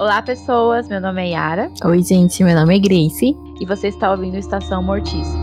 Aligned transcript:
Olá, 0.00 0.22
pessoas. 0.22 0.88
Meu 0.88 0.98
nome 0.98 1.22
é 1.22 1.32
Yara. 1.32 1.70
Oi, 1.84 2.02
gente. 2.02 2.42
Meu 2.42 2.54
nome 2.54 2.74
é 2.74 2.78
Grace. 2.78 3.36
E 3.60 3.66
você 3.66 3.88
está 3.88 4.10
ouvindo 4.10 4.38
Estação 4.38 4.82
Mortícia. 4.82 5.38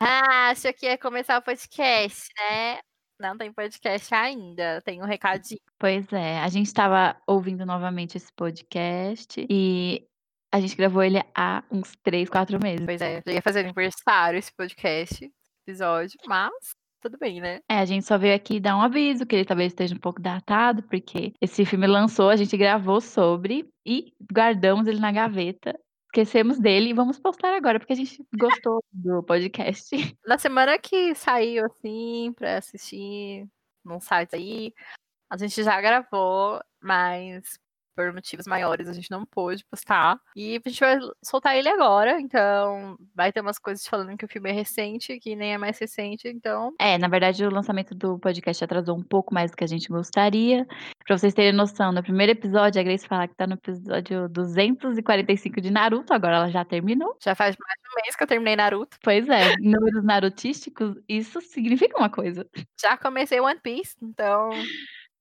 Ah, 0.00 0.50
achou 0.50 0.72
que 0.74 0.86
ia 0.86 0.98
começar 0.98 1.38
o 1.38 1.42
podcast, 1.42 2.28
né? 2.36 2.80
Não 3.20 3.38
tem 3.38 3.52
podcast 3.52 4.12
ainda, 4.12 4.82
tem 4.84 5.00
um 5.00 5.06
recadinho. 5.06 5.60
Pois 5.78 6.12
é, 6.12 6.40
a 6.40 6.48
gente 6.48 6.66
estava 6.66 7.16
ouvindo 7.24 7.64
novamente 7.64 8.16
esse 8.16 8.32
podcast 8.32 9.46
e 9.48 10.08
a 10.52 10.58
gente 10.58 10.74
gravou 10.74 11.04
ele 11.04 11.22
há 11.36 11.62
uns 11.70 11.94
três, 12.02 12.28
quatro 12.28 12.58
meses. 12.60 12.84
Pois 12.84 13.00
é, 13.00 13.22
já 13.24 13.32
ia 13.32 13.42
fazer 13.42 13.60
aniversário 13.60 14.40
esse 14.40 14.52
podcast, 14.52 15.32
episódio, 15.64 16.18
mas 16.26 16.52
tudo 17.06 17.18
bem, 17.18 17.40
né? 17.40 17.60
É, 17.68 17.78
a 17.78 17.84
gente 17.84 18.04
só 18.04 18.18
veio 18.18 18.34
aqui 18.34 18.58
dar 18.58 18.76
um 18.76 18.82
aviso 18.82 19.24
que 19.24 19.36
ele 19.36 19.44
talvez 19.44 19.72
esteja 19.72 19.94
um 19.94 19.98
pouco 19.98 20.20
datado, 20.20 20.82
porque 20.82 21.32
esse 21.40 21.64
filme 21.64 21.86
lançou, 21.86 22.28
a 22.28 22.36
gente 22.36 22.56
gravou 22.56 23.00
sobre 23.00 23.68
e 23.84 24.12
guardamos 24.32 24.88
ele 24.88 24.98
na 24.98 25.12
gaveta. 25.12 25.78
Esquecemos 26.06 26.58
dele 26.58 26.90
e 26.90 26.94
vamos 26.94 27.18
postar 27.18 27.54
agora, 27.54 27.78
porque 27.78 27.92
a 27.92 27.96
gente 27.96 28.24
gostou 28.60 28.82
do 28.92 29.22
podcast. 29.22 30.16
Na 30.26 30.36
semana 30.36 30.78
que 30.78 31.14
saiu, 31.14 31.66
assim, 31.66 32.32
pra 32.34 32.58
assistir 32.58 33.46
num 33.84 34.00
site 34.00 34.34
aí, 34.34 34.72
a 35.30 35.36
gente 35.36 35.62
já 35.62 35.80
gravou, 35.80 36.60
mas 36.82 37.58
por 37.96 38.12
motivos 38.12 38.46
maiores, 38.46 38.88
a 38.88 38.92
gente 38.92 39.10
não 39.10 39.24
pôde 39.24 39.64
postar. 39.64 40.20
E 40.36 40.60
a 40.64 40.68
gente 40.68 40.80
vai 40.80 40.98
soltar 41.24 41.56
ele 41.56 41.68
agora, 41.68 42.20
então 42.20 42.96
vai 43.14 43.32
ter 43.32 43.40
umas 43.40 43.58
coisas 43.58 43.86
falando 43.86 44.16
que 44.16 44.24
o 44.24 44.28
filme 44.28 44.50
é 44.50 44.52
recente, 44.52 45.18
que 45.18 45.34
nem 45.34 45.54
é 45.54 45.58
mais 45.58 45.78
recente, 45.78 46.28
então. 46.28 46.74
É, 46.78 46.98
na 46.98 47.08
verdade, 47.08 47.44
o 47.44 47.50
lançamento 47.50 47.94
do 47.94 48.18
podcast 48.18 48.62
atrasou 48.62 48.96
um 48.96 49.02
pouco 49.02 49.32
mais 49.32 49.50
do 49.50 49.56
que 49.56 49.64
a 49.64 49.68
gente 49.68 49.88
gostaria. 49.88 50.66
Pra 51.06 51.16
vocês 51.16 51.32
terem 51.32 51.52
noção, 51.52 51.90
no 51.92 52.02
primeiro 52.02 52.32
episódio, 52.32 52.80
a 52.80 52.84
Grace 52.84 53.06
fala 53.06 53.26
que 53.26 53.34
tá 53.34 53.46
no 53.46 53.54
episódio 53.54 54.28
245 54.28 55.60
de 55.60 55.70
Naruto, 55.70 56.12
agora 56.12 56.36
ela 56.36 56.50
já 56.50 56.64
terminou. 56.64 57.16
Já 57.22 57.34
faz 57.34 57.56
mais 57.58 57.80
de 57.80 57.88
um 57.88 58.02
mês 58.02 58.16
que 58.16 58.22
eu 58.22 58.26
terminei 58.28 58.56
Naruto. 58.56 58.98
Pois 59.02 59.26
é, 59.28 59.54
números 59.62 60.04
narutísticos, 60.04 60.96
isso 61.08 61.40
significa 61.40 61.96
uma 61.96 62.10
coisa. 62.10 62.46
Já 62.78 62.96
comecei 62.96 63.40
One 63.40 63.60
Piece, 63.60 63.96
então. 64.02 64.50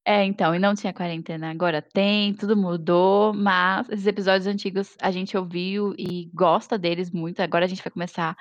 É, 0.08 0.24
então, 0.24 0.54
e 0.54 0.60
não 0.60 0.76
tinha 0.76 0.94
quarentena, 0.94 1.50
agora 1.50 1.82
tem, 1.82 2.32
tudo 2.36 2.56
mudou, 2.56 3.34
mas 3.34 3.90
esses 3.90 4.06
episódios 4.06 4.46
antigos 4.46 4.96
a 5.02 5.10
gente 5.10 5.36
ouviu 5.36 5.96
e 5.98 6.30
gosta 6.32 6.78
deles 6.78 7.10
muito. 7.10 7.42
Agora 7.42 7.66
a 7.66 7.68
gente 7.68 7.82
vai 7.82 7.92
começar 7.92 8.38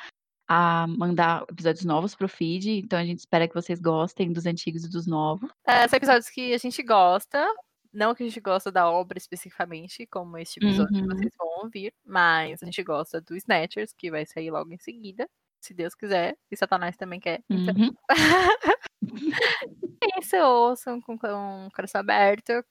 a 0.46 0.86
mandar 0.86 1.42
episódios 1.50 1.86
novos 1.86 2.14
pro 2.14 2.28
feed, 2.28 2.70
então 2.80 2.98
a 2.98 3.04
gente 3.04 3.20
espera 3.20 3.48
que 3.48 3.54
vocês 3.54 3.80
gostem 3.80 4.30
dos 4.30 4.44
antigos 4.44 4.84
e 4.84 4.90
dos 4.90 5.06
novos. 5.06 5.50
É, 5.66 5.88
são 5.88 5.96
episódios 5.96 6.28
que 6.28 6.52
a 6.52 6.58
gente 6.58 6.82
gosta, 6.82 7.46
não 7.90 8.14
que 8.14 8.22
a 8.22 8.26
gente 8.26 8.40
gosta 8.40 8.70
da 8.70 8.90
obra 8.90 9.16
especificamente, 9.16 10.06
como 10.06 10.36
este 10.36 10.58
episódio 10.62 10.94
Uhum. 10.94 11.08
que 11.08 11.14
vocês 11.14 11.32
vão 11.38 11.48
ouvir, 11.64 11.94
mas 12.04 12.62
a 12.62 12.66
gente 12.66 12.82
gosta 12.82 13.22
do 13.22 13.34
Snatchers, 13.36 13.94
que 13.96 14.10
vai 14.10 14.26
sair 14.26 14.50
logo 14.50 14.70
em 14.70 14.78
seguida, 14.78 15.26
se 15.62 15.72
Deus 15.72 15.94
quiser, 15.94 16.36
e 16.50 16.56
Satanás 16.58 16.94
também 16.98 17.18
quer. 17.18 17.40
Então, 17.48 17.74
Uhum. 17.74 17.94
isso, 20.18 20.36
ouçam 20.36 21.00
com, 21.00 21.18
com 21.18 21.66
o 21.66 21.70
coração 21.72 22.00
aberto. 22.00 22.64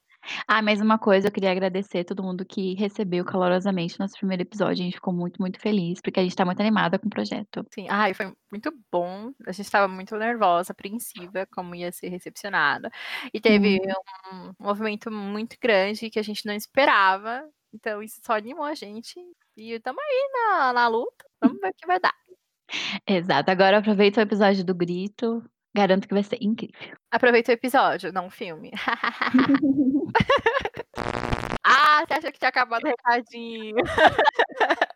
Ah, 0.48 0.62
mais 0.62 0.80
uma 0.80 0.98
coisa, 0.98 1.28
eu 1.28 1.31
queria 1.31 1.52
agradecer 1.52 2.06
todo 2.06 2.23
mundo 2.23 2.45
que 2.45 2.76
recebeu 2.76 3.26
calorosamente 3.26 4.00
nosso 4.00 4.16
primeiro 4.17 4.44
episódio. 4.44 4.81
A 4.81 4.86
gente 4.86 4.95
ficou 4.95 5.14
muito, 5.14 5.42
muito 5.42 5.59
feliz, 5.59 6.00
porque 6.02 6.20
a 6.20 6.23
gente 6.23 6.36
tá 6.36 6.45
muito 6.45 6.61
animada 6.61 6.98
com 6.98 7.08
o 7.08 7.09
projeto. 7.09 7.66
Sim, 7.73 7.88
ai, 7.89 8.14
foi 8.14 8.34
muito 8.50 8.72
bom. 8.92 9.34
A 9.45 9.52
gente 9.52 9.66
estava 9.66 9.88
muito 9.88 10.16
nervosa, 10.16 10.72
apreensiva, 10.72 11.45
como 11.52 11.76
ia 11.76 11.92
ser 11.92 12.08
recepcionada. 12.08 12.89
E 13.34 13.42
teve 13.42 13.80
um 14.31 14.54
movimento 14.58 15.11
muito 15.11 15.58
grande 15.61 16.09
que 16.09 16.20
a 16.20 16.23
gente 16.23 16.45
não 16.45 16.54
esperava. 16.54 17.44
Então, 17.73 18.02
isso 18.02 18.22
só 18.23 18.34
animou 18.34 18.64
a 18.64 18.76
gente. 18.76 19.20
E 19.58 19.73
estamos 19.73 20.02
aí 20.02 20.30
na, 20.31 20.73
na 20.73 20.88
luta. 20.88 21.26
Vamos 21.42 21.59
ver 21.59 21.70
o 21.70 21.73
que 21.73 21.88
vai 21.88 22.00
dar. 22.00 22.14
Exato. 23.05 23.52
Agora 23.52 23.80
aproveita 23.80 24.21
o 24.21 24.23
episódio 24.23 24.64
do 24.64 24.73
grito. 24.73 25.44
Garanto 25.76 26.08
que 26.08 26.14
vai 26.14 26.23
ser 26.23 26.38
incrível. 26.42 26.95
Aproveita 27.11 27.52
o 27.52 27.56
episódio, 27.56 28.14
não 28.14 28.28
o 28.28 28.32
filme. 28.32 28.72
ah, 31.64 32.06
você 32.06 32.14
achou 32.14 32.32
que 32.32 32.39
tinha 32.39 32.50
acabado 32.50 32.84
o 32.84 32.88
recadinho? 32.88 33.76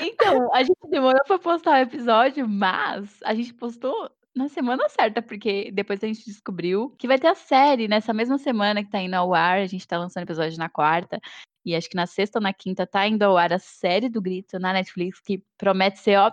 Então, 0.00 0.52
a 0.52 0.62
gente 0.62 0.76
demorou 0.90 1.22
pra 1.26 1.38
postar 1.38 1.78
o 1.78 1.82
episódio, 1.82 2.48
mas 2.48 3.18
a 3.24 3.34
gente 3.34 3.54
postou 3.54 4.10
na 4.34 4.48
semana 4.48 4.88
certa, 4.88 5.22
porque 5.22 5.70
depois 5.72 6.02
a 6.02 6.06
gente 6.06 6.26
descobriu 6.26 6.90
que 6.98 7.08
vai 7.08 7.18
ter 7.18 7.28
a 7.28 7.34
série 7.34 7.88
nessa 7.88 8.12
mesma 8.12 8.36
semana 8.36 8.84
que 8.84 8.90
tá 8.90 9.00
indo 9.00 9.14
ao 9.14 9.32
ar. 9.32 9.60
A 9.60 9.66
gente 9.66 9.86
tá 9.86 9.98
lançando 9.98 10.24
episódio 10.24 10.58
na 10.58 10.68
quarta. 10.68 11.18
E 11.64 11.74
acho 11.74 11.88
que 11.88 11.96
na 11.96 12.06
sexta 12.06 12.38
ou 12.38 12.42
na 12.42 12.52
quinta 12.52 12.86
tá 12.86 13.06
indo 13.08 13.22
ao 13.22 13.36
ar 13.36 13.52
a 13.52 13.58
série 13.58 14.08
do 14.08 14.20
Grito 14.20 14.58
na 14.58 14.72
Netflix, 14.72 15.20
que 15.20 15.42
promete 15.56 15.98
ser, 15.98 16.18
ó, 16.18 16.30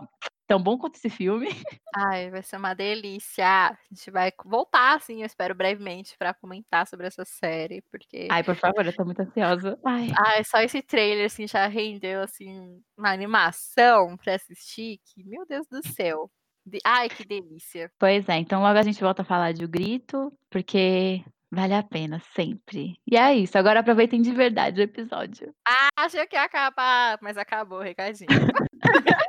tão 0.47 0.61
bom 0.61 0.77
quanto 0.77 0.95
esse 0.95 1.09
filme. 1.09 1.47
Ai, 1.95 2.29
vai 2.29 2.43
ser 2.43 2.57
uma 2.57 2.73
delícia. 2.73 3.45
A 3.45 3.77
gente 3.91 4.09
vai 4.11 4.31
voltar, 4.45 4.95
assim, 4.95 5.21
eu 5.21 5.25
espero 5.25 5.55
brevemente, 5.55 6.15
pra 6.17 6.33
comentar 6.33 6.85
sobre 6.87 7.07
essa 7.07 7.23
série, 7.25 7.81
porque. 7.91 8.27
Ai, 8.31 8.43
por 8.43 8.55
favor, 8.55 8.85
eu 8.85 8.95
tô 8.95 9.05
muito 9.05 9.21
ansiosa. 9.21 9.79
Ai. 9.85 10.07
Ai, 10.17 10.43
só 10.43 10.59
esse 10.59 10.81
trailer, 10.81 11.25
assim, 11.25 11.47
já 11.47 11.67
rendeu, 11.67 12.21
assim, 12.21 12.81
uma 12.97 13.11
animação 13.11 14.17
pra 14.17 14.35
assistir, 14.35 14.99
que, 15.05 15.23
meu 15.23 15.45
Deus 15.47 15.67
do 15.67 15.85
céu. 15.87 16.29
De- 16.65 16.79
Ai, 16.85 17.09
que 17.09 17.25
delícia. 17.25 17.91
Pois 17.99 18.27
é, 18.29 18.37
então 18.37 18.61
logo 18.61 18.77
a 18.79 18.83
gente 18.83 19.01
volta 19.01 19.21
a 19.21 19.25
falar 19.25 19.51
de 19.53 19.65
O 19.65 19.67
Grito, 19.67 20.31
porque 20.49 21.21
vale 21.51 21.73
a 21.73 21.83
pena 21.83 22.19
sempre. 22.33 22.95
E 23.05 23.17
é 23.17 23.35
isso, 23.35 23.57
agora 23.57 23.81
aproveitem 23.81 24.21
de 24.21 24.31
verdade 24.31 24.79
o 24.79 24.83
episódio. 24.83 25.53
Ah, 25.67 25.89
achei 25.97 26.25
que 26.25 26.35
ia 26.37 26.43
acabar, 26.43 27.19
mas 27.21 27.37
acabou 27.37 27.79
o 27.79 27.83
recadinho. 27.83 28.27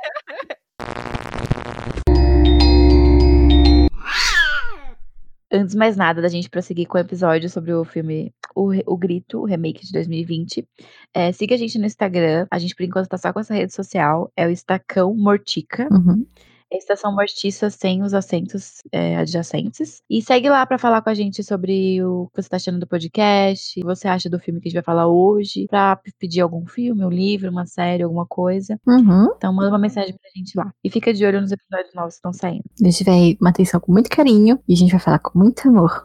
Antes 5.55 5.71
de 5.71 5.77
mais 5.77 5.95
nada, 5.95 6.21
da 6.21 6.27
gente 6.27 6.49
prosseguir 6.49 6.85
com 6.85 6.97
o 6.97 7.01
episódio 7.01 7.49
sobre 7.49 7.73
o 7.73 7.85
filme 7.85 8.33
O, 8.53 8.71
O 8.85 8.97
Grito, 8.97 9.39
o 9.39 9.45
remake 9.45 9.85
de 9.85 9.93
2020, 9.93 10.67
é, 11.13 11.31
siga 11.31 11.55
a 11.55 11.57
gente 11.57 11.79
no 11.79 11.85
Instagram. 11.85 12.45
A 12.51 12.59
gente, 12.59 12.75
por 12.75 12.83
enquanto, 12.83 13.07
tá 13.07 13.17
só 13.17 13.31
com 13.31 13.39
essa 13.39 13.53
rede 13.53 13.73
social. 13.73 14.29
É 14.35 14.45
o 14.45 14.49
Estacão 14.49 15.15
Mortica. 15.15 15.87
Uhum. 15.89 16.25
É 16.71 16.77
Estação 16.77 17.13
Mortiça 17.13 17.69
sem 17.69 18.01
os 18.01 18.13
acentos 18.13 18.81
é, 18.91 19.17
adjacentes. 19.17 20.01
E 20.09 20.21
segue 20.21 20.49
lá 20.49 20.65
pra 20.65 20.79
falar 20.79 21.01
com 21.01 21.09
a 21.09 21.13
gente 21.13 21.43
sobre 21.43 22.03
o 22.03 22.27
que 22.33 22.41
você 22.41 22.49
tá 22.49 22.55
achando 22.55 22.79
do 22.79 22.87
podcast, 22.87 23.79
o 23.79 23.81
que 23.81 23.85
você 23.85 24.07
acha 24.07 24.27
do 24.29 24.39
filme 24.39 24.59
que 24.59 24.67
a 24.67 24.69
gente 24.69 24.77
vai 24.77 24.83
falar 24.83 25.07
hoje, 25.07 25.67
pra 25.69 25.99
pedir 26.17 26.41
algum 26.41 26.65
filme, 26.65 27.05
um 27.05 27.09
livro, 27.09 27.51
uma 27.51 27.67
série, 27.67 28.01
alguma 28.01 28.25
coisa. 28.25 28.79
Uhum. 28.87 29.27
Então 29.37 29.53
manda 29.53 29.69
uma 29.69 29.77
mensagem 29.77 30.13
pra 30.13 30.29
gente 30.35 30.57
lá. 30.57 30.73
E 30.83 30.89
fica 30.89 31.13
de 31.13 31.23
olho 31.23 31.39
nos 31.39 31.51
episódios 31.51 31.93
novos 31.93 32.15
que 32.15 32.17
estão 32.17 32.33
saindo. 32.33 32.63
A 32.81 32.85
gente 32.85 33.03
vai 33.03 33.37
uma 33.39 33.51
atenção 33.51 33.79
com 33.79 33.91
muito 33.91 34.09
carinho 34.09 34.59
e 34.67 34.73
a 34.73 34.77
gente 34.77 34.91
vai 34.91 34.99
falar 34.99 35.19
com 35.19 35.37
muito 35.37 35.67
amor. 35.67 36.01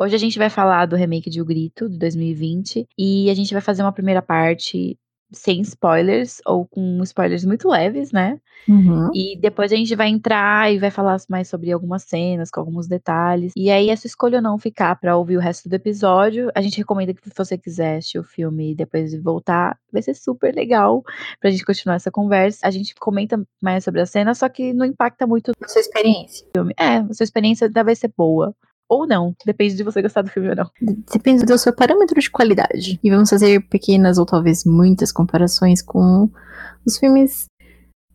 Hoje 0.00 0.14
a 0.14 0.18
gente 0.18 0.38
vai 0.38 0.48
falar 0.48 0.86
do 0.86 0.94
remake 0.94 1.28
de 1.28 1.40
O 1.42 1.44
Grito, 1.44 1.88
de 1.88 1.98
2020, 1.98 2.86
e 2.96 3.28
a 3.28 3.34
gente 3.34 3.52
vai 3.52 3.60
fazer 3.60 3.82
uma 3.82 3.90
primeira 3.90 4.22
parte 4.22 4.96
sem 5.30 5.60
spoilers, 5.60 6.40
ou 6.46 6.66
com 6.66 7.02
spoilers 7.02 7.44
muito 7.44 7.68
leves, 7.68 8.12
né? 8.12 8.40
Uhum. 8.68 9.10
E 9.14 9.36
depois 9.38 9.72
a 9.72 9.76
gente 9.76 9.94
vai 9.94 10.08
entrar 10.08 10.72
e 10.72 10.78
vai 10.78 10.90
falar 10.90 11.16
mais 11.28 11.48
sobre 11.48 11.72
algumas 11.72 12.02
cenas, 12.02 12.50
com 12.50 12.60
alguns 12.60 12.86
detalhes. 12.86 13.52
E 13.56 13.70
aí 13.70 13.94
sua 13.96 14.08
escolha 14.08 14.36
ou 14.38 14.42
não 14.42 14.58
ficar 14.58 14.96
pra 14.96 15.16
ouvir 15.16 15.36
o 15.36 15.40
resto 15.40 15.68
do 15.68 15.74
episódio. 15.74 16.50
A 16.54 16.60
gente 16.60 16.78
recomenda 16.78 17.14
que 17.14 17.22
se 17.22 17.34
você 17.36 17.56
quiser 17.56 17.96
assistir 17.98 18.18
o 18.18 18.24
filme 18.24 18.72
e 18.72 18.74
depois 18.74 19.14
voltar, 19.22 19.78
vai 19.92 20.02
ser 20.02 20.14
super 20.14 20.54
legal 20.54 21.02
pra 21.40 21.50
gente 21.50 21.64
continuar 21.64 21.96
essa 21.96 22.10
conversa. 22.10 22.66
A 22.66 22.70
gente 22.70 22.94
comenta 22.94 23.40
mais 23.60 23.84
sobre 23.84 24.00
a 24.00 24.06
cena, 24.06 24.34
só 24.34 24.48
que 24.48 24.72
não 24.72 24.86
impacta 24.86 25.26
muito 25.26 25.52
A 25.62 25.68
sua 25.68 25.80
experiência. 25.80 26.46
filme. 26.54 26.74
É, 26.78 26.98
a 26.98 27.14
sua 27.14 27.24
experiência 27.24 27.70
vai 27.84 27.94
ser 27.94 28.12
boa. 28.16 28.54
Ou 28.88 29.06
não, 29.06 29.34
depende 29.44 29.74
de 29.76 29.82
você 29.84 30.00
gostar 30.00 30.22
do 30.22 30.30
filme 30.30 30.48
ou 30.48 30.56
não. 30.56 30.70
Depende 31.12 31.44
do 31.44 31.58
seu 31.58 31.74
parâmetro 31.74 32.18
de 32.20 32.30
qualidade. 32.30 32.98
E 33.04 33.10
vamos 33.10 33.28
fazer 33.28 33.60
pequenas 33.68 34.16
ou 34.18 34.24
talvez 34.24 34.64
muitas 34.64 35.12
comparações 35.12 35.82
com 35.82 36.30
os 36.86 36.96
filmes 36.98 37.46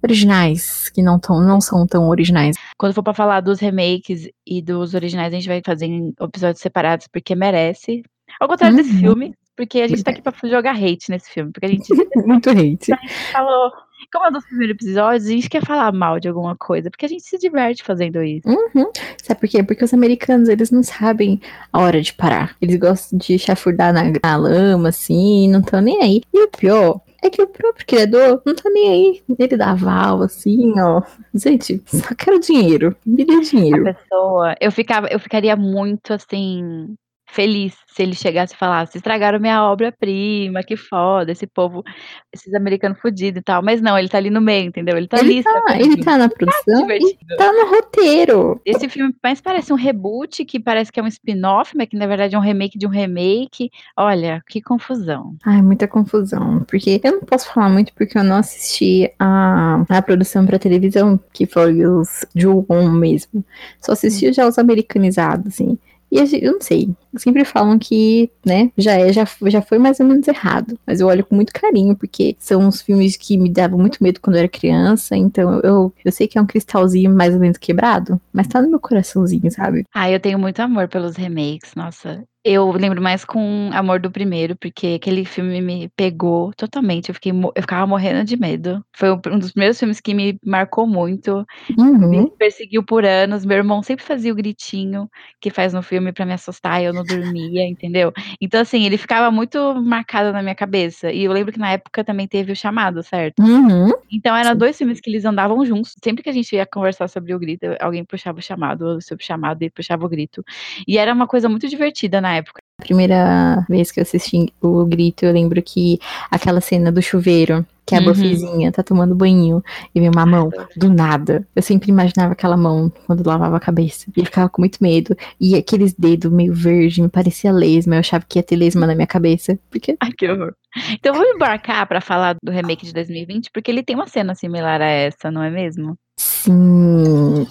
originais, 0.04 0.90
que 0.90 1.02
não, 1.02 1.20
tão, 1.20 1.40
não 1.40 1.62
são 1.62 1.86
tão 1.88 2.10
originais. 2.10 2.56
Quando 2.78 2.94
for 2.94 3.04
pra 3.04 3.14
falar 3.14 3.40
dos 3.42 3.60
remakes 3.60 4.28
e 4.46 4.62
dos 4.62 4.94
originais, 4.94 5.34
a 5.34 5.38
gente 5.38 5.48
vai 5.48 5.62
fazer 5.66 5.86
em 5.86 6.14
episódios 6.20 6.62
separados, 6.62 7.08
porque 7.12 7.36
merece. 7.36 8.04
Ao 8.40 8.48
contrário 8.48 8.76
desse 8.76 8.92
Uhum. 8.94 9.00
filme, 9.00 9.34
porque 9.56 9.80
a 9.82 9.88
gente 9.88 10.04
tá 10.04 10.12
aqui 10.12 10.22
pra 10.22 10.34
jogar 10.50 10.76
hate 10.76 11.10
nesse 11.10 11.30
filme, 11.30 11.52
porque 11.52 11.68
a 11.68 11.70
gente 11.70 11.88
Muito 12.26 12.50
hate. 12.50 12.92
falou. 13.32 13.72
Como 14.12 14.26
é 14.26 14.30
um 14.30 14.32
dos 14.32 14.46
primeiros 14.46 14.76
episódios, 14.76 15.26
a 15.26 15.30
gente 15.32 15.50
quer 15.50 15.64
falar 15.66 15.92
mal 15.92 16.20
de 16.20 16.28
alguma 16.28 16.56
coisa, 16.56 16.90
porque 16.90 17.06
a 17.06 17.10
gente 17.10 17.24
se 17.24 17.38
diverte 17.38 17.84
fazendo 17.84 18.22
isso. 18.24 18.48
Uhum. 18.48 18.90
Sabe 19.22 19.40
por 19.40 19.50
quê? 19.50 19.64
Porque 19.64 19.84
os 19.84 19.94
americanos, 19.94 20.50
eles 20.50 20.72
não 20.72 20.84
sabem 20.84 21.40
a 21.72 21.80
hora 21.82 22.02
de 22.02 22.14
parar. 22.14 22.56
Eles 22.62 22.76
gostam 22.78 23.18
de 23.20 23.38
chafurdar 23.40 23.94
na, 23.94 24.04
na 24.24 24.36
lama, 24.36 24.90
assim, 24.90 25.50
não 25.50 25.60
estão 25.60 25.82
nem 25.82 26.02
aí. 26.02 26.22
E 26.34 26.44
o 26.44 26.48
pior 26.50 27.02
É 27.24 27.30
que 27.30 27.42
o 27.42 27.48
próprio 27.48 27.86
criador 27.86 28.42
não 28.46 28.54
tá 28.54 28.70
nem 28.70 28.90
aí. 28.90 29.24
Ele 29.40 29.56
dá 29.58 29.72
aval, 29.72 30.22
assim, 30.24 30.74
ó. 30.80 31.02
Gente, 31.34 31.82
só 31.88 32.14
quero 32.18 32.40
dinheiro. 32.40 32.96
Me 33.06 33.24
dê 33.26 33.34
A 33.36 33.40
dinheiro. 33.42 33.84
pessoa, 33.84 34.56
eu 34.60 34.72
ficava, 34.72 35.08
eu 35.08 35.20
ficaria 35.20 35.56
muito 35.56 36.12
assim 36.14 36.96
feliz 37.34 37.74
se 37.88 38.02
ele 38.04 38.16
chegasse 38.16 38.54
e 38.54 38.58
falasse: 38.58 38.98
"Estragaram 38.98 39.40
minha 39.40 39.64
obra-prima, 39.64 40.64
que 40.64 40.76
foda, 40.78 41.32
esse 41.32 41.46
povo, 41.48 41.84
esses 42.32 42.54
americanos 42.54 43.00
fudidos 43.00 43.40
e 43.40 43.44
tal". 43.44 43.62
Mas 43.64 43.82
não, 43.82 43.98
ele 43.98 44.10
tá 44.10 44.18
ali 44.18 44.30
no 44.30 44.42
meio, 44.42 44.68
entendeu? 44.68 44.98
Ele 44.98 45.08
tá 45.08 45.20
Ele 45.20 45.34
ali 45.36 45.44
tá, 45.44 45.80
ele 45.80 45.98
tá 46.04 46.18
na 46.18 46.30
produção 46.30 46.80
e 46.92 47.00
divertido. 47.00 47.36
tá 47.38 47.52
no 47.52 47.70
roteiro. 47.70 48.62
Esse 48.66 48.88
filme 48.90 49.14
mais 49.24 49.42
parece 49.42 49.72
um 49.74 49.76
reboot, 49.76 50.44
que 50.46 50.60
parece 50.60 50.92
que 50.92 51.00
é 51.00 51.04
um 51.04 51.08
spin-off, 51.08 51.76
mas 51.78 51.88
que 51.88 51.98
na 51.98 52.08
verdade 52.08 52.36
é 52.36 52.38
um 52.38 52.42
remake 52.42 52.78
de 52.78 52.88
um 52.88 52.90
remake. 52.90 53.70
Olha, 53.98 54.42
que 54.48 54.62
confusão. 54.62 55.36
Ai, 55.46 55.62
muita 55.62 55.88
confusão. 55.88 56.64
Porque 56.68 57.00
eu 57.04 57.12
não 57.14 57.22
posso 57.22 57.52
falar 57.54 57.70
muito 57.70 57.94
porque 57.94 58.18
eu 58.18 58.24
não 58.24 58.38
assisti 58.38 59.12
a, 59.20 59.84
a 59.90 60.02
produção 60.02 60.46
pra 60.46 60.60
televisão, 60.60 61.20
que 61.32 61.46
foi 61.46 61.86
os 61.86 62.26
Ju-On 62.36 62.90
mesmo. 62.92 63.44
Só 63.82 63.92
assisti 63.94 64.32
já 64.34 64.48
os 64.48 64.58
americanizados, 64.58 65.48
assim. 65.54 65.78
E 66.12 66.18
eu 66.20 66.54
não 66.54 66.62
sei. 66.62 66.90
Sempre 67.18 67.46
falam 67.46 67.78
que, 67.78 68.30
né, 68.46 68.72
já 68.78 68.94
é, 68.94 69.12
já, 69.14 69.26
já 69.48 69.62
foi 69.62 69.78
mais 69.78 70.00
ou 70.00 70.06
menos 70.06 70.28
errado. 70.28 70.78
Mas 70.86 71.00
eu 71.00 71.08
olho 71.08 71.26
com 71.26 71.36
muito 71.36 71.54
carinho, 71.54 71.96
porque 71.96 72.36
são 72.40 72.62
uns 72.62 72.82
filmes 72.82 73.16
que 73.16 73.38
me 73.38 73.50
davam 73.50 73.80
muito 73.80 74.04
medo 74.04 74.20
quando 74.22 74.36
eu 74.36 74.40
era 74.40 74.50
criança. 74.50 75.16
Então 75.16 75.60
eu, 75.64 75.94
eu 76.04 76.12
sei 76.12 76.28
que 76.28 76.38
é 76.38 76.42
um 76.42 76.46
cristalzinho 76.46 77.14
mais 77.14 77.34
ou 77.34 77.40
menos 77.40 77.58
quebrado, 77.58 78.20
mas 78.32 78.48
tá 78.48 78.62
no 78.62 78.70
meu 78.70 78.80
coraçãozinho, 78.80 79.50
sabe? 79.52 79.86
Ah, 79.94 80.10
eu 80.10 80.20
tenho 80.20 80.40
muito 80.40 80.60
amor 80.60 80.88
pelos 80.88 81.16
remakes, 81.16 81.76
nossa. 81.76 82.24
Eu 82.46 82.72
lembro 82.72 83.02
mais 83.02 83.24
com 83.24 83.70
amor 83.72 84.02
do 84.02 84.12
primeiro, 84.12 84.54
porque 84.58 85.00
aquele 85.02 85.24
filme 85.24 85.62
me 85.62 85.90
pegou 85.96 86.52
totalmente. 86.54 87.08
Eu, 87.08 87.16
fiquei, 87.16 87.32
eu 87.32 87.62
ficava 87.62 87.88
morrendo 87.88 88.26
de 88.26 88.36
medo. 88.36 88.84
Foi 88.94 89.12
um 89.12 89.40
dos 89.40 89.54
primeiros 89.54 89.80
filmes 89.80 90.02
que 90.02 90.14
me 90.14 90.38
marcou 90.46 90.86
muito. 90.86 91.46
Uhum. 91.78 92.10
Me 92.10 92.32
perseguiu 92.38 92.84
por 92.84 93.06
anos. 93.06 93.46
Meu 93.46 93.56
irmão 93.56 93.82
sempre 93.82 94.04
fazia 94.04 94.34
o 94.34 94.36
gritinho 94.36 95.10
que 95.40 95.50
faz 95.50 95.72
no 95.72 95.82
filme 95.82 96.12
pra 96.12 96.26
me 96.26 96.34
assustar 96.34 96.84
eu 96.84 96.94
não 96.94 97.03
dormia, 97.04 97.68
entendeu? 97.68 98.12
Então, 98.40 98.62
assim, 98.62 98.86
ele 98.86 98.98
ficava 98.98 99.30
muito 99.32 99.58
marcado 99.76 100.32
na 100.32 100.42
minha 100.42 100.56
cabeça. 100.56 101.12
E 101.12 101.24
eu 101.24 101.32
lembro 101.32 101.52
que 101.52 101.60
na 101.60 101.72
época 101.72 102.04
também 102.04 102.28
teve 102.28 102.52
o 102.52 102.56
chamado, 102.56 103.04
certo? 103.04 103.42
Uhum. 103.42 103.92
Então, 104.12 104.36
eram 104.36 104.56
dois 104.56 104.78
filmes 104.78 105.00
que 105.00 105.10
eles 105.10 105.26
andavam 105.26 105.66
juntos. 105.66 105.96
Sempre 106.04 106.24
que 106.24 106.30
a 106.30 106.34
gente 106.34 106.56
ia 106.56 106.66
conversar 106.66 107.08
sobre 107.08 107.34
o 107.34 107.40
grito, 107.40 107.66
alguém 107.80 108.04
puxava 108.04 108.40
o 108.40 108.42
chamado, 108.42 109.02
sobre 109.02 109.24
o 109.24 109.28
chamado 109.28 109.62
e 109.64 109.70
puxava 109.70 110.06
o 110.06 110.10
grito. 110.10 110.44
E 110.88 110.98
era 110.98 111.14
uma 111.14 111.28
coisa 111.28 111.50
muito 111.50 111.68
divertida 111.68 112.22
na 112.22 112.36
época. 112.36 112.62
Primeira 112.84 113.66
vez 113.70 113.92
que 113.92 114.00
eu 114.00 114.04
assisti 114.04 114.54
o 114.62 114.86
grito, 114.86 115.26
eu 115.26 115.34
lembro 115.34 115.62
que 115.62 116.00
aquela 116.30 116.62
cena 116.62 116.92
do 116.92 117.02
chuveiro, 117.02 117.66
que 117.86 117.96
a 117.96 118.00
Uhum. 118.00 118.06
Buffyzinha 118.06 118.72
tá 118.72 118.82
tomando 118.82 119.14
banho 119.14 119.62
e 119.94 120.00
vem 120.00 120.10
uma 120.10 120.26
mão 120.26 120.50
do 120.76 120.90
nada. 120.90 121.46
Eu 121.56 121.62
sempre 121.62 121.90
imaginava 121.90 122.32
aquela 122.34 122.56
mão 122.56 122.92
quando 123.06 123.28
lavava 123.28 123.58
a 123.58 123.60
cabeça. 123.60 124.06
E 124.16 124.24
ficava 124.24 124.48
com 124.50 124.62
muito 124.62 124.78
medo. 124.82 125.16
E 125.40 125.56
aqueles 125.56 125.94
dedos 125.94 126.32
meio 126.32 126.54
verde, 126.54 127.02
me 127.02 127.10
parecia 127.10 127.52
lesma. 127.52 127.96
Eu 127.96 128.00
achava 128.00 128.24
que 128.28 128.40
ia 128.40 128.44
ter 128.44 128.56
lesma 128.56 128.88
na 128.88 128.96
minha 128.96 129.08
cabeça. 129.08 129.60
Porque. 129.70 129.98
Ai, 130.00 130.12
que 130.18 130.30
horror. 130.30 130.54
Então, 130.92 131.14
vamos 131.14 131.36
embarcar 131.36 131.86
pra 131.88 132.00
falar 132.02 132.36
do 132.42 132.52
remake 132.52 132.86
de 132.86 132.94
2020, 132.94 133.50
porque 133.54 133.70
ele 133.70 133.84
tem 133.84 133.96
uma 133.96 134.08
cena 134.08 134.34
similar 134.34 134.82
a 134.82 134.88
essa, 134.88 135.30
não 135.30 135.44
é 135.44 135.50
mesmo? 135.50 135.98
Sim. 136.18 137.46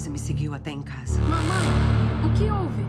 Coisa 0.00 0.08
me 0.08 0.18
seguiu 0.18 0.54
até 0.54 0.70
em 0.70 0.80
casa. 0.80 1.20
Mamãe, 1.20 2.24
o 2.24 2.32
que 2.32 2.44
houve? 2.50 2.86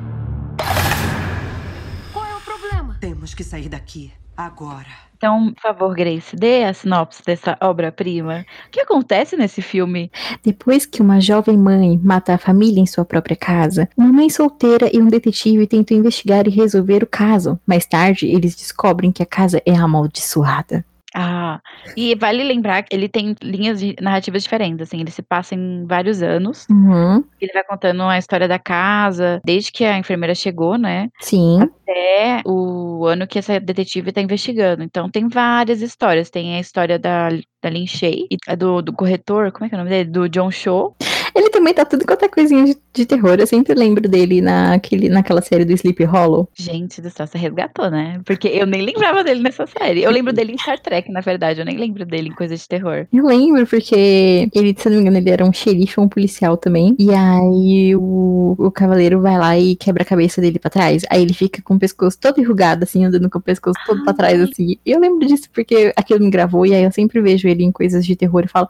Qual 2.14 2.26
é 2.26 2.36
o 2.38 2.40
problema? 2.40 2.96
Temos 3.02 3.34
que 3.34 3.44
sair 3.44 3.68
daqui 3.68 4.14
agora. 4.38 4.88
Então, 5.18 5.54
por 5.54 5.62
favor, 5.62 5.94
Grace, 5.94 6.34
dê 6.38 6.64
a 6.64 6.74
sinopse 6.74 7.22
dessa 7.26 7.58
obra-prima. 7.60 8.46
O 8.68 8.72
que 8.72 8.80
acontece 8.80 9.36
nesse 9.36 9.62
filme? 9.62 10.10
Depois 10.42 10.86
que 10.86 11.02
uma 11.02 11.20
jovem 11.20 11.58
mãe 11.58 12.00
mata 12.02 12.34
a 12.34 12.38
família 12.38 12.80
em 12.80 12.86
sua 12.86 13.04
própria 13.04 13.36
casa, 13.36 13.90
uma 13.98 14.12
mãe 14.14 14.30
solteira 14.30 14.90
e 14.94 15.02
um 15.02 15.08
detetive 15.08 15.68
tentam 15.68 15.98
investigar 15.98 16.48
e 16.48 16.50
resolver 16.50 17.04
o 17.04 17.08
caso. 17.08 17.60
Mais 17.68 17.86
tarde, 17.86 18.26
eles 18.26 18.56
descobrem 18.56 19.12
que 19.12 19.22
a 19.22 19.26
casa 19.26 19.62
é 19.66 19.76
amaldiçoada. 19.76 20.86
Ah, 21.14 21.60
e 21.98 22.16
vale 22.16 22.44
lembrar 22.44 22.84
que 22.84 22.96
ele 22.96 23.10
tem 23.10 23.36
linhas 23.42 23.80
de 23.80 23.96
narrativas 24.02 24.44
diferentes, 24.44 24.88
assim, 24.88 25.02
ele 25.02 25.12
se 25.12 25.22
passa 25.22 25.56
em 25.56 25.86
vários 25.86 26.24
anos. 26.24 26.66
Uhum. 26.70 27.24
Ele 27.40 27.52
vai 27.54 27.64
contando 27.64 28.04
a 28.04 28.18
história 28.18 28.48
da 28.48 28.58
casa, 28.58 29.42
desde 29.44 29.72
que 29.72 29.84
a 29.84 29.98
enfermeira 29.98 30.34
chegou, 30.34 30.78
né? 30.78 31.10
Sim. 31.20 31.62
Até 31.62 32.42
o 32.46 33.06
ano 33.06 33.28
que 33.28 33.40
essa 33.40 33.60
detetive 33.60 34.12
tá 34.12 34.22
investigando. 34.22 34.84
Então 34.84 35.10
tem 35.10 35.28
várias 35.28 35.82
histórias. 35.82 36.30
Tem 36.30 36.56
a 36.56 36.60
história 36.60 36.98
da, 36.98 37.30
da 37.62 37.70
Lin 37.70 37.88
Shay, 37.88 38.28
e 38.30 38.56
do, 38.56 38.82
do 38.82 38.94
corretor, 38.94 39.52
como 39.52 39.66
é 39.66 39.70
que 39.70 39.76
é 39.76 39.78
o 39.78 39.80
nome 39.80 39.90
dele? 39.90 40.10
Do 40.10 40.30
John 40.30 40.52
Cho. 40.52 40.96
Ele 41.36 41.50
também 41.50 41.74
tá 41.74 41.86
tudo 41.86 42.06
quanto 42.06 42.26
é 42.26 42.30
coisinha 42.30 42.66
de, 42.66 42.78
de 42.94 43.06
terror. 43.06 43.38
Eu 43.40 43.48
sempre 43.48 43.74
lembro 43.74 44.08
dele 44.08 44.42
naquele, 44.42 45.10
naquela 45.10 45.42
série 45.42 45.66
do 45.66 45.74
Sleep 45.74 46.04
Hollow. 46.04 46.50
Gente 46.54 47.02
do 47.02 47.10
céu, 47.10 47.26
você 47.26 47.38
resgatou, 47.38 47.90
né? 47.90 48.20
Porque 48.26 48.48
eu 48.48 48.66
nem 48.66 48.82
lembrava 48.82 49.24
dele 49.24 49.42
nessa 49.42 49.66
série. 49.66 50.04
Eu 50.04 50.12
lembro 50.12 50.34
dele 50.34 50.54
em 50.54 50.58
Star 50.58 50.80
Trek, 50.80 51.12
na 51.12 51.22
verdade. 51.22 51.60
Eu 51.60 51.66
nem 51.66 51.78
lembro 51.78 52.06
dele 52.06 52.30
em 52.30 52.34
coisas 52.34 52.60
de 52.60 52.68
terror. 52.68 53.08
Eu 53.12 53.26
lembro 53.26 53.66
porque 53.66 54.50
ele, 54.54 54.76
se 54.78 54.90
não 54.90 54.96
me 54.98 55.02
engano, 55.02 55.18
ele 55.18 55.30
era 55.30 55.46
um 55.46 55.54
xerife 55.54 56.00
ou 56.00 56.06
um 56.06 56.10
policial 56.10 56.58
também. 56.58 56.96
E 57.00 57.12
aí 57.14 57.96
o, 57.96 58.56
o 58.58 58.72
cavaleiro 58.72 59.22
vai 59.22 59.38
lá 59.38 59.58
e 59.58 59.76
quebra 59.76 60.04
a 60.04 60.06
cabeça 60.06 60.42
dele 60.42 60.60
pra 60.60 60.70
trás. 60.70 61.04
Aí 61.10 61.22
ele 61.22 61.34
fica 61.34 61.62
com 61.62 61.76
o 61.76 61.80
pescoço 61.80 62.18
todo 62.20 62.40
enrugado, 62.40 62.84
assim, 62.84 63.06
andando 63.06 63.30
com 63.30 63.40
o 63.40 63.42
pescoço 63.42 63.80
todo 63.86 64.04
pra 64.04 64.14
trás, 64.14 64.42
assim. 64.42 64.78
E 64.86 64.92
eu 64.92 65.00
lembro 65.00 65.28
disso 65.28 65.50
porque 65.54 65.94
aquilo 65.96 66.20
me 66.20 66.30
gravou. 66.30 66.66
E 66.66 66.74
aí 66.74 66.84
eu 66.84 66.92
sempre 66.92 67.22
vejo 67.22 67.48
ele 67.48 67.64
em 67.64 67.72
coisas 67.72 68.06
de 68.06 68.16
terror 68.16 68.44
e 68.46 68.48
falo: 68.48 68.68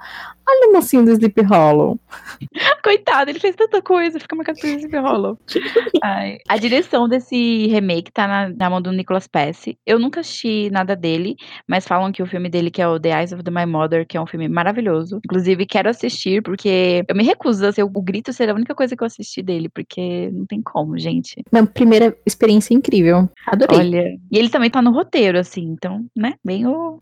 Olha 0.47 0.69
o 0.69 0.73
mocinho 0.73 1.05
do 1.05 1.11
Sleep 1.11 1.41
Hollow. 1.43 1.99
Coitado, 2.83 3.29
ele 3.29 3.39
fez 3.39 3.55
tanta 3.55 3.81
coisa, 3.81 4.10
fica 4.19 4.35
marcado 4.35 4.59
por 4.59 4.67
isso 4.67 4.87
que 4.87 4.97
rolou. 4.97 5.37
Ai. 6.03 6.37
A 6.47 6.57
direção 6.57 7.07
desse 7.07 7.67
remake 7.67 8.11
tá 8.11 8.27
na, 8.27 8.49
na 8.49 8.69
mão 8.69 8.81
do 8.81 8.91
Nicolas 8.91 9.27
Pace. 9.27 9.77
Eu 9.85 9.99
nunca 9.99 10.21
assisti 10.21 10.69
nada 10.71 10.95
dele, 10.95 11.35
mas 11.67 11.87
falam 11.87 12.11
que 12.11 12.23
o 12.23 12.25
filme 12.25 12.49
dele, 12.49 12.71
que 12.71 12.81
é 12.81 12.87
o 12.87 12.99
The 12.99 13.19
Eyes 13.19 13.31
of 13.31 13.43
the 13.43 13.51
My 13.51 13.65
Mother, 13.65 14.05
que 14.07 14.17
é 14.17 14.21
um 14.21 14.27
filme 14.27 14.47
maravilhoso. 14.47 15.19
Inclusive, 15.25 15.65
quero 15.65 15.89
assistir, 15.89 16.41
porque 16.41 17.03
eu 17.07 17.15
me 17.15 17.23
recuso 17.23 17.65
a 17.65 17.71
ser 17.71 17.83
o, 17.83 17.89
grito 18.01 18.33
ser 18.33 18.49
a 18.49 18.53
única 18.53 18.73
coisa 18.75 18.95
que 18.95 19.03
eu 19.03 19.07
assisti 19.07 19.41
dele, 19.41 19.69
porque 19.69 20.29
não 20.31 20.45
tem 20.45 20.61
como, 20.61 20.97
gente. 20.97 21.35
Minha 21.51 21.65
primeira 21.65 22.15
experiência 22.25 22.73
incrível. 22.73 23.29
Adorei. 23.47 23.79
Olha. 23.79 24.17
E 24.31 24.37
ele 24.37 24.49
também 24.49 24.69
tá 24.69 24.81
no 24.81 24.91
roteiro, 24.91 25.37
assim, 25.37 25.63
então, 25.63 26.05
né? 26.15 26.33
Bem 26.43 26.67
o. 26.67 26.99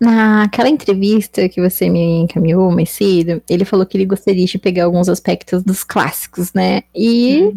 Naquela 0.00 0.68
entrevista 0.68 1.48
que 1.48 1.60
você 1.60 1.88
me 1.88 2.20
encaminhou 2.22 2.70
mais 2.70 2.90
cedo, 2.90 3.42
ele 3.48 3.64
falou 3.64 3.84
que 3.86 3.96
ele 3.96 4.06
gostaria 4.06 4.46
de 4.46 4.58
pegar 4.58 4.84
alguns 4.84 5.08
aspectos 5.08 5.62
dos 5.62 5.84
clássicos, 5.84 6.47
né? 6.54 6.82
E, 6.94 7.52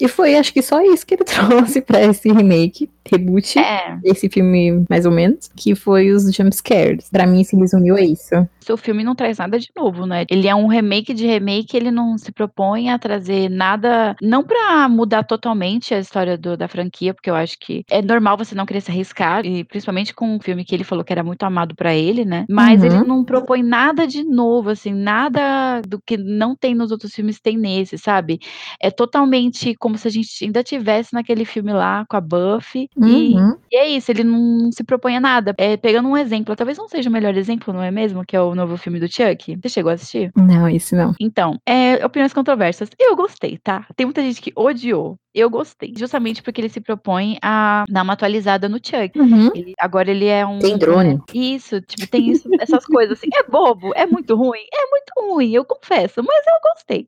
e 0.00 0.08
foi, 0.08 0.36
acho 0.36 0.52
que 0.52 0.62
só 0.62 0.82
isso 0.82 1.06
que 1.06 1.14
ele 1.14 1.24
trouxe 1.24 1.80
pra 1.80 2.02
esse 2.02 2.30
remake, 2.30 2.88
reboot, 3.10 3.58
É. 3.58 3.98
esse 4.04 4.28
filme 4.28 4.84
mais 4.88 5.04
ou 5.06 5.12
menos, 5.12 5.48
que 5.56 5.74
foi 5.74 6.10
os 6.10 6.32
jump 6.32 6.54
scares. 6.54 7.08
Pra 7.10 7.26
mim 7.26 7.42
se 7.44 7.56
resumiu 7.56 7.96
a 7.96 8.00
isso. 8.00 8.30
Seu 8.60 8.76
filme 8.76 9.02
não 9.02 9.14
traz 9.14 9.38
nada 9.38 9.58
de 9.58 9.68
novo, 9.76 10.06
né? 10.06 10.24
Ele 10.30 10.46
é 10.46 10.54
um 10.54 10.68
remake 10.68 11.12
de 11.12 11.26
remake, 11.26 11.76
ele 11.76 11.90
não 11.90 12.16
se 12.16 12.30
propõe 12.30 12.90
a 12.90 12.98
trazer 12.98 13.48
nada, 13.50 14.14
não 14.22 14.44
pra 14.44 14.88
mudar 14.88 15.24
totalmente 15.24 15.92
a 15.92 15.98
história 15.98 16.38
do- 16.38 16.56
da 16.56 16.68
franquia, 16.68 17.12
porque 17.12 17.28
eu 17.28 17.34
acho 17.34 17.58
que 17.58 17.84
é 17.90 18.00
normal 18.00 18.36
você 18.36 18.54
não 18.54 18.64
querer 18.64 18.80
se 18.80 18.90
arriscar, 18.90 19.44
e 19.44 19.64
principalmente 19.64 20.14
com 20.14 20.36
um 20.36 20.40
filme 20.40 20.64
que 20.64 20.74
ele 20.74 20.84
falou 20.84 21.04
que 21.04 21.12
era 21.12 21.24
muito 21.24 21.42
amado 21.42 21.74
pra 21.74 21.92
ele, 21.94 22.24
né? 22.24 22.44
Mas 22.48 22.80
Uhum. 22.80 22.86
ele 22.86 23.04
não 23.04 23.24
propõe 23.24 23.62
nada 23.64 24.06
de 24.06 24.22
novo, 24.22 24.70
assim, 24.70 24.92
nada 24.92 25.80
do 25.86 26.00
que 26.00 26.16
não 26.16 26.54
tem 26.54 26.72
nos 26.74 26.92
outros 26.92 27.12
filmes 27.12 27.40
tem 27.40 27.56
nesse, 27.58 27.98
sabe? 27.98 28.38
É 28.80 28.90
totalmente 28.90 29.74
como 29.74 29.98
se 29.98 30.06
a 30.06 30.10
gente 30.10 30.28
ainda 30.44 30.62
tivesse 30.62 31.12
naquele 31.12 31.44
filme 31.44 31.72
lá 31.72 32.04
com 32.08 32.16
a 32.16 32.20
Buffy. 32.20 32.88
E 32.96 33.34
Uhum. 33.34 33.56
e 33.70 33.76
é 33.76 33.88
isso, 33.88 34.10
ele 34.10 34.22
não 34.24 34.70
se 34.70 34.84
propõe 34.84 35.16
a 35.16 35.20
nada. 35.20 35.54
É, 35.58 35.76
pegando 35.76 36.08
um 36.08 36.16
exemplo, 36.16 36.54
talvez 36.54 36.76
não 36.76 36.88
seja 36.88 37.08
o 37.08 37.12
melhor 37.12 37.34
exemplo, 37.36 37.72
não 37.72 37.82
é 37.82 37.90
mesmo? 37.90 38.24
Que 38.24 38.36
é 38.36 38.40
o 38.40 38.54
novo 38.54 38.76
filme 38.76 39.00
do 39.00 39.08
Chuck. 39.10 39.56
Você 39.62 39.68
chegou 39.68 39.90
a 39.90 39.94
assistir? 39.94 40.30
Não, 40.36 40.68
isso 40.68 40.94
não. 40.94 41.14
Então, 41.20 41.58
é, 41.66 42.04
opiniões 42.04 42.32
controversas. 42.34 42.90
Eu 42.98 43.16
gostei, 43.16 43.58
tá? 43.58 43.86
Tem 43.96 44.06
muita 44.06 44.20
gente 44.22 44.40
que 44.42 44.52
odiou. 44.56 45.16
Eu 45.34 45.48
gostei. 45.48 45.94
Justamente 45.96 46.42
porque 46.42 46.60
ele 46.60 46.68
se 46.68 46.80
propõe 46.80 47.38
a 47.42 47.84
dar 47.88 48.02
uma 48.02 48.12
atualizada 48.12 48.68
no 48.68 48.76
Chuck. 48.76 49.18
Uhum. 49.18 49.50
Ele- 49.54 49.72
agora 49.80 50.10
ele 50.10 50.26
é 50.26 50.44
um. 50.46 50.58
Tem 50.58 50.76
drone. 50.76 51.20
Isso, 51.32 51.80
tipo, 51.80 52.06
tem 52.10 52.28
isso, 52.30 52.48
essas 52.60 52.84
coisas 52.84 53.16
assim. 53.18 53.28
É 53.34 53.42
bobo, 53.42 53.92
é 53.94 54.04
muito 54.06 54.36
ruim, 54.36 54.60
é 54.72 54.86
muito 54.90 55.12
ruim, 55.34 55.52
eu 55.54 55.64
confesso, 55.64 56.22
mas 56.22 56.44
eu 56.46 56.70
gostei. 56.74 57.06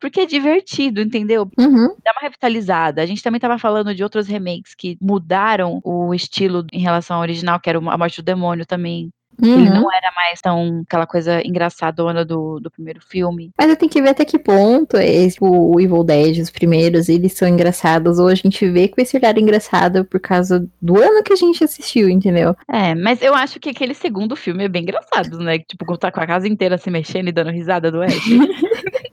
Porque 0.00 0.20
é 0.20 0.26
divertido, 0.26 1.00
entendeu? 1.00 1.50
Uhum. 1.58 1.88
dá 2.04 2.12
uma 2.12 2.20
revitalizada. 2.22 3.02
A 3.02 3.06
gente 3.06 3.22
também 3.22 3.40
tava 3.40 3.58
falando 3.58 3.94
de 3.94 4.02
outros 4.04 4.28
remakes 4.28 4.74
que 4.74 4.96
mudaram 5.00 5.80
o 5.84 6.14
estilo 6.14 6.64
em 6.72 6.80
relação 6.80 7.16
ao 7.16 7.22
original, 7.22 7.58
que 7.58 7.68
era 7.68 7.78
o 7.80 7.90
A 7.90 7.98
Morte 7.98 8.22
do 8.22 8.24
Demônio 8.24 8.64
também. 8.64 9.10
Ele 9.42 9.52
Uhum. 9.52 9.64
não 9.80 9.92
era 9.92 10.12
mais 10.14 10.40
tão 10.40 10.82
aquela 10.86 11.06
coisa 11.06 11.40
engraçadona 11.46 12.24
do, 12.24 12.60
do 12.60 12.70
primeiro 12.70 13.00
filme. 13.00 13.50
Mas 13.58 13.68
eu 13.68 13.76
tenho 13.76 13.90
que 13.90 14.00
ver 14.02 14.10
até 14.10 14.24
que 14.24 14.38
ponto 14.38 14.96
esse, 14.96 15.38
o 15.40 15.80
Evil 15.80 16.04
Dead, 16.04 16.38
os 16.38 16.50
primeiros, 16.50 17.08
eles 17.08 17.32
são 17.32 17.48
engraçados. 17.48 18.18
Ou 18.18 18.28
a 18.28 18.34
gente 18.34 18.68
vê 18.68 18.88
com 18.88 19.00
esse 19.00 19.16
olhar 19.16 19.36
engraçado 19.38 20.04
por 20.04 20.20
causa 20.20 20.66
do 20.80 20.98
ano 21.00 21.22
que 21.22 21.32
a 21.32 21.36
gente 21.36 21.64
assistiu, 21.64 22.08
entendeu? 22.08 22.54
É, 22.68 22.94
mas 22.94 23.22
eu 23.22 23.34
acho 23.34 23.58
que 23.60 23.70
aquele 23.70 23.94
segundo 23.94 24.36
filme 24.36 24.64
é 24.64 24.68
bem 24.68 24.82
engraçado, 24.82 25.38
né? 25.38 25.58
Tipo, 25.58 25.84
contar 25.84 26.12
com 26.12 26.20
a 26.20 26.26
casa 26.26 26.48
inteira 26.48 26.78
se 26.78 26.90
mexendo 26.90 27.28
e 27.28 27.32
dando 27.32 27.50
risada 27.50 27.90
do 27.90 28.02
Ed. 28.02 28.14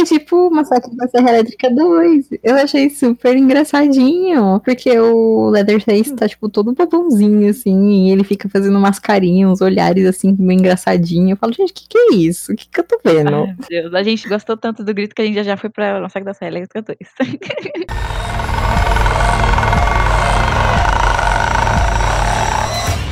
É 0.00 0.04
tipo 0.04 0.50
Massacre 0.50 0.96
da 0.96 1.06
Serra 1.08 1.30
Elétrica 1.30 1.70
2. 1.70 2.28
Eu 2.42 2.56
achei 2.56 2.88
super 2.88 3.36
engraçadinho. 3.36 4.60
Porque 4.64 4.98
o 4.98 5.50
Leatherface 5.50 6.14
tá, 6.14 6.26
tipo, 6.26 6.48
todo 6.48 6.72
bobãozinho, 6.72 7.50
assim. 7.50 8.06
E 8.06 8.10
ele 8.10 8.24
fica 8.24 8.48
fazendo 8.48 8.78
umas 8.78 8.98
carinhas, 8.98 9.50
uns 9.50 9.60
olhares, 9.60 10.06
assim, 10.06 10.34
meio 10.38 10.58
engraçadinho. 10.58 11.32
Eu 11.32 11.36
falo, 11.36 11.52
gente, 11.52 11.70
o 11.70 11.74
que, 11.74 11.88
que 11.88 11.98
é 11.98 12.14
isso? 12.14 12.52
O 12.52 12.56
que, 12.56 12.66
que 12.66 12.80
eu 12.80 12.84
tô 12.84 12.98
vendo? 13.04 13.34
Ai, 13.34 13.46
meu 13.46 13.56
Deus, 13.68 13.94
a 13.94 14.02
gente 14.02 14.28
gostou 14.28 14.56
tanto 14.56 14.82
do 14.82 14.94
grito 14.94 15.14
que 15.14 15.22
a 15.22 15.26
gente 15.26 15.44
já, 15.44 15.56
foi 15.56 15.68
pra 15.68 16.00
Massacre 16.00 16.24
da 16.24 16.34
Serra 16.34 16.50
Elétrica 16.50 16.82
2. 16.82 16.98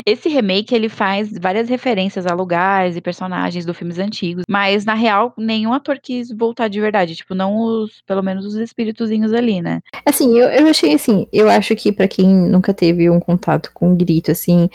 Esse 0.09 0.29
remake 0.29 0.75
ele 0.75 0.89
faz 0.89 1.31
várias 1.39 1.69
referências 1.69 2.27
a 2.27 2.35
lugares 2.35 2.97
e 2.97 3.01
personagens 3.01 3.65
do 3.65 3.75
filmes 3.75 3.99
antigos, 3.99 4.45
mas 4.49 4.85
na 4.85 4.95
real 4.95 5.33
nenhum 5.37 5.73
ator 5.73 5.99
quis 6.03 6.31
voltar 6.31 6.69
de 6.69 6.81
verdade, 6.81 7.15
tipo, 7.15 7.35
não 7.35 7.57
os, 7.59 8.01
pelo 8.07 8.23
menos 8.23 8.45
os 8.45 8.55
espíritozinhos 8.55 9.33
ali, 9.33 9.61
né? 9.61 9.81
Assim, 10.05 10.39
eu, 10.39 10.49
eu 10.49 10.67
achei 10.69 10.95
assim, 10.95 11.27
eu 11.33 11.49
acho 11.49 11.75
que 11.77 11.93
pra 11.93 12.09
quem 12.09 12.27
nunca 12.27 12.73
teve 12.73 13.11
um 13.11 13.21
contato 13.21 13.71
com 13.73 13.93
o 13.93 13.97
grito, 13.97 14.31
assim, 14.31 14.69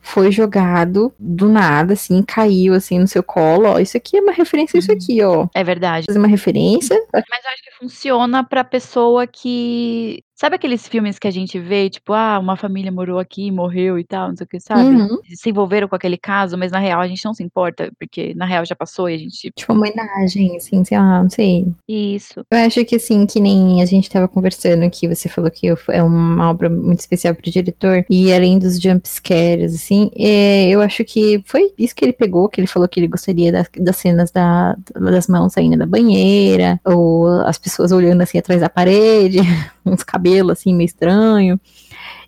foi 0.00 0.32
jogado 0.32 1.12
do 1.18 1.48
nada, 1.48 1.92
assim, 1.92 2.22
caiu 2.22 2.72
assim 2.72 2.98
no 2.98 3.06
seu 3.06 3.22
colo, 3.22 3.68
ó, 3.68 3.78
isso 3.78 3.96
aqui 3.96 4.16
é 4.16 4.20
uma 4.20 4.32
referência 4.32 4.78
a 4.78 4.80
isso 4.80 4.90
aqui, 4.90 5.22
ó. 5.22 5.46
É 5.54 5.62
verdade. 5.62 6.06
Fazer 6.06 6.18
uma 6.18 6.28
referência. 6.28 6.96
Mas 7.12 7.44
eu 7.44 7.50
acho 7.52 7.62
que 7.62 7.70
funciona 7.78 8.42
pra 8.42 8.64
pessoa 8.64 9.26
que. 9.26 10.22
Sabe 10.38 10.54
aqueles 10.54 10.86
filmes 10.86 11.18
que 11.18 11.26
a 11.26 11.32
gente 11.32 11.58
vê, 11.58 11.90
tipo, 11.90 12.12
ah, 12.12 12.38
uma 12.38 12.56
família 12.56 12.92
morou 12.92 13.18
aqui, 13.18 13.50
morreu 13.50 13.98
e 13.98 14.04
tal, 14.04 14.28
não 14.28 14.36
sei 14.36 14.44
o 14.44 14.48
que, 14.48 14.60
sabe? 14.60 14.94
Uhum. 14.94 15.18
Se 15.34 15.50
envolveram 15.50 15.88
com 15.88 15.96
aquele 15.96 16.16
caso, 16.16 16.56
mas 16.56 16.70
na 16.70 16.78
real 16.78 17.00
a 17.00 17.08
gente 17.08 17.24
não 17.24 17.34
se 17.34 17.42
importa, 17.42 17.90
porque 17.98 18.34
na 18.36 18.46
real 18.46 18.64
já 18.64 18.76
passou 18.76 19.10
e 19.10 19.14
a 19.14 19.18
gente. 19.18 19.50
Tipo, 19.50 19.72
uma 19.72 19.80
homenagem, 19.80 20.56
assim, 20.56 20.84
sei 20.84 20.96
lá, 20.96 21.24
não 21.24 21.28
sei. 21.28 21.66
Isso. 21.88 22.44
Eu 22.52 22.58
acho 22.58 22.84
que 22.84 22.94
assim, 22.94 23.26
que 23.26 23.40
nem 23.40 23.82
a 23.82 23.84
gente 23.84 24.08
tava 24.08 24.28
conversando 24.28 24.88
que 24.88 25.08
você 25.08 25.28
falou 25.28 25.50
que 25.50 25.74
é 25.88 26.02
uma 26.04 26.48
obra 26.48 26.70
muito 26.70 27.00
especial 27.00 27.34
pro 27.34 27.50
diretor, 27.50 28.06
e 28.08 28.32
além 28.32 28.60
dos 28.60 28.78
jump 28.78 29.08
scares, 29.08 29.74
assim, 29.74 30.08
é, 30.16 30.68
eu 30.68 30.80
acho 30.80 31.04
que 31.04 31.42
foi 31.46 31.72
isso 31.76 31.96
que 31.96 32.04
ele 32.04 32.12
pegou, 32.12 32.48
que 32.48 32.60
ele 32.60 32.68
falou 32.68 32.88
que 32.88 33.00
ele 33.00 33.08
gostaria 33.08 33.50
das, 33.50 33.68
das 33.76 33.96
cenas 33.96 34.30
da, 34.30 34.76
das 34.94 35.26
mãos 35.26 35.52
saindo 35.52 35.76
da 35.76 35.84
banheira, 35.84 36.80
ou 36.84 37.26
as 37.40 37.58
pessoas 37.58 37.90
olhando 37.90 38.20
assim 38.20 38.38
atrás 38.38 38.60
da 38.60 38.68
parede, 38.68 39.38
uns 39.88 40.02
cabelos 40.02 40.52
assim 40.52 40.74
meio 40.74 40.86
estranho. 40.86 41.60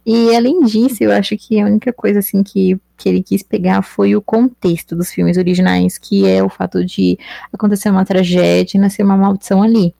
E 0.05 0.35
além 0.35 0.63
disso, 0.65 1.03
eu 1.05 1.13
acho 1.13 1.37
que 1.37 1.61
a 1.61 1.67
única 1.67 1.93
coisa 1.93 2.21
assim 2.21 2.43
que, 2.43 2.79
que 2.97 3.09
ele 3.09 3.23
quis 3.23 3.43
pegar 3.43 3.83
foi 3.83 4.17
o 4.17 4.23
contexto 4.23 4.97
dos 4.97 5.11
filmes 5.11 5.37
originais, 5.37 5.99
que 5.99 6.27
é 6.27 6.43
o 6.43 6.49
fato 6.49 6.85
de 6.85 7.19
acontecer 7.53 7.91
uma 7.91 8.05
tragédia 8.05 8.79
e 8.79 8.81
nascer 8.81 9.03
uma 9.03 9.17
maldição 9.17 9.63
ali. 9.63 9.95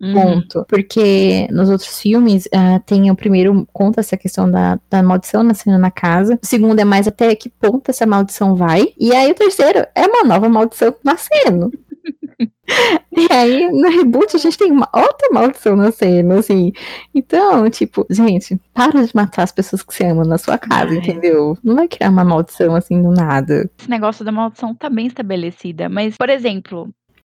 Uhum. 0.00 0.14
Ponto. 0.14 0.64
Porque 0.66 1.46
nos 1.50 1.68
outros 1.68 2.00
filmes, 2.00 2.48
ah, 2.54 2.80
tem 2.86 3.10
o 3.10 3.16
primeiro, 3.16 3.68
conta 3.72 4.00
essa 4.00 4.16
questão 4.16 4.50
da, 4.50 4.80
da 4.88 5.02
maldição 5.02 5.42
nascendo 5.42 5.78
na 5.78 5.90
casa. 5.90 6.38
O 6.42 6.46
segundo 6.46 6.80
é 6.80 6.84
mais 6.84 7.06
até 7.06 7.34
que 7.34 7.50
ponto 7.50 7.90
essa 7.90 8.06
maldição 8.06 8.54
vai. 8.54 8.94
E 8.98 9.14
aí 9.14 9.30
o 9.30 9.34
terceiro 9.34 9.86
é 9.94 10.06
uma 10.06 10.24
nova 10.24 10.48
maldição 10.48 10.94
nascendo. 11.04 11.70
E 13.12 13.32
aí, 13.32 13.70
no 13.70 13.88
reboot, 13.88 14.34
a 14.34 14.38
gente 14.38 14.56
tem 14.56 14.72
uma 14.72 14.88
outra 14.94 15.28
maldição 15.32 15.76
nascendo, 15.76 16.34
assim. 16.34 16.72
Então, 17.14 17.68
tipo, 17.68 18.06
gente, 18.08 18.58
para 18.72 19.04
de 19.04 19.14
matar 19.14 19.42
as 19.42 19.52
pessoas 19.52 19.82
que 19.82 19.92
você 19.94 20.04
ama 20.04 20.24
na 20.24 20.38
sua 20.38 20.56
casa, 20.56 20.90
Ai. 20.90 20.98
entendeu? 20.98 21.58
Não 21.62 21.74
vai 21.74 21.88
criar 21.88 22.10
uma 22.10 22.24
maldição 22.24 22.74
assim 22.74 23.02
do 23.02 23.10
nada. 23.10 23.70
Esse 23.78 23.90
negócio 23.90 24.24
da 24.24 24.32
maldição 24.32 24.74
tá 24.74 24.88
bem 24.88 25.06
estabelecida. 25.06 25.88
Mas, 25.88 26.16
por 26.16 26.30
exemplo, 26.30 26.88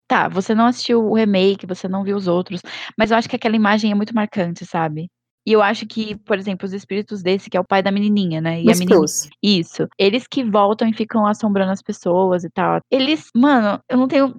tá, 0.09 0.29
você 0.29 0.55
não 0.55 0.67
assistiu 0.67 1.05
o 1.05 1.15
remake, 1.15 1.67
você 1.67 1.87
não 1.89 2.05
viu 2.05 2.17
os 2.17 2.27
outros, 2.27 2.61
mas 2.97 3.11
eu 3.11 3.17
acho 3.17 3.29
que 3.29 3.37
aquela 3.37 3.57
imagem 3.57 3.93
é 3.93 3.95
muito 3.95 4.15
marcante, 4.15 4.65
sabe? 4.65 5.09
E 5.47 5.53
eu 5.53 5.63
acho 5.63 5.87
que, 5.87 6.17
por 6.17 6.37
exemplo, 6.37 6.67
os 6.67 6.73
espíritos 6.73 7.23
desse, 7.23 7.49
que 7.49 7.57
é 7.57 7.61
o 7.61 7.65
pai 7.65 7.81
da 7.81 7.93
menininha, 7.93 8.41
né? 8.41 8.61
E 8.61 8.69
a 8.69 8.75
menininha. 8.75 9.01
Isso. 9.41 9.87
Eles 9.97 10.27
que 10.27 10.43
voltam 10.43 10.89
e 10.89 10.93
ficam 10.93 11.25
assombrando 11.25 11.71
as 11.71 11.81
pessoas 11.81 12.43
e 12.43 12.51
tal. 12.51 12.81
Eles, 12.91 13.29
mano, 13.35 13.81
eu 13.89 13.97
não 13.97 14.09
tenho. 14.09 14.35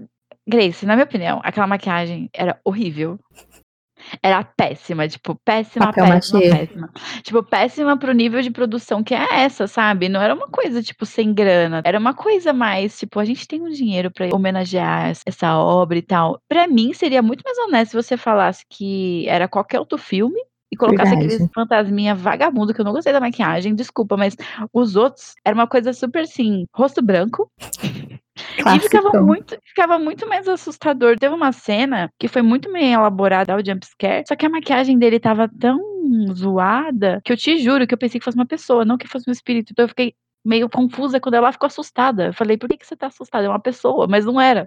Grace, 0.48 0.86
na 0.86 0.96
minha 0.96 1.06
opinião, 1.06 1.42
aquela 1.44 1.68
maquiagem 1.68 2.30
era 2.34 2.60
horrível. 2.64 3.20
Era 4.22 4.44
péssima, 4.44 5.08
tipo, 5.08 5.36
péssima, 5.44 5.88
Papel 5.88 6.06
péssima, 6.06 6.40
machê. 6.40 6.50
péssima. 6.52 6.90
Tipo, 7.24 7.44
péssima 7.44 7.98
pro 7.98 8.14
nível 8.14 8.42
de 8.42 8.52
produção 8.52 9.04
que 9.04 9.14
é 9.14 9.42
essa, 9.42 9.68
sabe? 9.68 10.08
Não 10.08 10.22
era 10.22 10.34
uma 10.36 10.48
coisa, 10.48 10.82
tipo, 10.84 11.06
sem 11.06 11.34
grana. 11.34 11.82
Era 11.84 11.98
uma 12.00 12.14
coisa 12.14 12.54
mais, 12.54 12.98
tipo, 12.98 13.20
a 13.20 13.26
gente 13.26 13.48
tem 13.48 13.62
um 13.62 13.70
dinheiro 13.70 14.12
pra 14.12 14.30
homenagear 14.34 15.10
es- 15.10 15.24
essa 15.26 15.58
obra 15.58 15.98
e 15.98 16.02
tal. 16.04 16.40
Pra 16.48 16.68
mim, 16.68 16.94
seria 16.94 17.22
muito 17.24 17.42
mais 17.44 17.58
honesto 17.58 17.92
se 17.92 17.98
você 18.04 18.16
falasse 18.16 18.64
que 18.70 19.28
era 19.28 19.48
qualquer 19.48 19.80
outro 19.80 19.98
filme 19.98 20.40
e 20.72 20.78
colocasse 20.78 21.12
Verdade. 21.16 21.34
aqueles 21.34 21.52
fantasminha 21.54 22.14
vagabundo, 22.14 22.74
que 22.74 22.80
eu 22.82 22.86
não 22.86 22.92
gostei 22.94 23.12
da 23.12 23.20
maquiagem, 23.20 23.74
desculpa, 23.74 24.16
mas 24.16 24.36
os 24.72 24.96
outros 24.96 25.34
era 25.44 25.56
uma 25.56 25.68
coisa 25.68 25.92
super 25.92 26.24
assim, 26.24 26.66
rosto 26.74 27.02
branco. 27.02 27.50
E 28.58 28.80
ficava 28.80 29.22
muito, 29.22 29.58
ficava 29.64 30.00
muito 30.00 30.28
mais 30.28 30.48
assustador. 30.48 31.18
Teve 31.18 31.34
uma 31.34 31.52
cena 31.52 32.10
que 32.20 32.28
foi 32.28 32.42
muito 32.42 32.72
bem 32.72 32.94
elaborada 32.94 33.56
o 33.56 33.66
jumpscare, 33.66 34.24
só 34.28 34.36
que 34.36 34.46
a 34.46 34.50
maquiagem 34.50 34.98
dele 34.98 35.20
tava 35.20 35.50
tão 35.60 35.80
zoada 36.34 37.22
que 37.24 37.32
eu 37.32 37.38
te 37.38 37.58
juro 37.60 37.86
que 37.86 37.94
eu 37.94 37.98
pensei 37.98 38.20
que 38.20 38.26
fosse 38.26 38.38
uma 38.38 38.46
pessoa, 38.46 38.86
não 38.86 38.98
que 38.98 39.08
fosse 39.08 39.30
um 39.30 39.34
espírito. 39.34 39.72
Então 39.72 39.86
eu 39.86 39.90
fiquei 39.90 40.14
meio 40.46 40.70
confusa 40.70 41.20
quando 41.20 41.36
ela 41.36 41.52
ficou 41.52 41.68
assustada. 41.68 42.28
Eu 42.28 42.34
falei, 42.34 42.58
por 42.58 42.70
que, 42.70 42.78
que 42.78 42.88
você 42.88 42.96
tá 42.96 43.08
assustada? 43.08 43.46
É 43.46 43.50
uma 43.50 43.60
pessoa, 43.60 44.08
mas 44.08 44.26
não 44.26 44.40
era. 44.40 44.66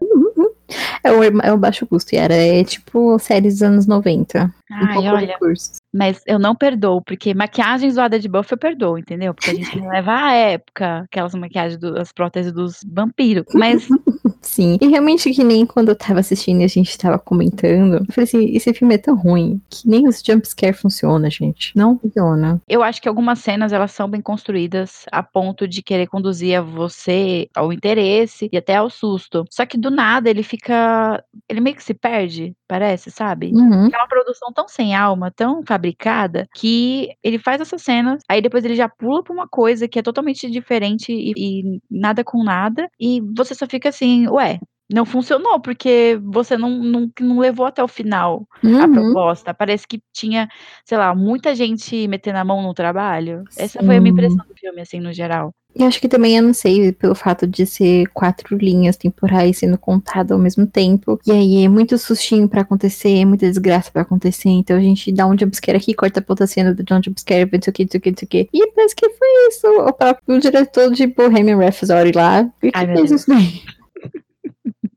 É 1.03 1.11
o, 1.11 1.25
é 1.25 1.53
o 1.53 1.57
baixo 1.57 1.87
custo, 1.87 2.15
e 2.15 2.19
era 2.19 2.35
é 2.35 2.63
tipo 2.63 3.19
séries 3.19 3.55
dos 3.55 3.63
anos 3.63 3.87
90. 3.87 4.45
um 4.45 4.75
Ai, 4.75 4.93
pouco 4.93 5.09
olha, 5.09 5.27
recursos. 5.27 5.80
Mas 5.93 6.23
eu 6.27 6.39
não 6.39 6.55
perdoo, 6.55 7.03
porque 7.03 7.35
maquiagem 7.35 7.91
zoada 7.91 8.19
de 8.19 8.29
buff 8.29 8.51
eu 8.51 8.59
perdoo, 8.59 8.99
entendeu? 8.99 9.35
Porque 9.35 9.51
a 9.51 9.55
gente 9.55 9.79
não 9.79 9.89
leva 9.89 10.13
a 10.13 10.33
época, 10.33 11.01
aquelas 11.01 11.35
maquiagens, 11.35 11.79
do, 11.79 11.99
as 11.99 12.13
próteses 12.13 12.53
dos 12.53 12.81
vampiros. 12.87 13.45
Mas 13.55 13.89
Sim. 14.41 14.79
E 14.81 14.89
realmente 14.89 15.31
que 15.33 15.45
nem 15.45 15.67
quando 15.67 15.91
eu 15.91 15.97
tava 15.97 16.21
assistindo 16.21 16.61
e 16.61 16.65
a 16.65 16.69
gente 16.69 16.97
tava 16.97 17.19
comentando, 17.19 17.97
eu 17.97 18.07
falei 18.13 18.25
assim, 18.25 18.57
esse 18.57 18.73
filme 18.73 18.95
é 18.95 18.99
tão 18.99 19.15
ruim 19.15 19.61
que 19.69 19.89
nem 19.89 20.09
os 20.09 20.23
jumpscare 20.25 20.73
funciona, 20.73 21.31
gente. 21.31 21.77
Não 21.77 21.99
funciona. 21.99 22.61
Eu 22.69 22.83
acho 22.83 23.01
que 23.01 23.09
algumas 23.09 23.39
cenas 23.41 23.73
elas 23.73 23.93
são 23.93 24.09
bem 24.09 24.21
construídas 24.21 25.05
a 25.13 25.23
ponto 25.23 25.69
de 25.69 25.83
querer 25.83 26.07
conduzir 26.07 26.59
a 26.59 26.63
você 26.63 27.49
ao 27.55 27.73
interesse 27.73 28.49
e 28.53 28.57
até 28.57 28.77
ao 28.77 28.91
susto. 28.91 29.45
Só 29.51 29.67
que 29.67 29.79
do 29.79 29.91
nada 29.91 30.31
ele 30.31 30.43
fica, 30.43 31.23
ele 31.49 31.61
meio 31.61 31.77
que 31.77 31.85
se 31.85 31.95
perde, 31.95 32.55
parece, 32.67 33.11
sabe? 33.11 33.53
Uhum. 33.55 33.89
É 33.93 33.97
uma 33.97 34.09
produção 34.09 34.53
tão 34.53 34.69
sem 34.69 34.95
alma, 34.95 35.31
tão 35.31 35.63
fabricada, 35.81 36.47
que 36.55 37.09
ele 37.23 37.39
faz 37.39 37.61
essas 37.61 37.83
cenas, 37.83 38.23
aí 38.29 38.41
depois 38.43 38.65
ele 38.65 38.75
já 38.77 38.89
pula 38.89 39.23
pra 39.25 39.33
uma 39.33 39.49
coisa 39.49 39.89
que 39.89 39.99
é 39.99 40.03
totalmente 40.03 40.51
diferente 40.51 41.13
e, 41.13 41.33
e 41.37 41.81
nada 41.91 42.23
com 42.25 42.43
nada, 42.45 42.89
e 43.01 43.21
você 43.37 43.55
só 43.55 43.67
fica 43.67 43.89
assim, 43.89 44.29
ué. 44.29 44.59
Não 44.93 45.07
funcionou, 45.07 45.61
porque 45.61 46.19
você 46.21 46.57
não, 46.57 46.69
não, 46.71 47.09
não 47.21 47.39
levou 47.39 47.65
até 47.65 47.81
o 47.83 47.87
final 47.87 48.45
a 48.77 48.87
Uhum. 48.87 48.91
proposta. 48.91 49.55
Parece 49.55 49.87
que 49.87 50.03
tinha, 50.13 50.49
sei 50.85 50.99
lá, 50.99 51.15
muita 51.15 51.55
gente 51.55 52.09
metendo 52.09 52.39
a 52.39 52.45
mão 52.45 52.61
no 52.61 52.75
trabalho. 52.75 53.45
Essa 53.57 53.85
foi 53.85 53.97
a 53.97 54.01
minha 54.01 54.11
Sim. 54.11 54.15
impressão 54.15 54.45
do 54.49 54.55
filme, 54.59 54.81
assim, 54.81 54.99
no 54.99 55.13
geral. 55.13 55.55
E 55.75 55.85
acho 55.85 56.01
que 56.01 56.09
também, 56.09 56.37
eu 56.37 56.43
não 56.43 56.53
sei, 56.53 56.93
pelo 56.93 57.15
fato 57.15 57.47
de 57.47 57.65
ser 57.65 58.07
quatro 58.09 58.57
linhas 58.57 58.97
temporais 58.97 59.59
sendo 59.59 59.79
contadas 59.79 60.33
ao 60.33 60.39
mesmo 60.39 60.67
tempo. 60.67 61.19
E 61.27 61.31
aí 61.31 61.65
é 61.65 61.69
muito 61.69 61.97
sustinho 61.97 62.49
pra 62.49 62.63
acontecer, 62.63 63.19
é 63.19 63.25
muita 63.25 63.47
desgraça 63.49 63.91
pra 63.91 64.03
acontecer. 64.03 64.49
Então 64.49 64.77
a 64.77 64.81
gente 64.81 65.13
dá 65.13 65.27
um 65.27 65.39
jumpscare 65.39 65.77
aqui, 65.79 65.95
corta 65.95 66.21
pra 66.21 66.33
outra 66.33 66.47
cena, 66.47 66.75
dá 66.75 66.99
um 66.99 67.03
jumpscare, 67.03 67.49
não 67.53 67.61
sei 67.63 67.71
o 67.71 67.75
que, 67.75 67.85
não 67.85 67.91
sei 67.91 67.99
o 67.99 68.01
que, 68.03 68.11
não 68.11 68.19
sei 68.19 68.27
o 68.27 68.29
que. 68.29 68.49
E 68.53 68.73
parece 68.73 68.97
que 68.97 69.09
foi 69.11 69.29
isso. 69.49 69.67
O 69.69 69.93
próprio 69.93 70.41
diretor 70.41 70.91
de 70.93 71.07
Bohemian 71.07 71.59
Rhapsody 71.59 72.13
lá. 72.15 72.43
E 72.63 72.71
que 72.73 72.79
Ai, 72.79 72.87
meu 72.87 72.97
fez 72.97 73.11
Deus. 73.11 73.21
isso 73.23 73.31
daí? 73.31 73.80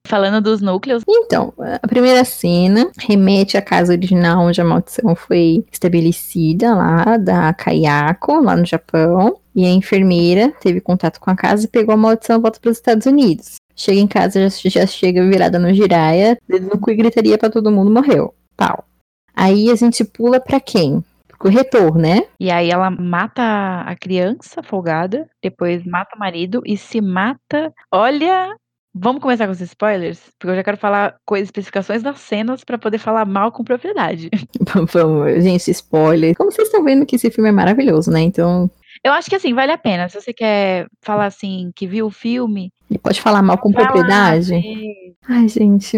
Falando 0.06 0.42
dos 0.42 0.62
núcleos, 0.62 1.04
Então, 1.08 1.54
a 1.58 1.88
primeira 1.88 2.26
cena 2.26 2.92
remete 3.00 3.56
à 3.58 3.62
casa 3.62 3.94
original 3.94 4.46
onde 4.46 4.60
a 4.60 4.66
maldição 4.66 5.16
foi 5.16 5.66
estabelecida 5.72 6.76
lá, 6.76 7.18
da 7.18 7.54
Kayako, 7.54 8.42
lá 8.42 8.56
no 8.56 8.66
Japão. 8.66 9.38
E 9.56 9.66
a 9.66 9.70
enfermeira 9.70 10.52
teve 10.60 10.82
contato 10.82 11.20
com 11.20 11.30
a 11.30 11.36
casa 11.36 11.66
e 11.66 11.70
pegou 11.70 11.94
a 11.94 11.98
maldição 11.98 12.38
e 12.38 12.42
volta 12.42 12.60
para 12.60 12.72
os 12.72 12.78
Estados 12.78 13.06
Unidos. 13.06 13.56
Chega 13.76 14.00
em 14.00 14.08
casa, 14.08 14.50
já, 14.50 14.70
já 14.70 14.86
chega 14.86 15.28
virada 15.28 15.58
no 15.58 15.74
giraia, 15.74 16.38
dedo 16.48 16.68
no 16.68 16.80
cu 16.80 16.92
e 16.92 16.96
gritaria 16.96 17.38
pra 17.38 17.50
todo 17.50 17.72
mundo, 17.72 17.90
morreu. 17.90 18.34
Pau. 18.58 18.84
Aí 19.36 19.70
a 19.70 19.76
gente 19.76 20.04
pula 20.04 20.40
pra 20.40 20.60
quem? 20.60 21.04
corretor, 21.44 21.98
né? 21.98 22.22
E 22.40 22.50
aí 22.50 22.70
ela 22.70 22.90
mata 22.90 23.82
a 23.82 23.96
criança 23.98 24.64
folgada, 24.64 25.28
depois 25.42 25.86
mata 25.86 26.16
o 26.16 26.20
marido 26.20 26.62
e 26.66 26.78
se 26.78 27.02
mata. 27.02 27.74
Olha, 27.92 28.56
vamos 28.94 29.22
começar 29.22 29.46
com 29.46 29.52
os 29.52 29.62
spoilers, 29.62 30.20
porque 30.38 30.52
eu 30.52 30.56
já 30.56 30.64
quero 30.64 30.78
falar 30.78 31.16
coisas, 31.26 31.48
especificações 31.48 32.04
das 32.04 32.20
cenas 32.20 32.64
pra 32.64 32.78
poder 32.78 32.98
falar 32.98 33.26
mal 33.26 33.52
com 33.52 33.64
propriedade. 33.64 34.30
Vamos, 34.92 35.44
gente, 35.44 35.72
spoiler. 35.72 36.36
Como 36.36 36.52
vocês 36.52 36.68
estão 36.68 36.84
vendo 36.84 37.06
que 37.06 37.16
esse 37.16 37.32
filme 37.32 37.50
é 37.50 37.54
maravilhoso, 37.54 38.12
né? 38.12 38.22
Então, 38.22 38.70
Eu 39.04 39.12
acho 39.14 39.30
que 39.30 39.36
assim, 39.36 39.54
vale 39.54 39.72
a 39.72 39.78
pena. 39.78 40.08
Se 40.08 40.22
você 40.22 40.34
quer 40.34 40.88
falar 41.02 41.26
assim, 41.26 41.72
que 41.76 41.88
viu 41.88 42.06
o 42.06 42.12
filme, 42.12 42.72
ele 42.90 43.00
pode 43.00 43.20
falar 43.20 43.42
mal 43.42 43.58
com 43.58 43.72
propriedade. 43.72 44.54
Ai, 45.28 45.48
gente. 45.48 45.98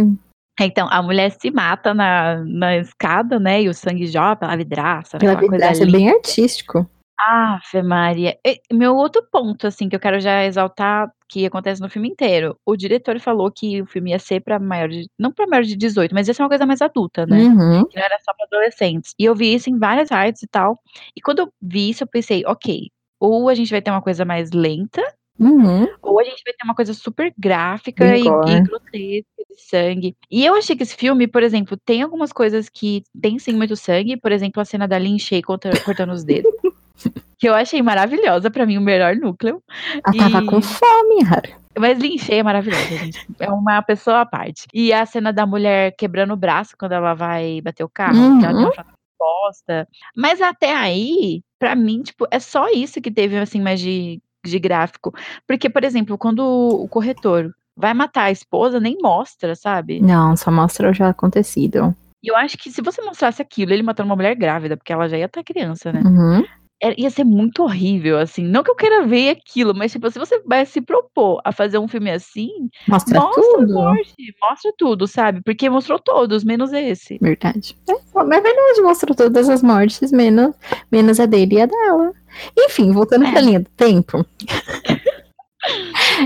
Então, 0.61 0.87
a 0.89 1.01
mulher 1.01 1.31
se 1.31 1.51
mata 1.51 1.93
na, 1.93 2.41
na 2.45 2.77
escada, 2.77 3.37
né? 3.37 3.63
E 3.63 3.67
o 3.67 3.73
sangue 3.73 4.07
jorra 4.07 4.37
pela 4.37 4.55
vidraça, 4.55 5.17
Pela 5.17 5.33
aquela 5.33 5.49
coisa 5.49 5.65
verdade, 5.65 5.89
é 5.89 5.91
bem 5.91 6.09
artístico. 6.09 6.89
Ave 7.19 7.81
Maria. 7.83 8.37
E 8.45 8.59
meu 8.73 8.95
outro 8.95 9.25
ponto, 9.31 9.67
assim, 9.67 9.87
que 9.89 9.95
eu 9.95 9.99
quero 9.99 10.19
já 10.19 10.43
exaltar, 10.45 11.11
que 11.29 11.45
acontece 11.45 11.81
no 11.81 11.89
filme 11.89 12.09
inteiro. 12.09 12.57
O 12.65 12.75
diretor 12.75 13.19
falou 13.19 13.51
que 13.51 13.81
o 13.81 13.85
filme 13.85 14.11
ia 14.11 14.19
ser 14.19 14.41
pra 14.41 14.59
maior 14.59 14.89
de. 14.89 15.07
Não 15.17 15.31
pra 15.31 15.47
maior 15.47 15.63
de 15.63 15.75
18, 15.75 16.13
mas 16.13 16.27
ia 16.27 16.33
ser 16.33 16.43
uma 16.43 16.49
coisa 16.49 16.65
mais 16.65 16.81
adulta, 16.81 17.25
né? 17.25 17.37
Uhum. 17.37 17.85
Que 17.85 17.97
não 17.97 18.03
era 18.05 18.17
só 18.23 18.33
pra 18.33 18.45
adolescentes. 18.45 19.13
E 19.17 19.25
eu 19.25 19.33
vi 19.35 19.53
isso 19.53 19.69
em 19.69 19.77
várias 19.79 20.11
artes 20.11 20.43
e 20.43 20.47
tal. 20.47 20.77
E 21.15 21.21
quando 21.21 21.39
eu 21.39 21.49
vi 21.61 21.89
isso, 21.89 22.03
eu 22.03 22.07
pensei, 22.07 22.43
ok, 22.45 22.89
ou 23.19 23.49
a 23.49 23.55
gente 23.55 23.71
vai 23.71 23.81
ter 23.81 23.91
uma 23.91 24.01
coisa 24.01 24.23
mais 24.25 24.51
lenta, 24.51 25.01
Uhum. 25.37 25.85
ou 26.01 26.17
a 26.17 26.23
gente 26.23 26.41
vai 26.45 26.53
ter 26.53 26.63
uma 26.63 26.73
coisa 26.73 26.93
super 26.93 27.33
gráfica 27.37 28.15
e, 28.17 28.23
gore. 28.23 28.51
e 28.53 28.61
grotesca 28.61 29.43
de 29.49 29.61
sangue. 29.69 30.15
E 30.31 30.45
eu 30.45 30.55
achei 30.55 30.77
que 30.77 30.83
esse 30.83 30.95
filme, 30.95 31.27
por 31.27 31.43
exemplo, 31.43 31.75
tem 31.85 32.01
algumas 32.01 32.31
coisas 32.31 32.69
que 32.69 33.03
tem 33.21 33.37
sim 33.37 33.51
muito 33.51 33.75
sangue. 33.75 34.15
Por 34.15 34.31
exemplo, 34.31 34.61
a 34.61 34.65
cena 34.65 34.87
da 34.87 34.97
Lin 34.97 35.19
Shay 35.19 35.41
cortando 35.41 36.13
os 36.13 36.23
dedos. 36.23 36.49
que 37.37 37.47
eu 37.47 37.53
achei 37.53 37.81
maravilhosa, 37.81 38.49
pra 38.49 38.65
mim, 38.65 38.77
o 38.77 38.81
melhor 38.81 39.15
núcleo. 39.15 39.61
Ela 40.05 40.17
tava 40.29 40.43
E- 40.43 40.47
com 40.47 40.61
fome, 40.61 41.23
Rara. 41.23 41.49
Mas 41.77 41.99
Lin 41.99 42.17
Shay 42.17 42.39
é 42.39 42.43
maravilhosa, 42.43 42.83
gente. 42.97 43.27
É 43.37 43.49
uma 43.51 43.81
pessoa 43.81 44.21
à 44.21 44.25
parte. 44.25 44.65
E 44.73 44.93
a 44.93 45.05
cena 45.05 45.33
da 45.33 45.45
mulher 45.45 45.93
quebrando 45.97 46.31
o 46.33 46.37
braço 46.37 46.73
quando 46.79 46.93
ela 46.93 47.13
vai 47.13 47.59
bater 47.61 47.83
o 47.83 47.89
carro, 47.89 48.39
que 48.39 48.45
ela 48.45 48.53
tem 48.53 48.55
Uhum. 48.55 48.61
uma 48.63 48.71
fratura 48.73 48.95
exposta. 49.11 49.87
Mas 50.15 50.41
até 50.41 50.73
aí, 50.73 51.41
pra 51.59 51.75
mim, 51.75 52.01
tipo, 52.01 52.25
é 52.31 52.39
só 52.39 52.69
isso 52.69 53.01
que 53.01 53.11
teve, 53.11 53.37
assim, 53.37 53.59
mais 53.61 53.81
de, 53.81 54.21
de 54.45 54.57
gráfico. 54.59 55.13
Porque, 55.45 55.69
por 55.69 55.83
exemplo, 55.83 56.17
quando 56.17 56.39
o 56.39 56.87
corretor 56.87 57.53
vai 57.75 57.93
matar 57.93 58.23
a 58.23 58.31
esposa, 58.31 58.79
nem 58.79 58.97
mostra, 59.01 59.53
sabe? 59.53 59.99
Não, 59.99 60.37
só 60.37 60.49
mostra 60.49 60.89
o 60.89 60.93
já 60.93 61.09
acontecido. 61.09 61.93
E 62.23 62.29
eu 62.29 62.37
acho 62.37 62.57
que 62.57 62.71
se 62.71 62.81
você 62.81 63.01
mostrasse 63.01 63.41
aquilo, 63.41 63.73
ele 63.73 63.83
matando 63.83 64.07
uma 64.09 64.15
mulher 64.15 64.33
grávida, 64.35 64.77
porque 64.77 64.93
ela 64.93 65.09
já 65.09 65.17
ia 65.17 65.25
estar 65.25 65.43
criança, 65.43 65.91
né? 65.91 65.99
Uhum. 66.05 66.41
É- 66.81 66.99
ia 67.01 67.09
ser 67.09 67.23
muito 67.23 67.63
horrível, 67.63 68.19
assim. 68.19 68.43
Não 68.43 68.61
que 68.63 68.69
eu 68.69 68.75
queira 68.75 69.05
ver 69.07 69.29
aquilo, 69.29 69.73
mas, 69.73 69.91
tipo, 69.93 70.09
se 70.11 70.19
você 70.19 70.39
vai 70.45 70.65
se 70.65 70.81
propor 70.81 71.41
a 71.45 71.51
fazer 71.51 71.77
um 71.77 71.87
filme 71.87 72.11
assim, 72.11 72.49
Mostra 72.87 73.19
mostra 73.19 73.41
tudo. 73.43 73.73
morte, 73.73 74.13
mostra 74.41 74.73
tudo, 74.77 75.07
sabe? 75.07 75.41
Porque 75.43 75.69
mostrou 75.69 75.97
todos, 75.99 76.43
menos 76.43 76.73
esse. 76.73 77.17
Verdade. 77.21 77.77
É, 77.89 77.93
é 77.93 78.41
verdade, 78.41 78.81
mostrou 78.81 79.15
todas 79.15 79.49
as 79.49 79.63
mortes, 79.63 80.11
menos, 80.11 80.53
menos 80.91 81.19
a 81.19 81.25
dele 81.25 81.55
e 81.55 81.61
a 81.61 81.65
dela. 81.65 82.11
Enfim, 82.57 82.91
voltando 82.91 83.25
É. 83.25 83.31
pra 83.31 83.39
linha 83.41 83.59
do 83.61 83.69
tempo. 83.77 84.25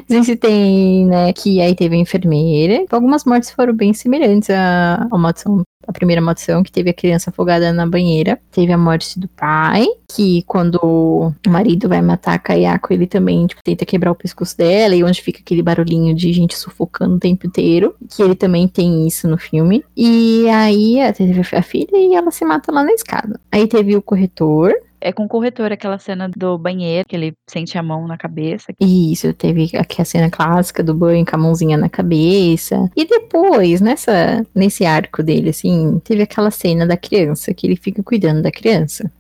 A 0.10 0.13
gente 0.13 0.36
tem, 0.36 1.05
né, 1.05 1.34
que 1.34 1.62
aí 1.62 1.75
teve 1.75 1.96
a 1.96 2.00
enfermeira. 2.00 2.86
Algumas 2.91 3.25
mortes 3.25 3.51
foram 3.51 3.74
bem 3.74 3.93
semelhantes 3.93 4.50
à, 4.50 5.08
à 5.10 5.17
maldição. 5.17 5.62
A 5.88 5.91
primeira 5.91 6.22
maldição, 6.22 6.62
que 6.62 6.72
teve 6.72 6.91
a 6.91 6.93
criança 6.93 7.31
afogada 7.31 7.74
na 7.74 7.88
banheira. 7.88 8.39
Teve 8.51 8.72
a 8.72 8.77
morte 8.77 9.19
do 9.19 9.27
pai, 9.29 9.88
que 10.08 10.43
quando 10.43 10.75
o 10.84 11.34
marido 11.48 11.89
vai 11.89 12.01
matar 12.01 12.34
a 12.34 12.39
Kayako, 12.39 12.93
ele 12.93 13.08
também 13.08 13.48
tipo, 13.48 13.62
tenta 13.63 13.86
quebrar 13.86 14.12
o 14.12 14.15
pescoço 14.15 14.55
dela, 14.55 14.96
e 14.96 15.03
onde 15.03 15.22
fica 15.22 15.39
aquele 15.39 15.63
barulhinho 15.63 16.13
de 16.13 16.31
gente 16.31 16.55
sufocando 16.55 17.15
o 17.15 17.19
tempo 17.19 17.48
inteiro. 17.48 17.96
Que 18.08 18.22
ele 18.22 18.36
também 18.36 18.67
tem 18.67 19.08
isso 19.08 19.27
no 19.27 19.38
filme. 19.38 19.84
E 19.98 20.48
aí 20.50 20.98
teve 21.13 21.39
a 21.39 21.63
filha 21.63 21.98
e 21.98 22.13
ela 22.13 22.29
se 22.29 22.46
mata 22.46 22.72
lá 22.72 22.84
na 22.84 22.91
escada. 22.91 23.39
Aí 23.51 23.65
teve 23.65 23.96
o 23.96 24.01
corretor, 24.01 24.72
É 25.01 25.12
com 25.12 25.25
o 25.25 25.27
corretor 25.27 25.72
aquela 25.72 25.98
cena 25.98 26.29
do 26.29 26.58
banheiro, 26.58 27.08
que 27.08 27.15
ele 27.15 27.34
sente 27.50 27.77
a 27.77 27.84
mão 27.84 28.08
na 28.08 28.18
cabeça. 28.18 28.74
Isso, 28.79 29.34
teve 29.34 29.70
aqui 29.77 30.01
a 30.01 30.06
cena 30.06 30.29
clássica 30.29 30.84
do 30.84 30.94
banho 30.94 31.25
com 31.25 31.36
a 31.36 31.39
mãozinha 31.39 31.77
na 31.77 31.89
cabeça. 31.89 32.89
E 32.96 33.06
depois, 33.06 33.82
nessa, 33.82 34.46
nesse 34.53 34.86
arco 34.86 35.24
dele, 35.24 35.50
assim, 35.50 36.00
teve 36.04 36.24
aquela 36.24 36.52
cena 36.52 36.86
da 36.86 36.97
criança, 36.97 37.54
que 37.54 37.65
ele 37.67 37.76
fica 37.76 38.04
cuidando 38.04 38.41
da 38.41 38.52
criança. 38.52 39.12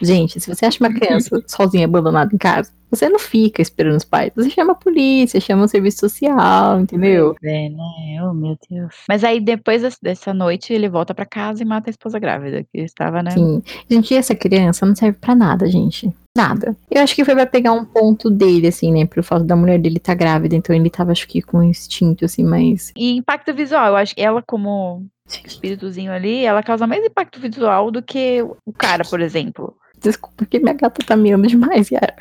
Gente, 0.00 0.40
se 0.40 0.52
você 0.54 0.66
acha 0.66 0.82
uma 0.82 0.92
criança 0.92 1.42
sozinha, 1.46 1.84
abandonada 1.84 2.34
em 2.34 2.38
casa, 2.38 2.70
você 2.90 3.08
não 3.08 3.18
fica 3.18 3.62
esperando 3.62 3.96
os 3.96 4.04
pais. 4.04 4.32
Você 4.34 4.50
chama 4.50 4.72
a 4.72 4.74
polícia, 4.76 5.40
chama 5.40 5.64
o 5.64 5.68
serviço 5.68 6.00
social, 6.00 6.80
entendeu? 6.80 7.36
É, 7.42 7.68
né? 7.68 8.22
Oh, 8.22 8.32
meu 8.34 8.56
Deus. 8.68 8.94
Mas 9.08 9.22
aí, 9.22 9.40
depois 9.40 9.82
des- 9.82 9.98
dessa 10.02 10.34
noite, 10.34 10.72
ele 10.72 10.88
volta 10.88 11.14
pra 11.14 11.24
casa 11.24 11.62
e 11.62 11.66
mata 11.66 11.88
a 11.88 11.92
esposa 11.92 12.18
grávida, 12.18 12.64
que 12.64 12.80
estava, 12.80 13.22
né? 13.22 13.30
Sim. 13.30 13.62
Gente, 13.88 14.12
e 14.12 14.16
essa 14.16 14.34
criança 14.34 14.84
não 14.84 14.96
serve 14.96 15.18
pra 15.20 15.34
nada, 15.34 15.66
gente. 15.66 16.12
Nada. 16.36 16.76
Eu 16.90 17.02
acho 17.02 17.14
que 17.14 17.24
foi 17.24 17.34
pra 17.34 17.44
pegar 17.46 17.72
um 17.72 17.84
ponto 17.84 18.30
dele, 18.30 18.68
assim, 18.68 18.92
né? 18.92 19.04
Por 19.04 19.22
fato 19.22 19.44
da 19.44 19.56
mulher 19.56 19.78
dele 19.78 19.96
estar 19.98 20.14
grávida, 20.14 20.54
então 20.56 20.74
ele 20.74 20.88
tava, 20.88 21.12
acho 21.12 21.26
que, 21.28 21.42
com 21.42 21.58
um 21.58 21.64
instinto, 21.64 22.24
assim, 22.24 22.44
mais. 22.44 22.92
E 22.96 23.16
impacto 23.16 23.52
visual, 23.52 23.88
eu 23.88 23.96
acho 23.96 24.14
que 24.14 24.20
ela, 24.22 24.42
como 24.42 25.04
espíritozinho 25.44 26.12
ali, 26.12 26.44
ela 26.44 26.62
causa 26.62 26.86
mais 26.86 27.04
impacto 27.04 27.40
visual 27.40 27.90
do 27.90 28.02
que 28.02 28.42
o 28.42 28.72
cara, 28.72 29.04
por 29.04 29.20
exemplo. 29.20 29.76
Desculpa 30.00 30.46
que 30.46 30.58
minha 30.58 30.74
gata 30.74 31.04
tá 31.04 31.16
miando 31.16 31.46
demais, 31.46 31.90
Yara. 31.90 32.16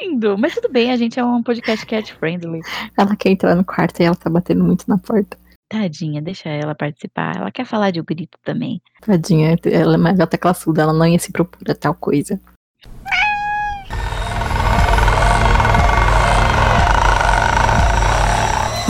Lindo, 0.00 0.36
mas 0.36 0.54
tudo 0.54 0.68
bem, 0.68 0.90
a 0.90 0.96
gente 0.96 1.18
é 1.18 1.24
um 1.24 1.42
podcast 1.42 1.86
cat 1.86 2.14
friendly. 2.14 2.60
Ela 2.96 3.14
quer 3.16 3.30
entrar 3.30 3.54
no 3.54 3.64
quarto 3.64 4.00
e 4.00 4.04
ela 4.04 4.16
tá 4.16 4.28
batendo 4.28 4.64
muito 4.64 4.84
na 4.88 4.98
porta. 4.98 5.36
Tadinha, 5.68 6.20
deixa 6.20 6.48
ela 6.48 6.74
participar. 6.74 7.36
Ela 7.36 7.50
quer 7.50 7.64
falar 7.64 7.90
de 7.90 8.00
um 8.00 8.04
grito 8.04 8.38
também. 8.44 8.80
Tadinha, 9.00 9.56
ela 9.64 9.94
é 9.94 9.96
uma 9.96 10.12
gata 10.12 10.36
classuda, 10.36 10.82
ela 10.82 10.92
não 10.92 11.06
ia 11.06 11.18
se 11.18 11.32
propor 11.32 11.70
a 11.70 11.74
tal 11.74 11.94
coisa. 11.94 12.40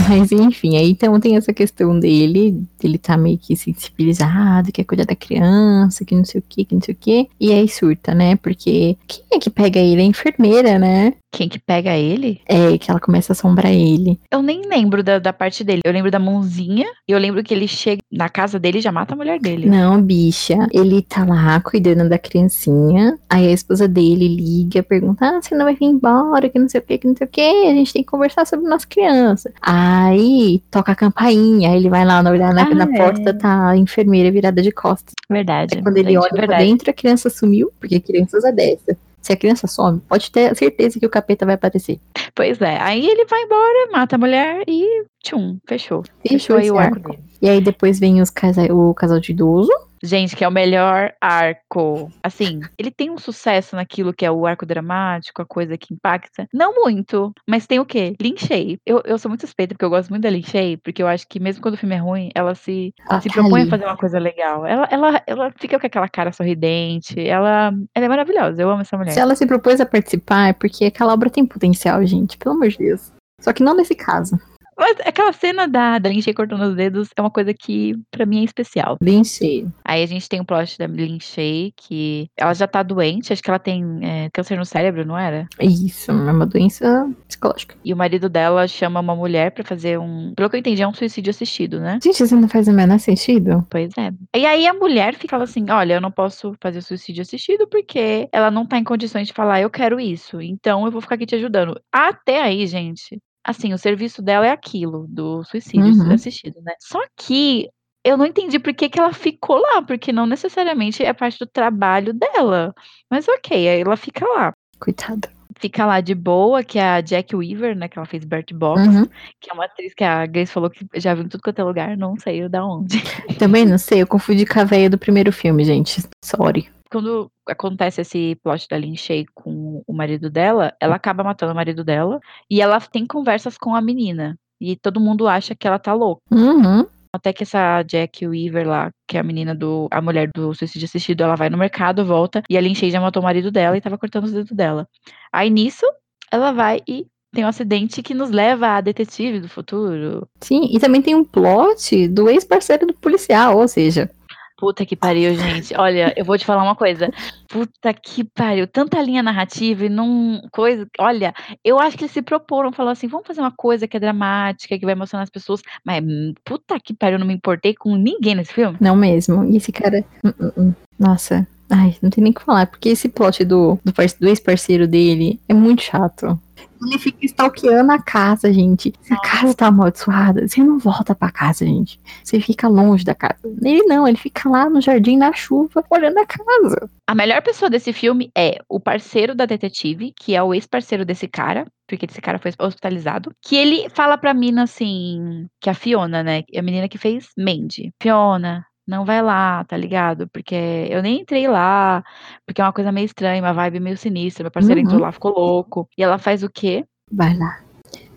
Mas 0.07 0.31
enfim, 0.31 0.77
aí 0.77 0.91
então 0.91 1.19
tem 1.19 1.35
essa 1.35 1.53
questão 1.53 1.99
dele, 1.99 2.63
dele 2.79 2.97
tá 2.97 3.17
meio 3.17 3.37
que 3.37 3.55
sensibilizado, 3.55 4.71
quer 4.71 4.83
cuidar 4.83 5.05
da 5.05 5.15
criança, 5.15 6.05
que 6.05 6.15
não 6.15 6.25
sei 6.25 6.39
o 6.39 6.43
que, 6.47 6.65
que 6.65 6.75
não 6.75 6.81
sei 6.81 6.93
o 6.93 6.97
que. 6.99 7.27
E 7.39 7.51
aí 7.51 7.67
surta, 7.67 8.13
né? 8.13 8.35
Porque 8.35 8.97
quem 9.07 9.23
é 9.33 9.39
que 9.39 9.49
pega 9.49 9.79
ele? 9.79 10.01
A 10.01 10.05
enfermeira, 10.05 10.77
né? 10.77 11.13
Quem 11.35 11.49
que 11.49 11.59
pega 11.59 11.95
ele? 11.97 12.39
É, 12.47 12.77
que 12.77 12.89
ela 12.89 12.99
começa 12.99 13.31
a 13.31 13.35
assombrar 13.35 13.71
ele. 13.73 14.17
Eu 14.31 14.41
nem 14.41 14.61
lembro 14.67 15.03
da, 15.03 15.19
da 15.19 15.33
parte 15.33 15.63
dele. 15.63 15.81
Eu 15.83 15.91
lembro 15.91 16.09
da 16.09 16.17
mãozinha. 16.17 16.85
E 17.07 17.11
eu 17.11 17.19
lembro 17.19 17.43
que 17.43 17.53
ele 17.53 17.67
chega 17.67 18.01
na 18.11 18.29
casa 18.29 18.57
dele 18.57 18.77
e 18.77 18.81
já 18.81 18.91
mata 18.91 19.13
a 19.13 19.17
mulher 19.17 19.39
dele. 19.39 19.69
Não, 19.69 20.01
bicha. 20.01 20.55
Ele 20.71 21.01
tá 21.01 21.25
lá 21.25 21.59
cuidando 21.59 22.07
da 22.07 22.17
criancinha. 22.17 23.17
Aí 23.29 23.47
a 23.47 23.51
esposa 23.51 23.87
dele 23.87 24.27
liga, 24.27 24.81
pergunta: 24.81 25.25
Ah, 25.25 25.41
você 25.41 25.53
não 25.55 25.65
vai 25.65 25.75
vir 25.75 25.85
embora? 25.85 26.47
Que 26.49 26.57
não 26.57 26.69
sei 26.69 26.79
o 26.79 26.83
que, 26.83 26.97
que 26.99 27.07
não 27.07 27.15
sei 27.15 27.27
o 27.27 27.29
que. 27.29 27.41
A 27.41 27.73
gente 27.73 27.91
tem 27.93 28.01
que 28.03 28.09
conversar 28.09 28.45
sobre 28.47 28.67
nossa 28.69 28.87
criança. 28.87 29.51
Aí 29.61 30.61
toca 30.71 30.93
a 30.93 30.95
campainha. 30.95 31.69
Aí 31.71 31.75
ele 31.77 31.89
vai 31.89 32.05
lá 32.05 32.21
olhar 32.21 32.53
na, 32.53 32.63
Ah, 32.63 32.73
na 32.75 32.85
é. 32.85 32.97
porta, 32.97 33.33
tá 33.33 33.69
a 33.69 33.77
enfermeira 33.77 34.31
virada 34.31 34.61
de 34.61 34.71
costas. 34.71 35.13
Verdade. 35.29 35.75
Aí 35.75 35.83
quando 35.83 35.97
ele 35.97 36.17
olha 36.17 36.29
pra 36.29 36.39
verdade. 36.39 36.63
dentro, 36.65 36.89
a 36.89 36.93
criança 36.93 37.29
sumiu, 37.29 37.71
porque 37.79 37.99
crianças 37.99 38.43
é 38.45 38.51
dessa. 38.51 38.97
Se 39.25 39.33
a 39.33 39.35
criança 39.35 39.65
some, 39.65 39.99
pode 40.01 40.29
ter 40.29 40.55
certeza 40.55 40.99
que 40.99 41.05
o 41.07 41.09
capeta 41.09 41.47
vai 41.47 41.55
aparecer. 41.55 41.99
Pois 42.35 42.61
é. 42.61 42.77
Aí 42.79 43.03
ele 43.03 43.25
vai 43.25 43.41
embora, 43.41 43.91
mata 43.91 44.17
a 44.17 44.19
mulher 44.19 44.63
e 44.67 45.03
tchum, 45.23 45.57
fechou. 45.67 46.03
Fechou 46.23 46.57
aí 46.57 46.65
esse 46.65 46.71
o 46.71 46.77
arco 46.77 47.09
arco. 47.09 47.17
E 47.41 47.49
aí 47.49 47.59
depois 47.59 47.99
vem 47.99 48.21
os 48.21 48.29
casa 48.29 48.71
o 48.71 48.93
casal 48.93 49.19
de 49.19 49.31
idoso. 49.31 49.71
Gente, 50.05 50.35
que 50.35 50.43
é 50.43 50.47
o 50.47 50.51
melhor 50.51 51.13
arco. 51.19 52.11
Assim, 52.23 52.61
ele 52.77 52.91
tem 52.91 53.09
um 53.09 53.17
sucesso 53.17 53.75
naquilo 53.75 54.13
que 54.13 54.25
é 54.25 54.31
o 54.31 54.45
arco 54.45 54.65
dramático, 54.65 55.41
a 55.41 55.45
coisa 55.45 55.77
que 55.77 55.93
impacta. 55.93 56.47
Não 56.53 56.75
muito, 56.75 57.33
mas 57.47 57.65
tem 57.65 57.79
o 57.79 57.85
quê? 57.85 58.15
Lin 58.21 58.37
Shay. 58.37 58.77
Eu, 58.85 59.01
eu 59.05 59.17
sou 59.17 59.29
muito 59.29 59.41
suspeita, 59.41 59.73
porque 59.73 59.85
eu 59.85 59.89
gosto 59.89 60.09
muito 60.09 60.23
da 60.23 60.29
Lin 60.29 60.43
Shay, 60.43 60.77
porque 60.77 61.01
eu 61.01 61.07
acho 61.07 61.27
que 61.27 61.39
mesmo 61.39 61.61
quando 61.61 61.73
o 61.75 61.77
filme 61.77 61.95
é 61.95 61.99
ruim, 61.99 62.29
ela 62.35 62.53
se, 62.55 62.93
Ela 63.09 63.21
se 63.21 63.29
propõe 63.29 63.63
a 63.63 63.67
fazer 63.67 63.85
uma 63.85 63.97
coisa 63.97 64.19
legal. 64.19 64.65
Ela, 64.65 64.87
ela, 64.91 65.23
ela 65.25 65.53
fica 65.57 65.79
com 65.79 65.87
aquela 65.87 66.07
cara 66.07 66.31
sorridente. 66.31 67.19
Ela, 67.19 67.73
ela 67.93 68.05
é 68.05 68.09
maravilhosa. 68.09 68.61
Eu 68.61 68.69
amo 68.69 68.81
essa 68.81 68.97
mulher. 68.97 69.11
Se 69.11 69.19
ela 69.19 69.35
se 69.35 69.45
propôs 69.45 69.81
a 69.81 69.85
participar, 69.85 70.49
é 70.49 70.53
porque 70.53 70.85
aquela 70.85 71.13
obra 71.13 71.29
tem 71.29 71.45
potencial, 71.45 72.05
gente. 72.05 72.37
Pelo 72.37 72.55
amor 72.55 72.69
de 72.69 72.77
Deus. 72.77 73.11
Só 73.41 73.51
que 73.51 73.63
não 73.63 73.75
nesse 73.75 73.95
caso. 73.95 74.39
Mas 74.77 74.97
aquela 75.05 75.31
cena 75.31 75.67
da, 75.67 75.97
da 75.99 76.09
Lindsay 76.09 76.33
cortando 76.33 76.61
os 76.61 76.75
dedos 76.75 77.09
é 77.15 77.21
uma 77.21 77.31
coisa 77.31 77.53
que 77.53 77.95
pra 78.11 78.25
mim 78.25 78.41
é 78.41 78.43
especial. 78.43 78.97
Lindsay. 79.01 79.67
Aí 79.83 80.03
a 80.03 80.05
gente 80.05 80.27
tem 80.27 80.41
o 80.41 80.45
plot 80.45 80.77
da 80.77 80.87
Lindsay, 80.87 81.73
que 81.75 82.29
ela 82.37 82.53
já 82.53 82.67
tá 82.67 82.83
doente, 82.83 83.31
acho 83.31 83.41
que 83.41 83.49
ela 83.49 83.59
tem 83.59 83.99
é, 84.01 84.29
câncer 84.33 84.57
no 84.57 84.65
cérebro, 84.65 85.05
não 85.05 85.17
era? 85.17 85.47
Isso, 85.61 86.11
é 86.11 86.13
uma 86.13 86.45
doença 86.45 87.09
psicológica. 87.27 87.75
E 87.83 87.93
o 87.93 87.97
marido 87.97 88.29
dela 88.29 88.67
chama 88.67 88.99
uma 88.99 89.15
mulher 89.15 89.51
pra 89.51 89.63
fazer 89.63 89.99
um. 89.99 90.33
Pelo 90.35 90.49
que 90.49 90.55
eu 90.55 90.59
entendi, 90.59 90.81
é 90.81 90.87
um 90.87 90.93
suicídio 90.93 91.31
assistido, 91.31 91.79
né? 91.79 91.99
Gente, 92.03 92.23
isso 92.23 92.35
não 92.35 92.49
faz 92.49 92.67
o 92.67 92.73
menor 92.73 92.99
sentido. 92.99 93.65
Pois 93.69 93.91
é. 93.97 94.11
E 94.35 94.45
aí 94.45 94.67
a 94.67 94.73
mulher 94.73 95.15
fica 95.15 95.37
assim: 95.37 95.69
olha, 95.69 95.95
eu 95.95 96.01
não 96.01 96.11
posso 96.11 96.53
fazer 96.61 96.81
suicídio 96.81 97.21
assistido 97.21 97.67
porque 97.67 98.27
ela 98.31 98.51
não 98.51 98.65
tá 98.65 98.77
em 98.77 98.83
condições 98.83 99.27
de 99.27 99.33
falar, 99.33 99.61
eu 99.61 99.69
quero 99.69 99.99
isso. 99.99 100.41
Então 100.41 100.85
eu 100.85 100.91
vou 100.91 101.01
ficar 101.01 101.15
aqui 101.15 101.25
te 101.25 101.35
ajudando. 101.35 101.79
Até 101.91 102.41
aí, 102.41 102.65
gente. 102.67 103.19
Assim, 103.45 103.73
o 103.73 103.77
serviço 103.77 104.21
dela 104.21 104.47
é 104.47 104.51
aquilo, 104.51 105.05
do 105.07 105.43
suicídio 105.43 105.85
Uhum. 106.03 106.11
assistido, 106.11 106.59
né? 106.61 106.73
Só 106.79 106.99
que 107.15 107.69
eu 108.03 108.17
não 108.17 108.25
entendi 108.25 108.57
por 108.59 108.73
que, 108.73 108.89
que 108.89 108.99
ela 108.99 109.13
ficou 109.13 109.57
lá, 109.57 109.81
porque 109.81 110.11
não 110.11 110.25
necessariamente 110.25 111.03
é 111.03 111.13
parte 111.13 111.39
do 111.39 111.45
trabalho 111.47 112.13
dela. 112.13 112.73
Mas 113.09 113.27
ok, 113.27 113.67
aí 113.67 113.81
ela 113.81 113.95
fica 113.97 114.25
lá. 114.25 114.53
Coitada. 114.79 115.29
Fica 115.57 115.85
lá 115.85 116.01
de 116.01 116.13
boa, 116.13 116.63
que 116.63 116.77
é 116.77 116.83
a 116.83 117.01
Jack 117.01 117.33
Weaver, 117.35 117.75
né? 117.77 117.87
Que 117.87 117.97
ela 117.97 118.05
fez 118.05 118.25
Bert 118.25 118.51
Box, 118.53 118.81
Uhum. 118.87 119.05
que 119.39 119.49
é 119.49 119.53
uma 119.53 119.65
atriz 119.65 119.93
que 119.93 120.03
a 120.03 120.25
Grace 120.25 120.51
falou 120.51 120.69
que 120.69 120.85
já 120.95 121.13
viu 121.13 121.23
em 121.23 121.29
tudo 121.29 121.41
quanto 121.41 121.59
é 121.59 121.63
lugar, 121.63 121.95
não 121.95 122.17
sei 122.19 122.49
da 122.49 122.65
onde. 122.65 122.97
Também 123.39 123.65
não 123.65 123.77
sei, 123.77 124.01
eu 124.01 124.07
confundi 124.07 124.45
com 124.45 124.59
a 124.59 124.63
véia 124.65 124.89
do 124.89 124.97
primeiro 124.97 125.31
filme, 125.31 125.63
gente. 125.63 126.03
Sorry. 126.23 126.67
Quando 126.91 127.31
acontece 127.47 128.01
esse 128.01 128.35
plot 128.43 128.67
da 128.69 128.77
Lin 128.77 128.95
Shay 128.95 129.25
com 129.33 129.64
o 129.85 129.93
marido 129.93 130.29
dela, 130.29 130.73
ela 130.79 130.95
acaba 130.95 131.23
matando 131.23 131.51
o 131.51 131.55
marido 131.55 131.83
dela 131.83 132.19
e 132.49 132.61
ela 132.61 132.79
tem 132.79 133.05
conversas 133.05 133.57
com 133.57 133.75
a 133.75 133.81
menina. 133.81 134.37
E 134.59 134.75
todo 134.75 134.99
mundo 134.99 135.27
acha 135.27 135.55
que 135.55 135.67
ela 135.67 135.79
tá 135.79 135.93
louca. 135.93 136.21
Uhum. 136.31 136.85
Até 137.13 137.31
que 137.31 137.43
essa 137.43 137.81
Jack 137.83 138.27
Weaver 138.27 138.67
lá, 138.67 138.91
que 139.07 139.17
é 139.17 139.19
a 139.19 139.23
menina 139.23 139.55
do. 139.55 139.87
a 139.89 140.01
mulher 140.01 140.29
do 140.35 140.53
suicídio 140.53 140.85
assistido, 140.85 141.23
ela 141.23 141.35
vai 141.35 141.49
no 141.49 141.57
mercado, 141.57 142.05
volta, 142.05 142.43
e 142.49 142.57
a 142.57 142.61
Lin 142.61 142.75
Shay 142.75 142.91
já 142.91 142.99
matou 142.99 143.21
o 143.21 143.25
marido 143.25 143.51
dela 143.51 143.77
e 143.77 143.81
tava 143.81 143.97
cortando 143.97 144.25
os 144.25 144.33
dedos 144.33 144.51
dela. 144.51 144.85
Aí 145.31 145.49
nisso, 145.49 145.85
ela 146.29 146.51
vai 146.51 146.81
e 146.87 147.07
tem 147.33 147.45
um 147.45 147.49
acidente 147.49 148.01
que 148.01 148.13
nos 148.13 148.31
leva 148.31 148.67
a 148.67 148.81
detetive 148.81 149.39
do 149.39 149.49
futuro. 149.49 150.27
Sim, 150.41 150.69
e 150.71 150.79
também 150.79 151.01
tem 151.01 151.15
um 151.15 151.23
plot 151.23 152.07
do 152.07 152.29
ex-parceiro 152.29 152.87
do 152.87 152.93
policial, 152.93 153.57
ou 153.57 153.67
seja, 153.67 154.09
Puta 154.57 154.85
que 154.85 154.95
pariu, 154.95 155.35
gente. 155.35 155.75
Olha, 155.77 156.13
eu 156.15 156.23
vou 156.23 156.37
te 156.37 156.45
falar 156.45 156.63
uma 156.63 156.75
coisa. 156.75 157.11
Puta 157.49 157.93
que 157.93 158.23
pariu. 158.23 158.65
Tanta 158.65 159.01
linha 159.01 159.21
narrativa 159.21 159.85
e 159.85 159.89
não. 159.89 160.41
Coisa. 160.51 160.87
Olha, 160.97 161.33
eu 161.63 161.77
acho 161.79 161.97
que 161.97 162.03
eles 162.03 162.13
se 162.13 162.21
proporam, 162.21 162.71
falaram 162.71 162.93
assim: 162.93 163.07
vamos 163.07 163.27
fazer 163.27 163.41
uma 163.41 163.51
coisa 163.51 163.87
que 163.87 163.97
é 163.97 163.99
dramática, 163.99 164.77
que 164.77 164.85
vai 164.85 164.93
emocionar 164.93 165.23
as 165.23 165.29
pessoas. 165.29 165.61
Mas 165.83 166.01
hum, 166.03 166.33
puta 166.45 166.79
que 166.79 166.93
pariu, 166.93 167.15
eu 167.15 167.19
não 167.19 167.27
me 167.27 167.33
importei 167.33 167.73
com 167.73 167.95
ninguém 167.95 168.35
nesse 168.35 168.53
filme. 168.53 168.77
não 168.79 168.95
mesmo. 168.95 169.43
E 169.43 169.57
esse 169.57 169.71
cara. 169.71 170.05
hum, 170.23 170.51
hum. 170.57 170.73
Nossa. 170.97 171.45
Ai, 171.69 171.95
não 172.01 172.09
tem 172.09 172.23
nem 172.23 172.31
o 172.31 172.35
que 172.35 172.43
falar, 172.43 172.67
porque 172.67 172.89
esse 172.89 173.09
plot 173.09 173.43
do, 173.43 173.79
do, 173.83 173.91
do 173.91 174.27
ex-parceiro 174.27 174.87
dele 174.87 175.39
é 175.49 175.53
muito 175.53 175.81
chato. 175.81 176.39
Ele 176.81 176.99
fica 176.99 177.25
stalkeando 177.25 177.91
a 177.91 177.99
casa, 177.99 178.51
gente. 178.53 178.93
Se 179.01 179.13
a 179.13 179.17
casa 179.17 179.53
tá 179.53 179.67
amaldiçoada, 179.67 180.47
você 180.47 180.61
não 180.61 180.77
volta 180.77 181.15
pra 181.15 181.31
casa, 181.31 181.65
gente. 181.65 181.99
Você 182.23 182.39
fica 182.39 182.67
longe 182.67 183.03
da 183.03 183.15
casa. 183.15 183.39
Ele 183.63 183.83
não, 183.83 184.07
ele 184.07 184.17
fica 184.17 184.47
lá 184.49 184.69
no 184.69 184.81
jardim 184.81 185.17
na 185.17 185.33
chuva, 185.33 185.83
olhando 185.89 186.19
a 186.19 186.25
casa. 186.25 186.89
A 187.07 187.15
melhor 187.15 187.41
pessoa 187.41 187.69
desse 187.69 187.93
filme 187.93 188.29
é 188.37 188.59
o 188.69 188.79
parceiro 188.79 189.33
da 189.33 189.45
detetive, 189.45 190.13
que 190.19 190.35
é 190.35 190.43
o 190.43 190.53
ex-parceiro 190.53 191.05
desse 191.05 191.27
cara, 191.27 191.65
porque 191.87 192.05
esse 192.05 192.21
cara 192.21 192.39
foi 192.39 192.51
hospitalizado. 192.59 193.31
Que 193.41 193.55
ele 193.55 193.89
fala 193.89 194.17
pra 194.17 194.33
mina 194.33 194.63
assim, 194.63 195.47
que 195.61 195.69
é 195.69 195.71
a 195.71 195.75
Fiona, 195.75 196.23
né? 196.23 196.43
A 196.55 196.61
menina 196.61 196.89
que 196.89 196.97
fez 196.97 197.29
Mandy. 197.37 197.93
Fiona, 198.01 198.65
não 198.87 199.05
vai 199.05 199.21
lá, 199.21 199.63
tá 199.63 199.75
ligado? 199.75 200.27
Porque 200.29 200.55
eu 200.89 201.01
nem 201.01 201.21
entrei 201.21 201.47
lá, 201.47 202.03
porque 202.45 202.61
é 202.61 202.63
uma 202.63 202.73
coisa 202.73 202.91
meio 202.91 203.05
estranha, 203.05 203.41
uma 203.41 203.53
vibe 203.53 203.79
meio 203.79 203.97
sinistra. 203.97 204.43
Meu 204.43 204.51
parceiro 204.51 204.79
Uhum. 204.79 204.85
entrou 204.85 205.01
lá, 205.01 205.11
ficou 205.11 205.33
louco. 205.33 205.89
E 205.97 206.03
ela 206.03 206.17
faz 206.17 206.43
o 206.43 206.49
quê? 206.49 206.85
Vai 207.11 207.35
lá. 207.37 207.59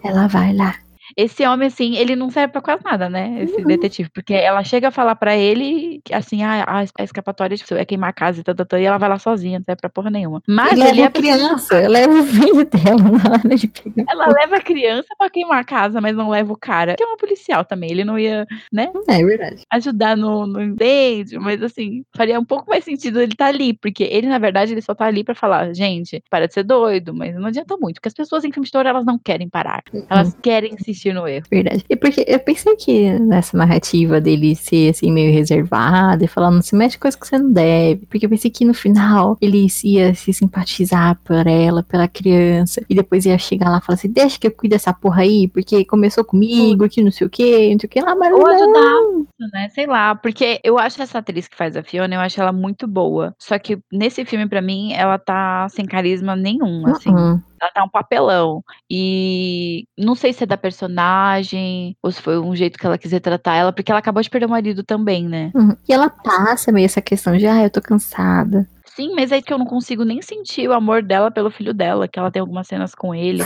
Ela 0.03 0.27
vai 0.27 0.55
lá. 0.55 0.75
Esse 1.19 1.45
homem, 1.45 1.67
assim, 1.67 1.97
ele 1.97 2.15
não 2.15 2.31
serve 2.31 2.53
pra 2.53 2.63
quase 2.63 2.85
nada, 2.85 3.11
né? 3.11 3.43
Esse 3.43 3.65
detetive. 3.65 4.09
Porque 4.09 4.33
ela 4.33 4.63
chega 4.63 4.87
a 4.87 4.93
falar 4.93 5.17
pra 5.17 5.37
ele, 5.37 6.01
que, 6.05 6.15
assim, 6.15 6.45
ah, 6.45 6.65
a, 6.97 7.03
escapatória 7.03 7.57
tipo, 7.57 7.75
é 7.75 7.85
queimar 7.85 8.11
a 8.11 8.13
casa 8.13 8.39
e 8.39 8.45
tal, 8.45 8.55
tal, 8.55 8.65
tal, 8.65 8.79
e 8.79 8.85
ela 8.85 8.99
vai 8.99 9.09
lá 9.09 9.19
sozinha, 9.19 9.59
não 9.59 9.65
serve 9.65 9.81
pra 9.81 9.91
porra 9.91 10.11
nenhuma. 10.11 10.41
Mas 10.47 10.75
ele 10.75 10.85
leva 10.85 11.01
é 11.01 11.05
a 11.05 11.11
criança, 11.11 11.89
leva 11.89 12.13
o 12.13 12.23
filho 12.23 12.65
dela 12.65 13.03
na 13.11 13.33
hora 13.33 13.57
de 13.57 13.67
pegar. 13.67 14.05
Ela 14.09 14.29
leva 14.29 14.57
a 14.59 14.61
criança 14.61 15.09
pra 15.19 15.29
queimar 15.29 15.59
a 15.59 15.65
casa, 15.65 16.01
mas 16.01 16.15
não 16.15 16.29
leva 16.29 16.53
o 16.53 16.57
cara. 16.57 16.95
Que 16.95 17.03
é 17.03 17.07
uma 17.07 17.17
policial 17.17 17.65
também. 17.65 17.91
Ele 17.91 18.05
não 18.05 18.17
ia, 18.17 18.47
né, 18.73 18.89
É 19.09 19.25
verdade. 19.25 19.63
ajudar 19.73 20.17
no, 20.17 20.47
no 20.47 20.63
incêndio, 20.63 21.41
mas 21.41 21.61
assim, 21.65 22.05
faria 22.17 22.39
um 22.39 22.45
pouco 22.45 22.71
mais 22.71 22.85
sentido 22.85 23.21
ele 23.21 23.33
estar 23.33 23.47
ali, 23.47 23.75
porque 23.75 24.05
ele, 24.05 24.29
na 24.29 24.39
verdade, 24.39 24.71
ele 24.71 24.83
só 24.83 24.95
tá 24.95 25.07
ali 25.07 25.25
pra 25.25 25.35
falar, 25.35 25.75
gente, 25.75 26.23
para 26.31 26.47
de 26.47 26.55
ser 26.55 26.63
doido, 26.63 27.13
mas 27.13 27.35
não 27.35 27.47
adianta 27.47 27.77
muito, 27.77 27.97
porque 27.97 28.09
as 28.09 28.15
pessoas 28.15 28.45
em 28.45 28.53
filme 28.53 28.67
de 28.67 28.71
terror, 28.71 28.87
elas 28.87 29.05
não 29.05 29.19
querem 29.19 29.49
parar. 29.49 29.83
Elas 30.09 30.37
querem 30.41 30.75
insistir 30.75 31.08
no 31.13 31.27
erro. 31.27 31.45
Verdade. 31.51 31.85
E 31.89 31.97
porque 31.97 32.25
eu 32.27 32.39
pensei 32.39 32.77
que 32.77 33.19
nessa 33.19 33.57
narrativa 33.57 34.21
dele 34.21 34.55
ser 34.55 34.91
assim 34.91 35.11
meio 35.13 35.33
reservado 35.33 36.25
e 36.25 36.29
falar 36.29 36.51
não 36.51 36.63
se 36.63 36.75
mexe 36.75 36.97
com 36.97 37.03
coisa 37.03 37.19
que 37.19 37.27
você 37.27 37.39
não 37.39 37.53
deve. 37.53 38.07
Porque 38.07 38.27
eu 38.27 38.31
pensei 38.31 38.51
que 38.51 38.65
no 38.65 38.75
final 38.75 39.37
ele 39.41 39.67
ia 39.85 40.15
se 40.15 40.33
simpatizar 40.33 41.19
por 41.25 41.47
ela, 41.47 41.83
pela 41.83 42.09
criança. 42.09 42.83
E 42.89 42.95
depois 42.95 43.27
ia 43.27 43.39
chegar 43.39 43.71
lá 43.71 43.79
e 43.79 43.87
falar 43.87 43.95
assim: 43.95 44.09
deixa 44.11 44.39
que 44.39 44.47
eu 44.47 44.51
cuido 44.51 44.75
dessa 44.75 44.93
porra 44.93 45.23
aí, 45.23 45.49
porque 45.49 45.85
começou 45.85 46.25
comigo, 46.25 46.89
que 46.89 47.03
não 47.03 47.11
sei 47.11 47.27
o 47.27 47.31
que, 47.31 47.73
não 47.73 47.81
sei 47.81 47.87
o 47.87 47.91
que 47.91 48.01
lá, 48.01 48.15
mas 48.15 48.33
Ou 48.33 48.41
não. 48.41 48.49
ajudar, 48.49 49.49
né? 49.53 49.58
Sei 49.75 49.87
lá, 49.87 50.15
porque 50.15 50.61
eu 50.65 50.79
acho 50.79 51.01
essa 51.03 51.19
atriz 51.19 51.49
que 51.49 51.57
faz 51.57 51.77
a 51.77 51.83
Fiona, 51.83 52.15
eu 52.15 52.21
acho 52.21 52.41
ela 52.41 52.53
muito 52.53 52.87
boa. 52.87 53.35
Só 53.39 53.59
que 53.59 53.79
nesse 53.93 54.25
filme, 54.25 54.49
pra 54.49 54.63
mim, 54.63 54.93
ela 54.93 55.19
tá 55.19 55.69
sem 55.69 55.85
carisma 55.85 56.35
nenhum, 56.37 56.87
assim. 56.87 57.11
Uh-uh. 57.11 57.41
Ela 57.61 57.71
tá 57.73 57.85
um 57.85 57.89
papelão. 57.89 58.63
E 58.91 59.87
não 59.99 60.15
sei 60.15 60.33
se 60.33 60.45
é 60.45 60.47
da 60.47 60.57
personagem, 60.57 61.97
ou 62.03 62.11
se 62.13 62.23
foi 62.23 62.39
um 62.39 62.55
jeito 62.55 62.79
que 62.79 62.87
ela 62.87 62.99
quis 62.99 63.13
tratar 63.21 63.57
ela, 63.57 63.73
porque 63.73 63.91
ela 63.91 63.99
acabou 63.99 64.23
de 64.23 64.31
perder 64.31 64.47
o 64.47 64.51
marido 64.51 64.83
também, 64.83 65.29
né? 65.29 65.51
Uhum. 65.55 65.77
E 65.89 65.93
ela 65.93 66.09
passa 66.09 66.71
meio 66.71 66.87
essa 66.87 67.01
questão 67.01 67.37
de, 67.37 67.47
ah, 67.47 67.63
eu 67.63 67.71
tô 67.71 67.83
cansada. 67.83 68.69
Sim, 68.99 69.15
mas 69.15 69.31
é 69.31 69.41
que 69.41 69.53
eu 69.53 69.59
não 69.59 69.65
consigo 69.65 70.05
nem 70.05 70.21
sentir 70.21 70.69
o 70.69 70.73
amor 70.73 71.03
dela 71.05 71.31
pelo 71.31 71.53
filho 71.53 71.73
dela, 71.73 72.09
que 72.09 72.19
ela 72.19 72.33
tem 72.33 72.41
algumas 72.41 72.67
cenas 72.67 72.97
com 72.97 73.15
ele, 73.15 73.45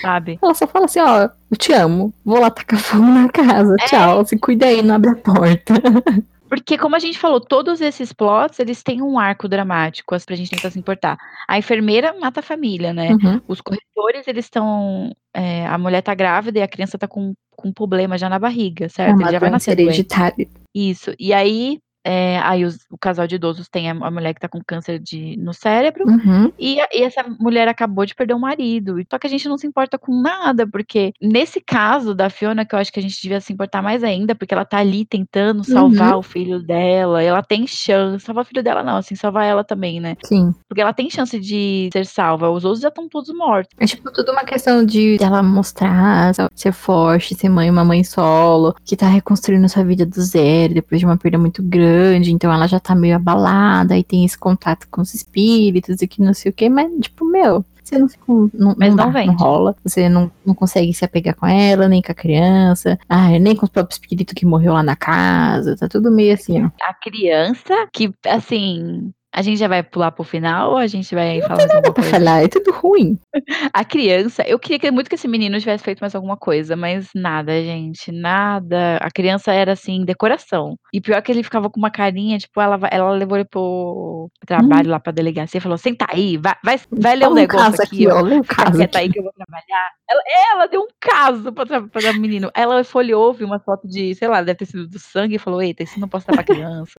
sabe? 0.00 0.38
Ela 0.42 0.54
só 0.54 0.66
fala 0.66 0.86
assim, 0.86 0.98
ó, 1.00 1.28
eu 1.50 1.56
te 1.58 1.72
amo, 1.74 2.10
vou 2.24 2.40
lá 2.40 2.50
tacar 2.50 2.80
fogo 2.80 3.04
na 3.04 3.28
casa, 3.28 3.74
É. 3.80 3.84
tchau, 3.84 4.24
se 4.24 4.38
cuida 4.38 4.64
aí, 4.64 4.80
não 4.82 4.94
abre 4.94 5.10
a 5.10 5.14
porta. 5.16 5.74
Porque, 6.48 6.78
como 6.78 6.96
a 6.96 6.98
gente 6.98 7.18
falou, 7.18 7.38
todos 7.38 7.82
esses 7.82 8.10
plots, 8.14 8.58
eles 8.58 8.82
têm 8.82 9.02
um 9.02 9.18
arco 9.18 9.46
dramático, 9.46 10.14
assim, 10.14 10.24
pra 10.24 10.34
gente 10.36 10.50
tentar 10.50 10.70
se 10.70 10.78
importar. 10.78 11.18
A 11.46 11.58
enfermeira 11.58 12.14
mata 12.18 12.40
a 12.40 12.42
família, 12.42 12.90
né? 12.94 13.10
Uhum. 13.10 13.38
Os 13.46 13.60
corretores, 13.60 14.26
eles 14.26 14.46
estão. 14.46 15.14
é, 15.34 15.66
a 15.66 15.76
mulher 15.76 16.00
tá 16.00 16.14
grávida 16.14 16.58
e 16.58 16.62
a 16.62 16.66
criança 16.68 16.96
tá 16.96 17.06
com, 17.06 17.34
com 17.54 17.70
problema 17.70 18.16
já 18.16 18.30
na 18.30 18.38
barriga, 18.38 18.86
É 18.86 18.88
certo? 18.88 19.20
Ele 19.20 19.30
já 19.30 19.38
vai 19.38 19.50
nascer 19.50 19.76
doente. 19.76 19.88
hereditária. 19.88 20.48
Isso. 20.74 21.12
E 21.18 21.34
aí, 21.34 21.78
é, 22.10 22.38
aí 22.42 22.64
os- 22.64 22.86
o 22.90 22.96
casal 22.96 23.26
de 23.26 23.34
idosos 23.34 23.68
tem 23.68 23.90
a, 23.90 23.92
a 23.92 24.10
mulher 24.10 24.32
que 24.32 24.40
tá 24.40 24.48
com 24.48 24.62
câncer 24.66 24.98
de, 24.98 25.36
no 25.36 25.52
cérebro. 25.52 26.08
Uhum. 26.08 26.50
E, 26.58 26.78
e 26.78 27.02
essa 27.02 27.22
mulher 27.38 27.68
acabou 27.68 28.06
de 28.06 28.14
perder 28.14 28.32
o 28.32 28.38
marido. 28.40 28.96
Só 29.10 29.18
que 29.18 29.26
a 29.26 29.30
gente 29.30 29.46
não 29.46 29.58
se 29.58 29.66
importa 29.66 29.98
com 29.98 30.18
nada, 30.22 30.66
porque 30.66 31.12
nesse 31.20 31.60
caso 31.60 32.14
da 32.14 32.30
Fiona, 32.30 32.64
que 32.64 32.74
eu 32.74 32.78
acho 32.78 32.90
que 32.90 32.98
a 32.98 33.02
gente 33.02 33.20
devia 33.20 33.40
se 33.40 33.52
importar 33.52 33.82
mais 33.82 34.02
ainda, 34.02 34.34
porque 34.34 34.54
ela 34.54 34.64
tá 34.64 34.78
ali 34.78 35.04
tentando 35.04 35.62
salvar 35.64 36.16
o 36.16 36.22
filho 36.22 36.62
dela. 36.62 37.22
Ela 37.22 37.42
tem 37.42 37.66
chance. 37.66 38.24
Salvar 38.24 38.42
o 38.42 38.46
filho 38.46 38.62
dela, 38.62 38.82
não, 38.82 38.96
assim, 38.96 39.14
salvar 39.14 39.44
ela 39.44 39.62
também, 39.62 40.00
né? 40.00 40.16
Sim. 40.24 40.54
Porque 40.66 40.80
ela 40.80 40.94
tem 40.94 41.10
chance 41.10 41.38
de 41.38 41.90
ser 41.92 42.06
salva. 42.06 42.48
Os 42.50 42.64
outros 42.64 42.80
já 42.82 42.88
estão 42.88 43.06
todos 43.08 43.28
mortos. 43.36 43.74
É 43.78 43.84
tipo 43.86 44.10
tudo 44.12 44.32
uma 44.32 44.44
questão 44.44 44.82
de 44.84 45.18
ela 45.20 45.42
mostrar 45.42 46.32
ser 46.54 46.72
forte, 46.72 47.34
ser 47.34 47.48
mãe, 47.50 47.70
uma 47.70 47.84
mãe 47.84 48.02
solo, 48.02 48.74
que 48.84 48.96
tá 48.96 49.06
reconstruindo 49.08 49.68
sua 49.68 49.84
vida 49.84 50.06
do 50.06 50.20
zero 50.22 50.72
depois 50.74 51.00
de 51.00 51.04
uma 51.06 51.16
perda 51.18 51.38
muito 51.38 51.62
grande, 51.62 51.97
então 52.30 52.52
ela 52.52 52.66
já 52.66 52.78
tá 52.80 52.94
meio 52.94 53.16
abalada, 53.16 53.94
aí 53.94 54.02
tem 54.04 54.24
esse 54.24 54.38
contato 54.38 54.86
com 54.90 55.00
os 55.00 55.14
espíritos 55.14 56.00
e 56.02 56.06
que 56.08 56.22
não 56.22 56.34
sei 56.34 56.50
o 56.50 56.54
que, 56.54 56.68
mas 56.68 56.90
tipo, 57.00 57.24
meu, 57.24 57.64
você 57.82 57.98
não, 57.98 58.08
fica- 58.08 58.24
não, 58.54 58.74
Mas 58.78 58.90
não 58.90 58.96
dá, 58.96 59.06
vende. 59.06 59.34
rola, 59.42 59.74
você 59.82 60.08
não, 60.08 60.30
não 60.44 60.54
consegue 60.54 60.92
se 60.92 61.04
apegar 61.04 61.34
com 61.34 61.46
ela, 61.46 61.88
nem 61.88 62.02
com 62.02 62.12
a 62.12 62.14
criança, 62.14 62.98
ah, 63.08 63.30
nem 63.38 63.56
com 63.56 63.64
o 63.66 63.70
próprio 63.70 63.94
espírito 63.94 64.34
que 64.34 64.44
morreu 64.44 64.74
lá 64.74 64.82
na 64.82 64.94
casa, 64.96 65.76
tá 65.76 65.88
tudo 65.88 66.10
meio 66.10 66.34
assim, 66.34 66.62
ó. 66.64 66.70
A 66.82 66.92
criança, 66.94 67.74
que, 67.92 68.12
assim. 68.26 69.10
A 69.38 69.42
gente 69.42 69.56
já 69.58 69.68
vai 69.68 69.84
pular 69.84 70.10
pro 70.10 70.24
final 70.24 70.72
ou 70.72 70.76
a 70.78 70.86
gente 70.88 71.14
vai 71.14 71.40
falar 71.42 71.56
mais 71.58 71.70
alguma 71.70 71.82
Pra 71.94 72.02
coisa? 72.02 72.10
falar, 72.10 72.42
é 72.42 72.48
tudo 72.48 72.72
ruim. 72.72 73.16
A 73.72 73.84
criança, 73.84 74.42
eu 74.42 74.58
queria 74.58 74.78
que- 74.80 74.90
muito 74.90 75.08
que 75.08 75.14
esse 75.14 75.28
menino 75.28 75.60
tivesse 75.60 75.84
feito 75.84 76.00
mais 76.00 76.12
alguma 76.14 76.36
coisa, 76.36 76.74
mas 76.74 77.08
nada, 77.14 77.52
gente, 77.62 78.10
nada. 78.10 78.96
A 78.96 79.08
criança 79.12 79.52
era 79.52 79.72
assim, 79.72 80.04
decoração. 80.04 80.76
E 80.92 81.00
pior 81.00 81.22
que 81.22 81.30
ele 81.30 81.44
ficava 81.44 81.70
com 81.70 81.78
uma 81.78 81.90
carinha, 81.90 82.36
tipo, 82.38 82.60
ela, 82.60 82.80
ela 82.90 83.12
levou 83.12 83.36
ele 83.38 83.44
pro 83.44 84.28
trabalho 84.44 84.90
lá 84.90 84.98
pra 84.98 85.12
delegacia 85.12 85.58
e 85.58 85.60
falou: 85.60 85.78
senta 85.78 86.06
aí, 86.10 86.36
vai, 86.36 86.54
vai, 86.64 86.80
vai 86.90 87.14
ler 87.16 87.28
um 87.28 87.30
um 87.30 87.34
negócio 87.34 87.80
aqui, 87.82 88.06
aqui, 88.06 88.08
ó. 88.08 88.20
Lê 88.20 88.42
Fica 88.42 88.64
caso 88.64 88.82
aqui. 88.82 88.96
aí 88.98 89.08
que 89.12 89.20
eu 89.20 89.22
vou 89.22 89.32
trabalhar. 89.32 89.90
Ela, 90.10 90.22
ela 90.52 90.66
deu 90.66 90.80
um 90.80 90.88
caso 91.00 91.52
pra, 91.52 91.64
pra 91.66 91.82
pro 91.82 92.20
menino. 92.20 92.50
Ela 92.56 92.82
folheou, 92.82 93.32
viu 93.32 93.46
uma 93.46 93.60
foto 93.60 93.86
de, 93.86 94.14
sei 94.16 94.26
lá, 94.26 94.40
deve 94.42 94.58
ter 94.58 94.66
sido 94.66 94.88
do 94.88 94.98
sangue 94.98 95.36
e 95.36 95.38
falou: 95.38 95.62
Eita, 95.62 95.84
isso 95.84 96.00
não 96.00 96.08
posso 96.08 96.26
dar 96.26 96.32
pra 96.34 96.42
criança. 96.82 96.94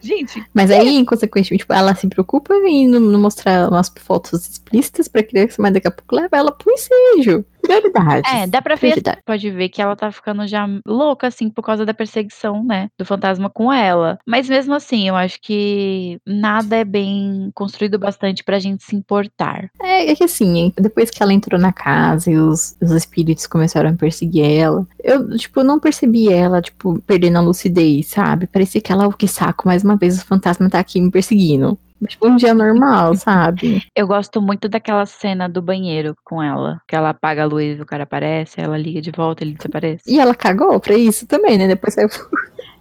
Gente, 0.00 0.44
Mas 0.54 0.70
aí, 0.70 1.04
consequentemente, 1.04 1.62
tipo, 1.62 1.72
ela 1.72 1.94
se 1.94 2.06
preocupa 2.06 2.54
em 2.54 2.88
não 2.88 3.00
não 3.00 3.20
mostrar 3.20 3.68
umas 3.68 3.92
fotos 4.00 4.48
explícitas 4.48 5.08
pra 5.08 5.22
criança, 5.22 5.60
mas 5.60 5.72
daqui 5.72 5.88
a 5.88 5.90
pouco 5.90 6.14
leva 6.14 6.36
ela 6.36 6.52
pro 6.52 6.72
ensejo. 6.72 7.44
Prioridades. 7.66 8.32
É, 8.32 8.46
dá 8.46 8.62
pra 8.62 8.74
ver, 8.74 9.02
pode 9.24 9.50
ver 9.50 9.68
que 9.68 9.82
ela 9.82 9.96
tá 9.96 10.10
ficando 10.10 10.46
já 10.46 10.66
louca, 10.86 11.26
assim, 11.26 11.50
por 11.50 11.62
causa 11.62 11.84
da 11.84 11.94
perseguição, 11.94 12.64
né, 12.64 12.88
do 12.98 13.04
fantasma 13.04 13.50
com 13.50 13.72
ela. 13.72 14.18
Mas 14.26 14.48
mesmo 14.48 14.74
assim, 14.74 15.08
eu 15.08 15.16
acho 15.16 15.40
que 15.40 16.18
nada 16.26 16.76
é 16.76 16.84
bem 16.84 17.50
construído 17.54 17.98
bastante 17.98 18.44
pra 18.44 18.58
gente 18.58 18.84
se 18.84 18.94
importar. 18.94 19.70
É, 19.82 20.10
é 20.10 20.14
que 20.14 20.24
assim, 20.24 20.72
depois 20.78 21.10
que 21.10 21.22
ela 21.22 21.32
entrou 21.32 21.60
na 21.60 21.72
casa 21.72 22.30
e 22.30 22.36
os, 22.36 22.76
os 22.80 22.90
espíritos 22.92 23.46
começaram 23.46 23.90
a 23.90 23.94
perseguir 23.94 24.44
ela, 24.44 24.86
eu, 25.02 25.36
tipo, 25.36 25.62
não 25.62 25.78
percebi 25.78 26.32
ela, 26.32 26.60
tipo, 26.60 27.00
perdendo 27.06 27.38
a 27.38 27.42
lucidez, 27.42 28.08
sabe? 28.08 28.46
Parecia 28.46 28.80
que 28.80 28.92
ela, 28.92 29.06
o 29.06 29.12
que 29.12 29.28
saco, 29.28 29.66
mais 29.66 29.82
uma 29.84 29.96
vez 29.96 30.18
o 30.20 30.24
fantasma 30.24 30.70
tá 30.70 30.78
aqui 30.78 31.00
me 31.00 31.10
perseguindo. 31.10 31.78
Tipo, 32.06 32.28
um 32.28 32.36
dia 32.36 32.52
normal, 32.52 33.14
sabe? 33.14 33.82
Eu 33.94 34.06
gosto 34.06 34.42
muito 34.42 34.68
daquela 34.68 35.06
cena 35.06 35.48
do 35.48 35.62
banheiro 35.62 36.14
com 36.24 36.42
ela, 36.42 36.80
que 36.86 36.94
ela 36.94 37.10
apaga 37.10 37.42
a 37.42 37.46
luz, 37.46 37.80
o 37.80 37.86
cara 37.86 38.02
aparece, 38.02 38.60
ela 38.60 38.76
liga 38.76 39.00
de 39.00 39.10
volta, 39.10 39.42
ele 39.42 39.54
desaparece. 39.54 40.02
E 40.06 40.18
ela 40.18 40.34
cagou 40.34 40.78
pra 40.78 40.94
isso 40.94 41.26
também, 41.26 41.56
né? 41.56 41.66
Depois 41.66 41.94
saiu. 41.94 42.08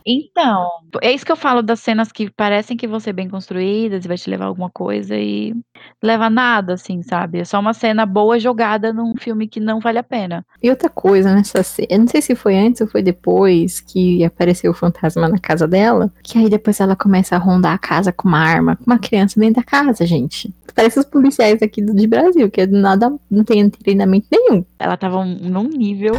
Então, 0.06 0.68
é 1.02 1.12
isso 1.12 1.26
que 1.26 1.32
eu 1.32 1.36
falo 1.36 1.64
das 1.64 1.80
cenas 1.80 2.12
que 2.12 2.30
parecem 2.30 2.78
que 2.78 2.88
vão 2.88 3.00
ser 3.00 3.12
bem 3.14 3.28
construídas 3.28 4.06
e 4.06 4.08
vai 4.08 4.18
te 4.18 4.30
levar 4.30 4.46
alguma 4.46 4.70
coisa 4.70 5.16
e 5.18 5.56
leva 6.02 6.30
nada, 6.30 6.74
assim, 6.74 7.02
sabe? 7.02 7.40
É 7.40 7.46
só 7.46 7.60
uma 7.60 7.74
cena 7.74 8.06
boa 8.06 8.40
jogada 8.40 8.94
num 8.94 9.16
filme 9.18 9.48
que 9.48 9.60
não 9.60 9.80
vale 9.80 9.98
a 9.98 10.04
pena. 10.04 10.46
E 10.62 10.70
outra 10.70 10.90
coisa 10.90 11.34
nessa 11.34 11.64
cena, 11.64 11.88
eu 11.90 12.00
não 12.00 12.08
sei 12.08 12.22
se 12.22 12.36
foi 12.36 12.56
antes 12.56 12.82
ou 12.82 12.88
foi 12.88 13.02
depois 13.02 13.82
que 13.82 14.24
apareceu 14.24 14.72
o 14.72 14.76
fantasma 14.76 15.28
na 15.28 15.40
casa 15.40 15.68
dela, 15.68 16.12
que 16.22 16.38
aí 16.38 16.50
depois 16.50 16.80
ela 16.80 16.96
começa 16.96 17.36
a 17.36 17.40
rondar 17.40 17.74
a 17.74 17.80
casa 17.80 18.12
com 18.12 18.28
uma 18.28 18.40
arma, 18.40 18.76
com 18.76 18.84
uma 18.86 19.00
criança 19.00 19.40
dentro 19.40 19.56
da 19.56 19.64
casa, 19.64 20.06
gente. 20.06 20.54
Parece 20.76 21.00
os 21.00 21.06
policiais 21.06 21.64
aqui 21.64 21.82
de 21.82 22.06
Brasil, 22.08 22.52
que 22.52 22.62
é 22.62 22.68
nada 22.68 23.12
não 23.32 23.44
tem 23.44 23.68
treinamento 23.70 24.28
nenhum. 24.32 24.64
Ela 24.78 24.98
tava 24.98 25.18
um- 25.20 25.50
num 25.50 25.64
nível. 25.64 26.14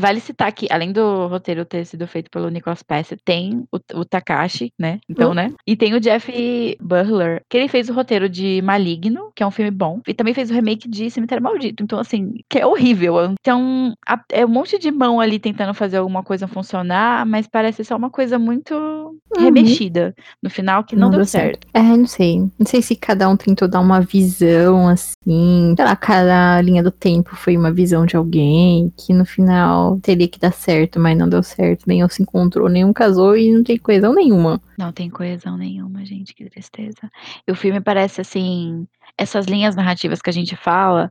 Vale 0.00 0.20
citar 0.20 0.52
que, 0.52 0.66
além 0.70 0.92
do 0.92 1.26
roteiro 1.26 1.64
ter 1.64 1.84
sido 1.84 2.06
feito 2.06 2.30
pelo 2.30 2.48
Nicholas 2.48 2.82
Pace, 2.82 3.16
tem 3.24 3.64
o, 3.72 4.00
o 4.00 4.04
Takashi, 4.04 4.72
né? 4.78 5.00
Então, 5.08 5.32
Hum. 5.32 5.34
né? 5.34 5.52
E 5.66 5.76
tem 5.76 5.94
o 5.94 6.00
Jeff 6.00 6.30
Butler, 6.80 7.42
que 7.48 7.56
ele 7.56 7.68
fez 7.68 7.88
o 7.88 7.92
roteiro 7.92 8.28
de 8.28 8.62
Maligno, 8.62 9.30
que 9.34 9.42
é 9.42 9.46
um 9.46 9.50
filme 9.50 9.70
bom, 9.70 10.00
e 10.06 10.14
também 10.14 10.32
fez 10.34 10.50
o 10.50 10.54
remake 10.54 10.88
de 10.88 11.10
Cemitério 11.10 11.42
Maldito. 11.42 11.82
Então, 11.82 11.98
assim, 11.98 12.34
que 12.48 12.58
é 12.58 12.66
horrível. 12.66 13.34
Então, 13.40 13.92
a- 14.06 14.20
é 14.32 14.44
um 14.46 14.48
monte 14.48 14.78
de 14.78 14.90
mão 14.90 15.20
ali 15.20 15.38
tentando 15.38 15.74
fazer 15.74 15.96
alguma 15.98 16.22
coisa 16.22 16.46
funcionar, 16.46 17.26
mas 17.26 17.46
parece 17.46 17.84
só 17.84 17.96
uma 17.96 18.10
coisa 18.10 18.38
muito 18.38 19.16
remexida 19.36 20.14
no 20.42 20.48
final 20.50 20.84
que 20.84 20.96
não, 20.96 21.10
deu 21.10 21.24
certo. 21.24 21.66
É, 21.74 21.80
não 21.82 22.06
sei. 22.06 22.38
Não 22.58 22.66
sei 22.66 22.82
se 22.82 22.96
cada 22.96 23.28
um 23.28 23.36
tentou 23.36 23.68
dar 23.68 23.80
uma 23.80 24.00
visão 24.00 24.88
assim. 24.88 25.74
Sei 25.76 25.84
lá, 25.84 25.94
cada 25.96 26.60
linha 26.60 26.82
do 26.82 26.90
tempo 26.90 27.36
foi 27.36 27.56
uma 27.56 27.72
visão 27.72 28.06
de 28.06 28.16
alguém 28.16 28.92
que 28.96 29.12
no 29.12 29.24
final 29.24 29.87
teria 30.00 30.28
que 30.28 30.38
dar 30.38 30.52
certo, 30.52 30.98
mas 30.98 31.16
não 31.16 31.28
deu 31.28 31.42
certo. 31.42 31.84
Nenhum 31.86 32.08
se 32.08 32.22
encontrou, 32.22 32.68
nenhum 32.68 32.92
casou 32.92 33.36
e 33.36 33.52
não 33.52 33.62
tem 33.62 33.78
coesão 33.78 34.12
nenhuma. 34.12 34.60
Não 34.76 34.92
tem 34.92 35.08
coesão 35.08 35.56
nenhuma, 35.56 36.04
gente, 36.04 36.34
que 36.34 36.50
tristeza. 36.50 37.10
E 37.46 37.52
o 37.52 37.54
filme 37.54 37.80
parece 37.80 38.20
assim, 38.20 38.86
essas 39.16 39.46
linhas 39.46 39.76
narrativas 39.76 40.20
que 40.20 40.30
a 40.30 40.32
gente 40.32 40.56
fala, 40.56 41.10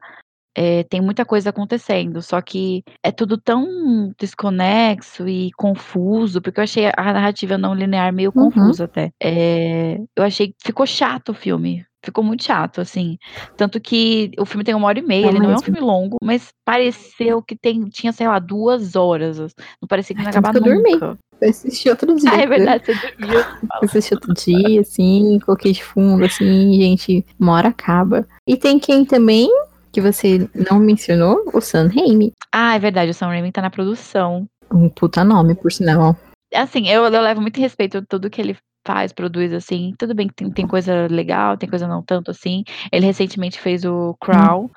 é, 0.55 0.83
tem 0.83 0.99
muita 0.99 1.23
coisa 1.23 1.51
acontecendo, 1.51 2.21
só 2.21 2.41
que 2.41 2.83
é 3.03 3.11
tudo 3.11 3.37
tão 3.37 4.11
desconexo 4.19 5.27
e 5.27 5.51
confuso, 5.51 6.41
porque 6.41 6.59
eu 6.59 6.63
achei 6.63 6.87
a 6.87 7.13
narrativa 7.13 7.57
não 7.57 7.75
linear 7.75 8.11
meio 8.11 8.33
Uhum. 8.35 8.51
confusa 8.51 8.85
até. 8.85 9.11
É, 9.21 9.99
eu 10.15 10.23
achei 10.23 10.47
que 10.47 10.55
ficou 10.63 10.85
chato 10.87 11.29
o 11.29 11.33
filme. 11.33 11.85
Ficou 12.07 12.23
muito 12.23 12.45
chato, 12.45 12.79
assim. 12.79 13.17
Tanto 13.57 13.81
que 13.81 14.31
o 14.39 14.45
filme 14.45 14.63
tem 14.63 14.73
uma 14.73 14.87
hora 14.87 14.97
e 14.97 15.01
meia, 15.01 15.25
É 15.25 15.27
ele 15.27 15.39
não 15.39 15.51
é 15.51 15.55
um 15.55 15.61
filme 15.61 15.81
longo, 15.81 16.15
mas 16.23 16.53
pareceu 16.63 17.41
que 17.41 17.53
tem, 17.53 17.83
tinha, 17.89 18.13
sei 18.13 18.25
lá, 18.29 18.39
duas 18.39 18.95
horas. 18.95 19.37
Não 19.81 19.87
parecia 19.89 20.15
que 20.15 20.21
não 20.21 20.27
ia 20.27 20.29
acabar 20.29 20.53
que 20.53 20.57
eu 20.59 20.63
dormi. 20.63 20.91
nunca. 20.93 21.17
Eu 21.41 21.49
assisti 21.49 21.89
outro 21.89 22.15
dia. 22.15 22.31
Ah, 22.31 22.37
é 22.37 22.47
verdade, 22.47 22.85
você 22.85 22.93
dormiu. 22.95 23.39
Eu 23.39 23.45
assisti 23.81 24.13
outro 24.13 24.33
dia, 24.33 24.79
assim, 24.79 25.37
coloquei 25.45 25.73
de 25.73 25.83
fundo, 25.83 26.23
assim, 26.23 26.73
gente, 26.81 27.25
uma 27.37 27.55
hora 27.55 27.67
acaba. 27.67 28.25
E 28.47 28.55
tem 28.55 28.79
quem 28.79 29.03
também, 29.03 29.49
que 29.91 29.99
você 29.99 30.49
não 30.55 30.79
mencionou, 30.79 31.43
o 31.53 31.59
Sam 31.59 31.89
Raimi. 31.93 32.31
Ah, 32.55 32.75
é 32.75 32.79
verdade, 32.79 33.11
o 33.11 33.13
Sam 33.13 33.27
Raimi 33.27 33.51
tá 33.51 33.61
na 33.61 33.69
produção. 33.69 34.47
Um 34.73 34.87
puta 34.87 35.25
nome, 35.25 35.55
por 35.55 35.73
sinal. 35.73 36.15
Assim, 36.55 36.87
eu, 36.87 37.03
eu 37.03 37.21
levo 37.21 37.41
muito 37.41 37.59
respeito 37.59 37.97
a 37.97 38.01
tudo 38.01 38.29
que 38.29 38.39
ele 38.39 38.55
faz, 38.87 39.11
produz, 39.11 39.51
assim. 39.51 39.93
Tudo 39.99 40.15
bem 40.15 40.29
que 40.29 40.33
tem, 40.33 40.49
tem 40.49 40.65
coisa 40.65 41.07
legal, 41.11 41.57
tem 41.57 41.69
coisa 41.69 41.85
não 41.85 42.01
tanto, 42.01 42.31
assim. 42.31 42.63
Ele 42.89 43.05
recentemente 43.05 43.59
fez 43.59 43.83
o 43.83 44.15
Crow, 44.21 44.71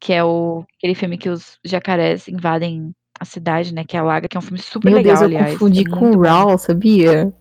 que 0.00 0.12
é 0.12 0.24
o, 0.24 0.64
aquele 0.76 0.96
filme 0.96 1.16
que 1.16 1.28
os 1.28 1.56
jacarés 1.64 2.26
invadem 2.26 2.92
a 3.20 3.24
cidade, 3.24 3.72
né? 3.72 3.84
Que 3.84 3.96
é 3.96 4.00
a 4.00 4.02
Laga, 4.02 4.26
que 4.26 4.36
é 4.36 4.40
um 4.40 4.42
filme 4.42 4.58
super 4.58 4.90
Meu 4.90 4.98
legal, 4.98 5.16
Deus, 5.16 5.20
eu 5.20 5.26
aliás. 5.26 5.52
confundi 5.52 5.82
é 5.82 5.90
com 5.90 6.10
bom. 6.10 6.20
Raw, 6.22 6.58
sabia? 6.58 7.32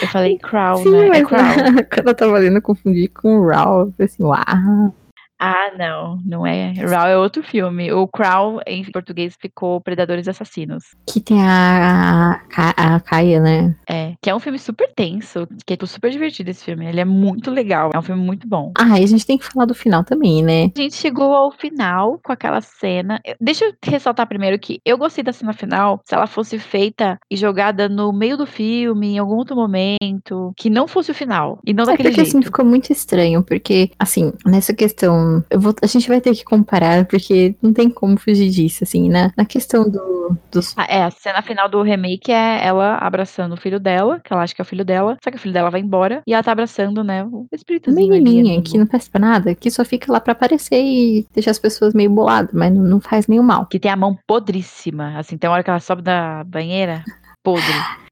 Eu 0.00 0.08
falei 0.08 0.38
Crow, 0.38 0.76
Sim, 0.76 0.90
né? 0.92 1.18
É 1.18 1.24
Crow. 1.24 1.40
quando 1.92 2.08
eu 2.08 2.14
tava 2.14 2.38
lendo, 2.38 2.58
eu 2.58 2.62
confundi 2.62 3.08
com 3.08 3.40
o 3.40 3.48
Raw. 3.48 3.80
Eu 3.80 3.92
falei 3.92 4.06
assim, 4.06 4.22
uau. 4.22 4.94
Ah, 5.40 5.72
não, 5.78 6.18
não 6.24 6.46
é. 6.46 6.72
Raw 6.72 7.06
é 7.08 7.16
outro 7.16 7.42
filme. 7.42 7.90
O 7.92 8.06
Crow, 8.06 8.60
em 8.66 8.84
português, 8.90 9.34
ficou 9.40 9.80
Predadores 9.80 10.28
Assassinos. 10.28 10.84
Que 11.06 11.18
tem 11.20 11.42
a, 11.42 12.40
a, 12.54 12.96
a 12.96 13.00
Kaia, 13.00 13.40
né? 13.40 13.74
É, 13.88 14.12
que 14.22 14.28
é 14.28 14.34
um 14.34 14.38
filme 14.38 14.58
super 14.58 14.92
tenso, 14.94 15.48
que 15.66 15.74
é 15.74 15.86
super 15.86 16.10
divertido 16.10 16.50
esse 16.50 16.64
filme. 16.64 16.86
Ele 16.86 17.00
é 17.00 17.04
muito 17.04 17.50
legal, 17.50 17.90
é 17.94 17.98
um 17.98 18.02
filme 18.02 18.22
muito 18.22 18.46
bom. 18.46 18.72
Ah, 18.78 19.00
e 19.00 19.04
a 19.04 19.06
gente 19.06 19.26
tem 19.26 19.38
que 19.38 19.46
falar 19.46 19.64
do 19.64 19.74
final 19.74 20.04
também, 20.04 20.42
né? 20.42 20.70
A 20.76 20.80
gente 20.80 20.94
chegou 20.94 21.34
ao 21.34 21.50
final 21.50 22.20
com 22.22 22.32
aquela 22.32 22.60
cena. 22.60 23.20
Deixa 23.40 23.64
eu 23.64 23.72
ressaltar 23.82 24.26
primeiro 24.26 24.58
que 24.58 24.80
eu 24.84 24.98
gostei 24.98 25.24
da 25.24 25.32
cena 25.32 25.52
final 25.52 26.00
se 26.04 26.14
ela 26.14 26.26
fosse 26.26 26.58
feita 26.58 27.18
e 27.30 27.36
jogada 27.36 27.88
no 27.88 28.12
meio 28.12 28.36
do 28.36 28.46
filme, 28.46 29.14
em 29.14 29.18
algum 29.18 29.36
outro 29.36 29.56
momento, 29.56 30.52
que 30.56 30.68
não 30.68 30.86
fosse 30.86 31.10
o 31.10 31.14
final. 31.14 31.58
E 31.66 31.72
não 31.72 31.84
É 31.84 31.86
daquele 31.88 32.10
porque 32.10 32.22
jeito. 32.24 32.28
assim 32.36 32.42
ficou 32.42 32.64
muito 32.64 32.90
estranho, 32.92 33.42
porque 33.42 33.90
assim, 33.98 34.32
nessa 34.44 34.74
questão, 34.74 35.29
vou, 35.58 35.74
a 35.82 35.86
gente 35.86 36.08
vai 36.08 36.20
ter 36.20 36.34
que 36.34 36.44
comparar, 36.44 37.04
porque 37.06 37.54
não 37.62 37.72
tem 37.72 37.88
como 37.90 38.18
fugir 38.18 38.50
disso, 38.50 38.84
assim, 38.84 39.08
né? 39.08 39.30
Na 39.36 39.44
questão 39.44 39.88
do, 39.88 40.36
dos 40.50 40.74
Ah, 40.76 40.86
É, 40.88 41.02
a 41.04 41.10
cena 41.10 41.42
final 41.42 41.68
do 41.68 41.82
remake 41.82 42.32
é 42.32 42.64
ela 42.66 42.96
abraçando 42.96 43.52
o 43.54 43.56
filho 43.56 43.78
dela, 43.80 44.20
que 44.20 44.32
ela 44.32 44.42
acha 44.42 44.54
que 44.54 44.60
é 44.60 44.64
o 44.64 44.66
filho 44.66 44.84
dela, 44.84 45.16
só 45.22 45.30
que 45.30 45.36
o 45.36 45.40
filho 45.40 45.54
dela 45.54 45.70
vai 45.70 45.80
embora 45.80 46.22
e 46.26 46.32
ela 46.34 46.42
tá 46.42 46.52
abraçando, 46.52 47.02
né, 47.04 47.24
o 47.24 47.46
espíritozinho 47.52 48.08
menininha 48.22 48.54
amigo. 48.54 48.62
que 48.62 48.78
não 48.78 48.86
faz 48.86 49.08
pra 49.08 49.20
nada, 49.20 49.54
que 49.54 49.70
só 49.70 49.84
fica 49.84 50.12
lá 50.12 50.20
pra 50.20 50.32
aparecer 50.32 50.80
e 50.82 51.26
deixar 51.34 51.50
as 51.52 51.58
pessoas 51.58 51.94
meio 51.94 52.10
boladas, 52.10 52.52
mas 52.54 52.72
não, 52.72 52.82
não 52.82 53.00
faz 53.00 53.26
nenhum 53.26 53.42
mal. 53.42 53.66
que 53.66 53.78
tem 53.78 53.90
a 53.90 53.96
mão 53.96 54.16
podríssima. 54.26 55.18
Assim, 55.18 55.36
tem 55.38 55.48
uma 55.48 55.54
hora 55.54 55.64
que 55.64 55.70
ela 55.70 55.80
sobe 55.80 56.02
da 56.02 56.44
banheira, 56.44 57.04
podre. 57.42 57.64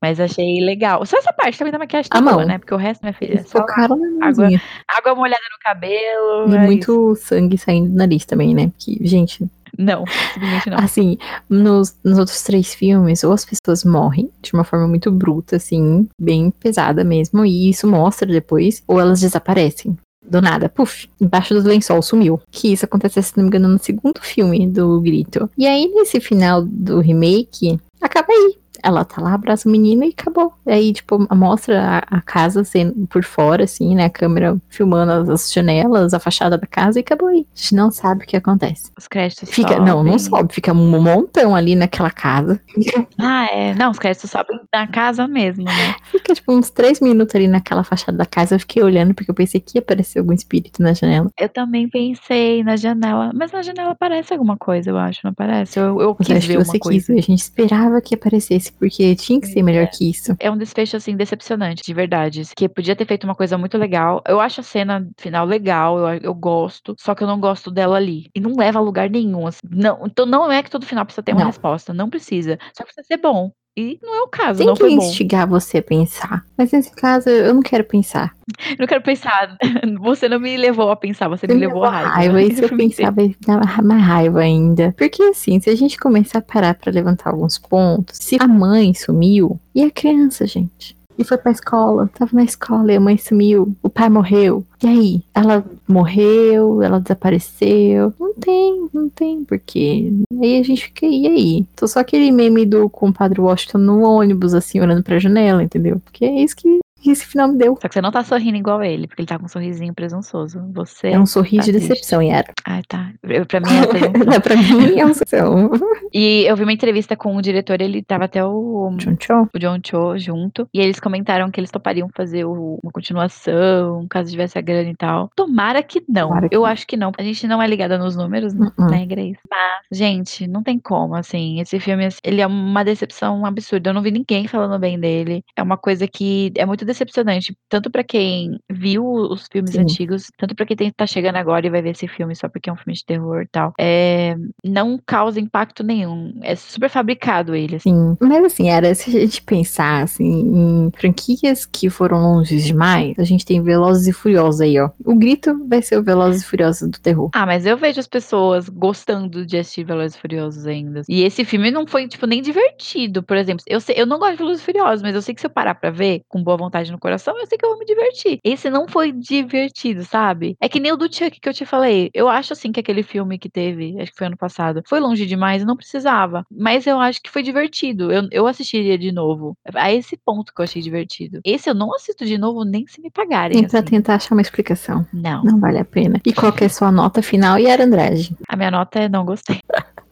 Mas 0.02 0.20
achei 0.20 0.60
legal. 0.64 1.04
Só 1.04 1.16
essa 1.18 1.32
parte 1.32 1.58
também 1.58 1.72
da 1.72 1.78
maquiagem 1.78 2.08
tá 2.08 2.18
A 2.18 2.22
boa, 2.22 2.36
mão. 2.36 2.46
né? 2.46 2.58
Porque 2.58 2.72
o 2.74 2.76
resto, 2.78 3.02
minha 3.02 3.12
filha, 3.12 3.32
Eles 3.32 3.48
só 3.48 3.58
focaram 3.58 3.96
na 4.18 4.28
água- 4.28 4.48
água 4.96 5.14
molhada 5.14 5.42
no 5.52 5.58
cabelo. 5.62 6.52
E 6.52 6.56
é 6.56 6.58
muito 6.66 7.14
sangue 7.16 7.58
saindo 7.58 7.90
do 7.90 7.96
nariz 7.96 8.24
também, 8.24 8.54
né? 8.54 8.68
Porque, 8.68 8.98
gente. 9.06 9.44
Não, 9.76 10.04
simplesmente 10.32 10.70
não. 10.70 10.78
assim, 10.78 11.18
nos, 11.48 11.94
nos 12.02 12.18
outros 12.18 12.42
três 12.42 12.74
filmes, 12.74 13.22
ou 13.22 13.32
as 13.32 13.44
pessoas 13.44 13.84
morrem 13.84 14.30
de 14.42 14.52
uma 14.54 14.64
forma 14.64 14.88
muito 14.88 15.10
bruta, 15.10 15.56
assim, 15.56 16.08
bem 16.20 16.50
pesada 16.50 17.04
mesmo, 17.04 17.44
e 17.44 17.68
isso 17.70 17.86
mostra 17.86 18.26
depois, 18.26 18.82
ou 18.88 18.98
elas 18.98 19.20
desaparecem. 19.20 19.96
Do 20.26 20.40
nada, 20.42 20.68
puf, 20.68 21.08
embaixo 21.20 21.54
do 21.54 21.68
lençol 21.68 22.02
sumiu. 22.02 22.40
Que 22.50 22.72
isso 22.72 22.84
acontece, 22.86 23.22
se 23.22 23.36
não 23.36 23.44
me 23.44 23.48
engano, 23.48 23.68
no 23.68 23.78
segundo 23.78 24.20
filme 24.20 24.66
do 24.66 25.00
Grito. 25.00 25.48
E 25.56 25.66
aí, 25.66 25.86
nesse 25.94 26.18
final 26.20 26.62
do 26.64 27.00
remake, 27.00 27.78
acaba 28.00 28.28
aí. 28.32 28.56
Ela 28.82 29.04
tá 29.04 29.20
lá, 29.20 29.34
abraça 29.34 29.68
o 29.68 29.72
menino 29.72 30.04
e 30.04 30.08
acabou. 30.16 30.52
Aí, 30.66 30.92
tipo, 30.92 31.18
mostra 31.34 32.04
a, 32.10 32.18
a 32.18 32.20
casa 32.20 32.64
sendo 32.64 33.06
por 33.06 33.22
fora, 33.24 33.64
assim, 33.64 33.94
né? 33.94 34.04
A 34.06 34.10
câmera 34.10 34.56
filmando 34.68 35.12
as, 35.12 35.28
as 35.28 35.52
janelas, 35.52 36.14
a 36.14 36.18
fachada 36.20 36.56
da 36.58 36.66
casa 36.66 36.98
e 36.98 37.02
acabou 37.02 37.28
aí. 37.28 37.46
A 37.54 37.58
gente 37.58 37.74
não 37.74 37.90
sabe 37.90 38.24
o 38.24 38.26
que 38.26 38.36
acontece. 38.36 38.90
Os 38.96 39.06
créditos 39.08 39.50
Fica, 39.50 39.78
não, 39.78 40.02
não 40.02 40.18
sobem. 40.18 40.40
sobe, 40.42 40.54
fica 40.54 40.72
um 40.72 41.00
montão 41.00 41.54
ali 41.54 41.74
naquela 41.74 42.10
casa. 42.10 42.60
Ah, 43.20 43.46
é. 43.46 43.74
Não, 43.74 43.90
os 43.90 43.98
créditos 43.98 44.30
sobem 44.30 44.58
na 44.72 44.86
casa 44.86 45.26
mesmo, 45.26 45.64
né? 45.64 45.94
Fica, 46.10 46.34
tipo, 46.34 46.52
uns 46.52 46.70
três 46.70 47.00
minutos 47.00 47.34
ali 47.34 47.48
naquela 47.48 47.82
fachada 47.82 48.16
da 48.16 48.26
casa. 48.26 48.54
Eu 48.54 48.60
fiquei 48.60 48.82
olhando 48.82 49.12
porque 49.14 49.30
eu 49.30 49.34
pensei 49.34 49.60
que 49.60 49.76
ia 49.76 49.80
aparecer 49.80 50.20
algum 50.20 50.32
espírito 50.32 50.82
na 50.82 50.92
janela. 50.92 51.28
Eu 51.38 51.48
também 51.48 51.88
pensei 51.88 52.62
na 52.62 52.76
janela. 52.76 53.30
Mas 53.34 53.50
na 53.52 53.62
janela 53.62 53.90
aparece 53.92 54.32
alguma 54.32 54.56
coisa, 54.56 54.90
eu 54.90 54.96
acho, 54.98 55.20
não 55.24 55.32
aparece? 55.32 55.78
Eu, 55.78 56.00
eu 56.00 56.14
quis 56.14 56.44
ver 56.46 56.56
você 56.58 56.72
uma 56.72 56.78
coisa. 56.78 57.06
quis. 57.12 57.18
A 57.18 57.20
gente 57.20 57.40
esperava 57.40 58.00
que 58.00 58.14
aparecesse, 58.14 58.67
porque 58.70 59.14
tinha 59.16 59.40
que 59.40 59.46
ser 59.46 59.62
melhor 59.62 59.88
que 59.88 60.10
isso. 60.10 60.34
É 60.38 60.50
um 60.50 60.56
desfecho, 60.56 60.96
assim, 60.96 61.16
decepcionante, 61.16 61.82
de 61.82 61.94
verdade. 61.94 62.42
Que 62.56 62.68
podia 62.68 62.96
ter 62.96 63.06
feito 63.06 63.24
uma 63.24 63.34
coisa 63.34 63.56
muito 63.58 63.76
legal. 63.78 64.22
Eu 64.26 64.40
acho 64.40 64.60
a 64.60 64.64
cena 64.64 65.08
final 65.18 65.46
legal, 65.46 65.98
eu, 65.98 66.20
eu 66.22 66.34
gosto, 66.34 66.94
só 66.98 67.14
que 67.14 67.22
eu 67.22 67.26
não 67.26 67.40
gosto 67.40 67.70
dela 67.70 67.96
ali. 67.96 68.30
E 68.34 68.40
não 68.40 68.56
leva 68.56 68.78
a 68.78 68.82
lugar 68.82 69.08
nenhum. 69.10 69.46
assim. 69.46 69.60
Não, 69.70 70.06
então 70.06 70.26
não 70.26 70.50
é 70.50 70.62
que 70.62 70.70
todo 70.70 70.86
final 70.86 71.04
precisa 71.04 71.22
ter 71.22 71.32
uma 71.32 71.40
Não. 71.40 71.46
resposta. 71.48 71.92
Não 71.94 72.10
precisa. 72.10 72.58
Só 72.76 72.84
precisa 72.84 73.06
ser 73.06 73.16
bom. 73.18 73.52
E 73.78 73.96
não 74.02 74.12
é 74.12 74.22
o 74.22 74.26
caso, 74.26 74.58
Tem 74.58 74.66
não 74.66 74.74
que 74.74 74.80
foi 74.80 74.96
bom. 74.96 75.04
instigar 75.04 75.46
você 75.46 75.78
a 75.78 75.82
pensar. 75.82 76.44
Mas 76.56 76.72
nesse 76.72 76.90
caso, 76.90 77.28
eu 77.28 77.54
não 77.54 77.62
quero 77.62 77.84
pensar. 77.84 78.34
Eu 78.70 78.76
não 78.80 78.86
quero 78.88 79.04
pensar. 79.04 79.56
Você 80.00 80.28
não 80.28 80.40
me 80.40 80.56
levou 80.56 80.90
a 80.90 80.96
pensar, 80.96 81.28
você, 81.28 81.46
me 81.46 81.54
levou 81.54 81.84
a 81.84 81.90
raiva. 81.90 82.42
E 82.42 82.54
se 82.56 82.62
eu 82.64 82.76
pensar, 82.76 83.12
vai 83.12 83.36
dar 83.46 83.80
mais 83.84 84.02
raiva 84.02 84.40
ainda. 84.40 84.92
Porque 84.98 85.22
assim, 85.22 85.60
se 85.60 85.70
a 85.70 85.76
gente 85.76 85.96
começar 85.96 86.40
a 86.40 86.42
parar 86.42 86.74
pra 86.74 86.90
levantar 86.90 87.30
alguns 87.30 87.56
pontos, 87.56 88.16
se 88.20 88.36
a 88.40 88.48
mãe 88.48 88.92
sumiu, 88.94 89.60
e 89.72 89.84
a 89.84 89.90
criança, 89.92 90.44
gente? 90.44 90.97
E 91.18 91.24
foi 91.24 91.36
pra 91.36 91.50
escola, 91.50 92.08
tava 92.14 92.30
na 92.32 92.44
escola 92.44 92.92
e 92.92 92.96
a 92.96 93.00
mãe 93.00 93.18
sumiu, 93.18 93.74
o 93.82 93.90
pai 93.90 94.08
morreu. 94.08 94.64
E 94.80 94.86
aí? 94.86 95.22
Ela 95.34 95.64
morreu, 95.88 96.80
ela 96.80 97.00
desapareceu. 97.00 98.14
Não 98.20 98.32
tem, 98.34 98.88
não 98.94 99.08
tem 99.08 99.44
porquê. 99.44 100.12
Aí 100.40 100.60
a 100.60 100.62
gente 100.62 100.84
fica, 100.84 101.06
e 101.06 101.26
aí? 101.26 101.66
Tô 101.74 101.88
só 101.88 101.98
aquele 101.98 102.30
meme 102.30 102.64
do 102.64 102.88
compadre 102.88 103.40
Washington 103.40 103.78
no 103.78 104.02
ônibus, 104.02 104.54
assim, 104.54 104.80
olhando 104.80 105.02
pra 105.02 105.18
janela, 105.18 105.62
entendeu? 105.62 106.00
Porque 106.04 106.24
é 106.24 106.40
isso 106.40 106.54
que 106.54 106.78
esse 107.06 107.24
final 107.26 107.48
me 107.48 107.56
deu. 107.58 107.76
Só 107.80 107.88
que 107.88 107.94
você 107.94 108.00
não 108.00 108.10
tá 108.10 108.22
sorrindo 108.24 108.56
igual 108.56 108.82
ele, 108.82 109.06
porque 109.06 109.22
ele 109.22 109.26
tá 109.28 109.38
com 109.38 109.44
um 109.44 109.48
sorrisinho 109.48 109.94
presunçoso. 109.94 110.60
Você. 110.72 111.08
É 111.08 111.18
um 111.18 111.26
sorriso 111.26 111.58
tá 111.58 111.64
de 111.66 111.72
triste. 111.72 111.88
decepção, 111.88 112.22
Yara. 112.22 112.52
Ai, 112.66 112.82
tá. 112.88 113.10
Eu, 113.22 113.46
pra 113.46 113.60
mim 113.60 113.66
é 113.76 113.86
presunção. 113.86 114.40
pra 114.40 114.56
mim 114.56 114.98
é 114.98 115.04
um 115.04 115.08
decepção. 115.08 115.70
E 116.12 116.44
eu 116.46 116.56
vi 116.56 116.62
uma 116.64 116.72
entrevista 116.72 117.16
com 117.16 117.36
o 117.36 117.42
diretor, 117.42 117.80
ele 117.80 118.02
tava 118.02 118.24
até 118.24 118.44
o, 118.44 118.90
Tchau, 118.98 119.16
tchau. 119.16 119.48
o 119.54 119.58
John 119.58 119.78
Cho 119.84 120.18
junto. 120.18 120.68
E 120.72 120.80
eles 120.80 120.98
comentaram 120.98 121.50
que 121.50 121.60
eles 121.60 121.70
topariam 121.70 122.08
fazer 122.14 122.44
o- 122.44 122.78
uma 122.82 122.90
continuação, 122.92 124.06
caso 124.08 124.30
tivesse 124.30 124.58
a 124.58 124.62
grana 124.62 124.90
e 124.90 124.96
tal. 124.96 125.30
Tomara 125.36 125.82
que 125.82 126.02
não. 126.08 126.28
Tomara 126.28 126.48
que 126.48 126.56
eu 126.56 126.60
não. 126.60 126.66
acho 126.66 126.86
que 126.86 126.96
não. 126.96 127.12
A 127.18 127.22
gente 127.22 127.46
não 127.46 127.62
é 127.62 127.66
ligada 127.66 127.98
nos 127.98 128.16
números, 128.16 128.54
né, 128.54 128.70
Uh-uh. 128.78 128.90
né, 128.90 129.06
Grace? 129.06 129.38
Mas, 129.50 129.98
gente, 129.98 130.46
não 130.46 130.62
tem 130.62 130.78
como, 130.78 131.14
assim. 131.14 131.60
Esse 131.60 131.78
filme, 131.78 132.08
ele 132.24 132.40
é 132.40 132.46
uma 132.46 132.84
decepção 132.84 133.44
absurda. 133.46 133.90
Eu 133.90 133.94
não 133.94 134.02
vi 134.02 134.10
ninguém 134.10 134.46
falando 134.48 134.78
bem 134.78 134.98
dele. 134.98 135.44
É 135.56 135.62
uma 135.62 135.76
coisa 135.76 136.06
que 136.08 136.52
é 136.56 136.64
muito 136.66 136.84
decepcionante. 136.88 137.56
Tanto 137.68 137.90
pra 137.90 138.02
quem 138.02 138.58
viu 138.70 139.04
os 139.04 139.46
filmes 139.50 139.72
Sim. 139.72 139.80
antigos, 139.80 140.30
tanto 140.36 140.54
pra 140.54 140.66
quem 140.66 140.76
tá 140.90 141.06
chegando 141.06 141.36
agora 141.36 141.66
e 141.66 141.70
vai 141.70 141.82
ver 141.82 141.90
esse 141.90 142.08
filme 142.08 142.34
só 142.34 142.48
porque 142.48 142.68
é 142.68 142.72
um 142.72 142.76
filme 142.76 142.94
de 142.94 143.04
terror 143.04 143.42
e 143.42 143.46
tal. 143.46 143.72
É, 143.78 144.36
não 144.64 144.98
causa 145.04 145.40
impacto 145.40 145.84
nenhum. 145.84 146.38
É 146.42 146.54
super 146.56 146.90
fabricado 146.90 147.54
ele, 147.54 147.76
assim. 147.76 147.90
Sim. 147.90 148.16
Mas 148.20 148.44
assim, 148.44 148.68
era 148.68 148.94
se 148.94 149.16
a 149.16 149.20
gente 149.20 149.42
pensar 149.42 150.02
assim, 150.02 150.24
em 150.24 150.90
franquias 150.96 151.64
que 151.64 151.90
foram 151.90 152.20
longe 152.20 152.60
demais, 152.60 153.14
a 153.18 153.24
gente 153.24 153.44
tem 153.44 153.62
Velozes 153.62 154.06
e 154.06 154.12
Furiosos 154.12 154.60
aí, 154.60 154.78
ó. 154.78 154.90
O 155.04 155.14
grito 155.14 155.66
vai 155.68 155.82
ser 155.82 155.98
o 155.98 156.02
Velozes 156.02 156.42
e 156.42 156.46
Furiosos 156.46 156.88
do 156.88 156.98
terror. 156.98 157.30
Ah, 157.34 157.46
mas 157.46 157.66
eu 157.66 157.76
vejo 157.76 158.00
as 158.00 158.06
pessoas 158.06 158.68
gostando 158.68 159.44
de 159.44 159.58
assistir 159.58 159.84
Velozes 159.84 160.16
e 160.16 160.20
Furiosos 160.20 160.66
ainda. 160.66 161.02
E 161.08 161.22
esse 161.22 161.44
filme 161.44 161.70
não 161.70 161.86
foi, 161.86 162.08
tipo, 162.08 162.26
nem 162.26 162.42
divertido, 162.42 163.22
por 163.22 163.36
exemplo. 163.36 163.64
Eu, 163.66 163.80
sei, 163.80 163.96
eu 163.98 164.06
não 164.06 164.18
gosto 164.18 164.32
de 164.32 164.38
Velozes 164.38 164.62
e 164.62 164.64
Furiosos, 164.64 165.02
mas 165.02 165.14
eu 165.14 165.22
sei 165.22 165.34
que 165.34 165.40
se 165.40 165.46
eu 165.46 165.50
parar 165.50 165.74
pra 165.74 165.90
ver 165.90 166.22
com 166.28 166.42
boa 166.42 166.56
vontade 166.56 166.77
no 166.90 166.98
coração, 166.98 167.38
eu 167.38 167.46
sei 167.46 167.58
que 167.58 167.64
eu 167.64 167.70
vou 167.70 167.78
me 167.78 167.84
divertir. 167.84 168.38
Esse 168.44 168.70
não 168.70 168.86
foi 168.86 169.12
divertido, 169.12 170.04
sabe? 170.04 170.56
É 170.60 170.68
que 170.68 170.80
nem 170.80 170.92
o 170.92 170.96
do 170.96 171.12
Chuck 171.12 171.40
que 171.40 171.48
eu 171.48 171.54
te 171.54 171.64
falei. 171.64 172.10
Eu 172.14 172.28
acho, 172.28 172.52
assim, 172.52 172.70
que 172.70 172.80
aquele 172.80 173.02
filme 173.02 173.38
que 173.38 173.48
teve, 173.48 174.00
acho 174.00 174.12
que 174.12 174.18
foi 174.18 174.26
ano 174.26 174.36
passado, 174.36 174.82
foi 174.86 175.00
longe 175.00 175.26
demais 175.26 175.62
e 175.62 175.64
não 175.64 175.76
precisava. 175.76 176.44
Mas 176.50 176.86
eu 176.86 176.98
acho 177.00 177.20
que 177.22 177.30
foi 177.30 177.42
divertido. 177.42 178.12
Eu, 178.12 178.28
eu 178.30 178.46
assistiria 178.46 178.96
de 178.96 179.10
novo. 179.10 179.56
A 179.74 179.92
esse 179.92 180.16
ponto 180.16 180.52
que 180.54 180.60
eu 180.60 180.64
achei 180.64 180.80
divertido. 180.80 181.40
Esse 181.44 181.68
eu 181.68 181.74
não 181.74 181.94
assisto 181.94 182.24
de 182.24 182.38
novo 182.38 182.64
nem 182.64 182.86
se 182.86 183.00
me 183.00 183.10
pagarem. 183.10 183.66
Pra 183.66 183.80
assim. 183.80 183.88
tentar 183.88 184.14
achar 184.14 184.34
uma 184.34 184.42
explicação. 184.42 185.06
Não. 185.12 185.42
Não 185.42 185.58
vale 185.58 185.78
a 185.78 185.84
pena. 185.84 186.20
E 186.24 186.32
qual 186.32 186.52
é 186.60 186.64
a 186.64 186.70
sua 186.70 186.92
nota 186.92 187.22
final? 187.22 187.58
E 187.58 187.66
era 187.66 187.84
Andrade? 187.84 188.36
A 188.48 188.56
minha 188.56 188.70
nota 188.70 189.00
é 189.00 189.08
não 189.08 189.24
gostei. 189.24 189.60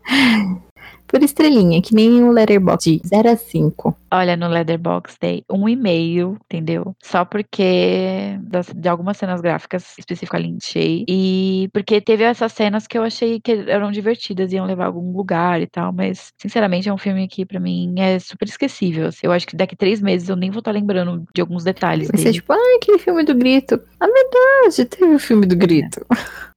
Por 1.07 1.23
estrelinha, 1.23 1.81
que 1.81 1.95
nem 1.95 2.23
o 2.23 2.31
Letterboxd, 2.33 3.01
de 3.03 3.09
0 3.09 3.31
a 3.31 3.37
5. 3.37 3.97
Olha, 4.11 4.37
no 4.37 4.49
Leatherbox 4.49 5.17
dei 5.21 5.45
um 5.51 5.69
e-mail, 5.69 6.37
entendeu? 6.47 6.97
Só 7.03 7.25
porque 7.25 8.39
das- 8.43 8.73
de 8.75 8.89
algumas 8.89 9.17
cenas 9.17 9.41
gráficas 9.41 9.95
específicas 9.99 10.41
ali 10.41 10.57
achei. 10.61 11.05
E 11.09 11.69
porque 11.73 12.01
teve 12.01 12.25
essas 12.25 12.53
cenas 12.53 12.87
que 12.87 12.97
eu 12.97 13.03
achei 13.03 13.41
que 13.41 13.53
eram 13.69 13.91
divertidas, 13.93 14.53
iam 14.53 14.67
levar 14.67 14.85
a 14.85 14.87
algum 14.87 15.13
lugar 15.17 15.61
e 15.61 15.67
tal. 15.67 15.93
Mas, 15.93 16.33
sinceramente, 16.39 16.89
é 16.89 16.93
um 16.93 16.99
filme 16.99 17.29
que 17.29 17.45
pra 17.45 17.61
mim 17.61 17.95
é 17.99 18.19
super 18.19 18.49
esquecível. 18.49 19.07
assim. 19.09 19.21
Eu 19.27 19.33
acho 19.33 19.47
que 19.47 19.57
daqui 19.57 19.77
três 19.77 20.01
meses 20.01 20.29
eu 20.29 20.37
nem 20.37 20.51
vou 20.51 20.61
estar 20.61 20.73
lembrando 20.73 21.25
de 21.35 21.41
alguns 21.41 21.65
detalhes 21.65 22.09
Vai 22.13 22.21
ser 22.21 22.33
tipo, 22.33 22.53
ah, 22.53 22.77
aquele 22.77 22.99
filme 22.99 23.23
do 23.25 23.35
grito. 23.35 23.81
Ah, 24.01 24.07
verdade, 24.07 24.85
teve 24.87 25.15
o 25.15 25.19
filme 25.19 25.47
do 25.47 25.57
grito. 25.57 26.05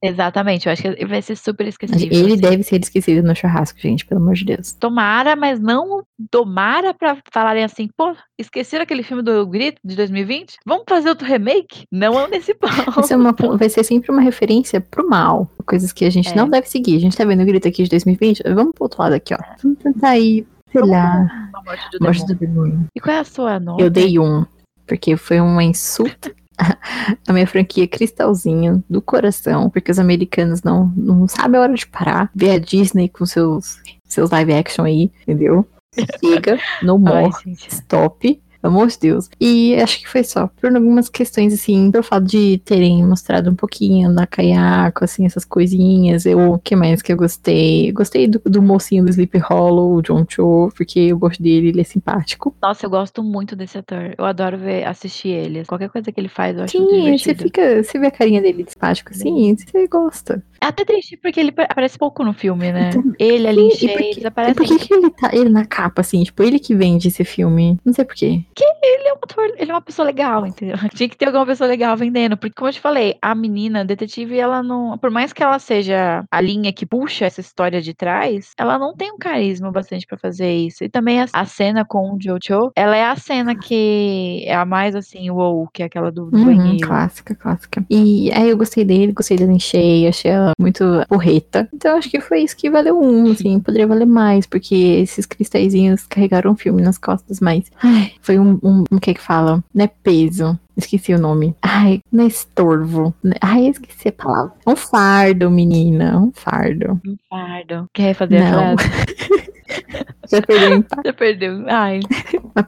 Exatamente, 0.02 0.66
eu 0.66 0.72
acho 0.72 0.82
que 0.82 1.06
vai 1.06 1.20
ser 1.20 1.36
super 1.36 1.66
esquecível. 1.66 2.08
Ele 2.10 2.32
assim. 2.32 2.40
deve 2.40 2.62
ser 2.62 2.80
esquecido 2.80 3.22
no 3.26 3.34
churrasco, 3.34 3.78
gente, 3.78 4.06
pelo 4.06 4.20
amor 4.20 4.34
de 4.34 4.39
Deus. 4.44 4.72
Tomara, 4.72 5.34
mas 5.36 5.58
não 5.60 6.02
tomara 6.30 6.92
pra 6.94 7.16
falarem 7.32 7.64
assim, 7.64 7.88
pô, 7.96 8.14
esqueceram 8.38 8.82
aquele 8.82 9.02
filme 9.02 9.22
do 9.22 9.46
Grito 9.46 9.80
de 9.84 9.96
2020? 9.96 10.56
Vamos 10.66 10.84
fazer 10.88 11.08
outro 11.08 11.26
remake? 11.26 11.84
Não 11.90 12.18
é 12.18 12.28
nesse 12.28 12.54
ponto. 12.54 13.00
Isso 13.00 13.12
é 13.12 13.16
uma- 13.16 13.32
vai 13.56 13.68
ser 13.68 13.84
sempre 13.84 14.10
uma 14.10 14.20
referência 14.22 14.80
pro 14.80 15.08
mal. 15.08 15.50
Coisas 15.66 15.92
que 15.92 16.04
a 16.04 16.10
gente 16.10 16.30
É. 16.30 16.34
não 16.34 16.48
deve 16.48 16.68
seguir. 16.68 16.96
A 16.96 17.00
gente 17.00 17.16
tá 17.16 17.24
vendo 17.24 17.42
o 17.42 17.46
grito 17.46 17.66
aqui 17.68 17.82
de 17.82 17.90
2020. 17.90 18.42
Vamos 18.54 18.72
pro 18.74 18.84
outro 18.84 19.02
lado 19.02 19.14
aqui, 19.14 19.34
ó. 19.34 19.38
Vamos 19.62 19.78
tentar 19.78 20.18
ir, 20.18 20.46
sei 20.72 20.80
lá, 20.82 21.50
morte 21.64 21.90
do 21.98 22.04
morte 22.04 22.26
do 22.26 22.34
demônio. 22.34 22.86
E 22.94 23.00
qual 23.00 23.16
é 23.16 23.20
a 23.20 23.24
sua 23.24 23.58
nota? 23.60 23.82
Eu 23.82 23.90
dei 23.90 24.18
um, 24.18 24.44
porque 24.86 25.16
foi 25.16 25.40
uma 25.40 25.62
insulta 25.64 26.32
a 27.26 27.32
minha 27.32 27.46
franquia 27.46 27.88
Cristalzinho 27.88 28.84
do 28.88 29.00
coração, 29.00 29.70
porque 29.70 29.90
os 29.90 29.98
americanos 29.98 30.62
não, 30.62 30.92
não 30.96 31.26
sabem 31.26 31.58
a 31.58 31.62
hora 31.62 31.74
de 31.74 31.86
parar. 31.86 32.30
Ver 32.34 32.50
a 32.50 32.58
Disney 32.58 33.08
com 33.08 33.24
seus, 33.24 33.80
seus 34.14 34.30
live 34.30 34.52
action 34.52 34.84
aí, 34.84 35.10
entendeu? 35.22 35.66
Chega, 36.22 36.58
no 36.82 36.94
Ai, 37.06 37.22
more, 37.24 37.32
gente. 37.44 37.68
stop. 37.68 38.40
Pelo 38.60 38.74
amor 38.74 38.88
de 38.88 38.98
Deus. 38.98 39.28
E 39.40 39.74
acho 39.76 40.00
que 40.00 40.08
foi 40.08 40.22
só. 40.22 40.48
Por 40.60 40.74
algumas 40.74 41.08
questões, 41.08 41.52
assim, 41.52 41.90
pelo 41.90 42.04
fato 42.04 42.24
de 42.24 42.58
terem 42.64 43.04
mostrado 43.06 43.50
um 43.50 43.54
pouquinho 43.54 44.14
da 44.14 44.26
caiaco, 44.26 45.04
assim, 45.04 45.24
essas 45.24 45.44
coisinhas. 45.44 46.26
Eu, 46.26 46.52
o 46.52 46.58
que 46.58 46.76
mais 46.76 47.02
que 47.02 47.12
eu 47.12 47.16
gostei? 47.16 47.90
Gostei 47.92 48.26
do, 48.26 48.40
do 48.44 48.62
mocinho 48.62 49.04
do 49.04 49.10
Sleep 49.10 49.38
Hollow, 49.38 49.94
o 49.94 50.02
John 50.02 50.24
Cho, 50.28 50.70
porque 50.76 51.00
eu 51.00 51.18
gosto 51.18 51.42
dele, 51.42 51.68
ele 51.68 51.80
é 51.80 51.84
simpático. 51.84 52.54
Nossa, 52.60 52.86
eu 52.86 52.90
gosto 52.90 53.22
muito 53.22 53.56
desse 53.56 53.78
ator. 53.78 54.14
Eu 54.16 54.24
adoro 54.24 54.58
ver, 54.58 54.84
assistir 54.86 55.28
ele. 55.28 55.64
Qualquer 55.64 55.88
coisa 55.88 56.12
que 56.12 56.20
ele 56.20 56.28
faz, 56.28 56.56
eu 56.56 56.64
acho 56.64 56.76
Sim, 56.76 56.86
você 56.86 57.34
divertido. 57.34 57.42
fica. 57.44 57.82
Você 57.82 57.98
vê 57.98 58.06
a 58.06 58.10
carinha 58.10 58.42
dele 58.42 58.62
de 58.64 58.72
simpático 58.72 59.10
assim, 59.12 59.56
você 59.56 59.86
gosta. 59.88 60.42
É 60.62 60.66
até 60.66 60.84
triste 60.84 61.16
porque 61.16 61.40
ele 61.40 61.54
aparece 61.56 61.98
pouco 61.98 62.22
no 62.22 62.34
filme, 62.34 62.70
né? 62.70 62.90
Então, 62.90 63.14
ele 63.18 63.48
ali 63.48 63.62
em 63.62 63.70
cheio, 63.70 64.14
por 64.14 64.22
e 64.22 64.26
aparecem. 64.26 64.54
por 64.54 64.66
que, 64.66 64.86
que 64.86 64.92
ele 64.94 65.10
tá 65.10 65.30
ele 65.32 65.48
na 65.48 65.64
capa, 65.64 66.02
assim? 66.02 66.22
Tipo, 66.22 66.42
ele 66.42 66.58
que 66.58 66.74
vende 66.74 67.08
esse 67.08 67.24
filme. 67.24 67.78
Não 67.84 67.92
sei 67.92 68.04
porquê. 68.04 68.44
Ele 68.82 69.08
é 69.08 69.12
um 69.12 69.16
ator, 69.16 69.44
ele 69.56 69.70
é 69.70 69.74
uma 69.74 69.80
pessoa 69.80 70.06
legal, 70.06 70.46
entendeu? 70.46 70.76
Tinha 70.94 71.08
que 71.08 71.16
ter 71.16 71.26
alguma 71.26 71.46
pessoa 71.46 71.68
legal 71.68 71.96
vendendo. 71.96 72.36
Porque, 72.36 72.54
como 72.54 72.68
eu 72.68 72.72
te 72.72 72.80
falei, 72.80 73.16
a 73.20 73.34
menina, 73.34 73.80
a 73.80 73.84
detetive, 73.84 74.38
ela 74.38 74.62
não. 74.62 74.98
Por 74.98 75.10
mais 75.10 75.32
que 75.32 75.42
ela 75.42 75.58
seja 75.58 76.24
a 76.30 76.40
linha 76.40 76.72
que 76.72 76.84
puxa 76.86 77.24
essa 77.26 77.40
história 77.40 77.80
de 77.80 77.94
trás, 77.94 78.50
ela 78.58 78.78
não 78.78 78.94
tem 78.94 79.12
um 79.12 79.18
carisma 79.18 79.70
bastante 79.70 80.06
pra 80.06 80.18
fazer 80.18 80.52
isso. 80.52 80.84
E 80.84 80.88
também 80.88 81.20
a, 81.22 81.26
a 81.32 81.44
cena 81.44 81.84
com 81.84 82.12
o 82.14 82.18
Jojo, 82.20 82.70
ela 82.76 82.96
é 82.96 83.04
a 83.04 83.16
cena 83.16 83.54
que 83.54 84.44
é 84.46 84.54
a 84.54 84.64
mais 84.64 84.94
assim, 84.94 85.30
wow, 85.30 85.68
que 85.72 85.82
é 85.82 85.86
aquela 85.86 86.10
do, 86.10 86.30
do 86.30 86.38
Uhum, 86.38 86.44
banheiro. 86.46 86.86
clássica, 86.86 87.34
clássica. 87.34 87.84
E 87.90 88.30
aí 88.32 88.48
eu 88.50 88.56
gostei 88.56 88.84
dele, 88.84 89.12
gostei 89.12 89.36
dela 89.36 89.52
em 89.52 89.58
cheia, 89.58 90.08
achei 90.08 90.30
ela 90.30 90.52
muito 90.58 90.84
porreta. 91.08 91.68
Então 91.72 91.96
acho 91.96 92.08
que 92.10 92.20
foi 92.20 92.40
isso 92.42 92.56
que 92.56 92.70
valeu 92.70 93.00
um, 93.00 93.30
assim, 93.30 93.58
poderia 93.60 93.86
valer 93.86 94.06
mais, 94.06 94.46
porque 94.46 94.74
esses 94.74 95.26
cristalzinhos 95.26 96.06
carregaram 96.06 96.52
o 96.52 96.56
filme 96.56 96.82
nas 96.82 96.98
costas, 96.98 97.40
mas 97.40 97.70
ai, 97.82 98.12
foi 98.20 98.38
um, 98.38 98.49
um, 98.62 98.84
um 98.90 98.98
que 98.98 99.10
é 99.10 99.14
que 99.14 99.20
fala? 99.20 99.62
Não 99.74 99.84
é 99.84 99.88
peso. 100.02 100.58
Esqueci 100.76 101.12
o 101.12 101.18
nome. 101.18 101.54
Ai, 101.60 102.00
não 102.10 102.24
é 102.24 102.26
estorvo. 102.26 103.14
Ai, 103.40 103.66
esqueci 103.66 104.08
a 104.08 104.12
palavra. 104.12 104.52
Um 104.66 104.74
fardo, 104.76 105.50
menina. 105.50 106.18
Um 106.18 106.32
fardo. 106.32 107.00
Um 107.06 107.16
fardo. 107.28 107.88
Quer 107.92 108.14
fazer 108.14 108.38
a 108.38 108.50
Não. 108.50 108.78
frase? 108.78 108.90
Já 110.30 110.42
perdeu 110.42 110.78
o. 110.80 110.84
Já 111.04 111.12
perdeu. 111.12 111.64
Ai. 111.68 112.00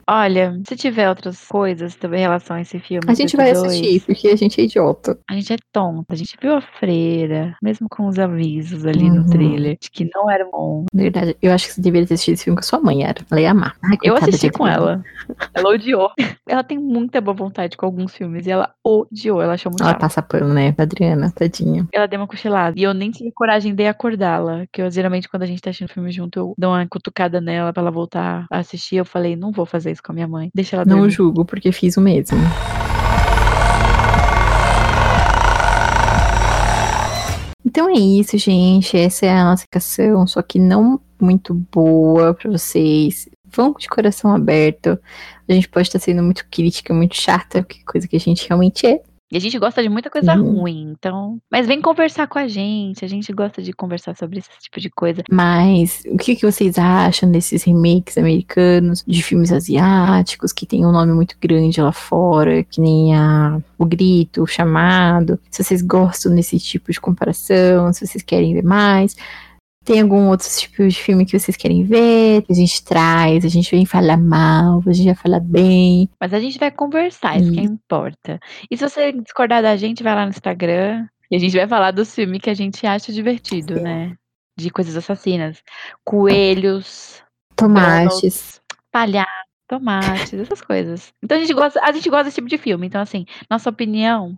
Olha, 0.09 0.59
se 0.67 0.75
tiver 0.75 1.09
outras 1.09 1.45
coisas 1.47 1.95
também 1.95 2.19
em 2.19 2.23
relação 2.23 2.55
a 2.57 2.61
esse 2.61 2.79
filme. 2.79 3.05
A 3.07 3.13
gente 3.13 3.35
vai 3.35 3.53
dois, 3.53 3.65
assistir, 3.73 4.01
porque 4.05 4.27
a 4.29 4.35
gente 4.35 4.59
é 4.61 4.63
idiota. 4.65 5.17
A 5.29 5.33
gente 5.33 5.53
é 5.53 5.57
tonta. 5.71 6.13
A 6.13 6.15
gente 6.15 6.37
viu 6.41 6.55
a 6.55 6.61
freira, 6.61 7.55
mesmo 7.61 7.87
com 7.89 8.07
os 8.07 8.19
avisos 8.19 8.85
ali 8.85 9.03
Uhum. 9.09 9.15
no 9.15 9.29
trailer, 9.29 9.77
de 9.79 9.89
que 9.89 10.09
não 10.13 10.29
era 10.29 10.45
bom. 10.45 10.85
Verdade. 10.93 11.35
Eu 11.41 11.51
acho 11.53 11.67
que 11.67 11.73
você 11.73 11.81
deveria 11.81 12.07
ter 12.07 12.13
assistido 12.15 12.33
esse 12.35 12.43
filme 12.45 12.55
com 12.57 12.61
a 12.61 12.63
sua 12.63 12.79
mãe, 12.79 13.03
era. 13.03 13.21
Ela 13.31 13.41
ia 13.41 13.51
amar. 13.51 13.75
Ai, 13.83 13.97
Eu 14.03 14.15
assisti 14.15 14.49
com 14.49 14.65
Adriana. 14.65 15.03
ela. 15.27 15.47
Ela 15.53 15.69
odiou. 15.69 16.09
Ela 16.47 16.63
tem 16.63 16.77
muita 16.77 17.21
boa 17.21 17.35
vontade 17.35 17.75
com 17.77 17.85
alguns 17.85 18.13
filmes 18.15 18.45
e 18.45 18.51
ela 18.51 18.73
odiou. 18.83 19.41
Ela 19.41 19.53
achou 19.53 19.71
muito 19.71 19.81
Ela 19.81 19.91
chato. 19.91 20.01
passa 20.01 20.21
pano, 20.21 20.53
né? 20.53 20.73
Adriana, 20.77 21.31
tadinha. 21.31 21.87
Ela 21.93 22.07
deu 22.07 22.19
uma 22.19 22.27
cochilada. 22.27 22.77
E 22.77 22.83
eu 22.83 22.93
nem 22.93 23.09
tive 23.11 23.31
coragem 23.31 23.73
de 23.73 23.85
acordá-la. 23.87 24.65
Que 24.71 24.81
eu, 24.81 24.91
geralmente, 24.91 25.29
quando 25.29 25.43
a 25.43 25.45
gente 25.45 25.61
tá 25.61 25.69
assistindo 25.69 25.89
filme 25.89 26.11
junto, 26.11 26.37
eu 26.39 26.53
dou 26.57 26.71
uma 26.71 26.85
cutucada 26.87 27.39
nela 27.41 27.71
pra 27.73 27.81
ela 27.81 27.91
voltar 27.91 28.45
a 28.51 28.59
assistir. 28.59 28.97
Eu 28.97 29.05
falei, 29.05 29.35
não 29.35 29.51
vou 29.51 29.65
fazer 29.73 29.91
isso 29.91 30.03
com 30.03 30.11
a 30.11 30.15
minha 30.15 30.27
mãe. 30.27 30.49
Deixa 30.53 30.75
ela 30.75 30.85
Não 30.85 30.97
dormir. 30.99 31.11
julgo, 31.11 31.43
porque 31.45 31.71
fiz 31.71 31.97
o 31.97 32.01
mesmo. 32.01 32.37
Então 37.65 37.89
é 37.89 37.93
isso, 37.93 38.37
gente. 38.37 38.95
Essa 38.97 39.25
é 39.25 39.31
a 39.31 39.45
nossa 39.45 39.63
indicação, 39.63 40.27
só 40.27 40.41
que 40.41 40.59
não 40.59 40.99
muito 41.19 41.53
boa 41.53 42.33
pra 42.33 42.51
vocês. 42.51 43.27
Vão 43.45 43.73
de 43.73 43.87
coração 43.87 44.33
aberto. 44.33 44.99
A 45.47 45.53
gente 45.53 45.69
pode 45.69 45.87
estar 45.87 45.99
sendo 45.99 46.21
muito 46.23 46.45
crítica, 46.51 46.93
muito 46.93 47.15
chata, 47.15 47.63
que 47.63 47.83
coisa 47.83 48.07
que 48.07 48.15
a 48.15 48.19
gente 48.19 48.47
realmente 48.47 48.85
é. 48.85 49.01
E 49.33 49.37
a 49.37 49.39
gente 49.39 49.57
gosta 49.57 49.81
de 49.81 49.89
muita 49.89 50.11
coisa 50.11 50.35
Uhum. 50.35 50.59
ruim, 50.59 50.91
então. 50.91 51.39
Mas 51.51 51.65
vem 51.65 51.81
conversar 51.81 52.27
com 52.27 52.37
a 52.37 52.47
gente. 52.47 53.03
A 53.03 53.07
gente 53.07 53.33
gosta 53.33 53.63
de 53.63 53.73
conversar 53.73 54.15
sobre 54.15 54.37
esse 54.37 54.49
tipo 54.61 54.79
de 54.79 54.91
coisa. 54.91 55.23
Mas 55.31 56.03
o 56.05 56.17
que, 56.17 56.35
que 56.35 56.45
vocês 56.45 56.77
acham 56.77 57.31
desses 57.31 57.63
remakes 57.63 58.15
americanos, 58.15 59.03
de 59.07 59.23
filmes 59.23 59.51
asiáticos, 59.51 60.53
que 60.53 60.67
tem 60.67 60.85
um 60.85 60.91
nome 60.91 61.13
muito 61.13 61.35
grande 61.41 61.81
lá 61.81 61.91
fora, 61.91 62.63
que 62.63 62.79
nem 62.79 63.15
a, 63.15 63.59
o 63.75 63.85
Grito, 63.87 64.43
o 64.43 64.47
Chamado? 64.47 65.39
Se 65.49 65.63
vocês 65.63 65.81
gostam 65.81 66.35
desse 66.35 66.59
tipo 66.59 66.91
de 66.91 67.01
comparação, 67.01 67.91
se 67.91 68.05
vocês 68.05 68.23
querem 68.23 68.53
ver 68.53 68.63
mais. 68.63 69.17
Tem 69.83 70.01
algum 70.01 70.29
outro 70.29 70.47
tipo 70.49 70.87
de 70.87 70.95
filme 70.95 71.25
que 71.25 71.37
vocês 71.37 71.57
querem 71.57 71.83
ver? 71.83 72.41
Que 72.43 72.53
a 72.53 72.55
gente 72.55 72.83
traz, 72.83 73.43
a 73.43 73.49
gente 73.49 73.69
vem 73.69 73.85
falar 73.85 74.17
mal, 74.17 74.81
a 74.87 74.93
gente 74.93 75.07
vai 75.07 75.15
falar 75.15 75.39
bem. 75.41 76.09
Mas 76.19 76.33
a 76.33 76.39
gente 76.39 76.57
vai 76.57 76.71
conversar, 76.71 77.39
isso 77.39 77.51
que 77.51 77.61
Isso. 77.61 77.73
importa. 77.73 78.39
E 78.71 78.77
se 78.77 78.87
você 78.87 79.11
discordar 79.11 79.61
da 79.61 79.75
gente, 79.75 80.01
vai 80.01 80.15
lá 80.15 80.23
no 80.23 80.31
Instagram. 80.31 81.05
E 81.29 81.35
a 81.35 81.39
gente 81.39 81.55
vai 81.55 81.67
falar 81.67 81.91
dos 81.91 82.13
filmes 82.13 82.39
que 82.41 82.49
a 82.49 82.53
gente 82.53 82.85
acha 82.85 83.11
divertido, 83.11 83.81
né? 83.81 84.15
De 84.57 84.69
coisas 84.69 84.95
assassinas. 84.95 85.61
Coelhos, 86.05 87.23
Tomates. 87.55 88.61
palhaço, 88.91 89.27
tomates, 89.67 90.33
essas 90.33 90.61
coisas. 90.61 91.11
Então 91.23 91.37
a 91.37 91.41
gente 91.41 91.53
gosta, 91.53 91.81
a 91.83 91.91
gente 91.91 92.09
gosta 92.09 92.25
desse 92.25 92.35
tipo 92.35 92.47
de 92.47 92.57
filme. 92.57 92.87
Então, 92.87 93.01
assim, 93.01 93.25
nossa 93.49 93.69
opinião 93.69 94.37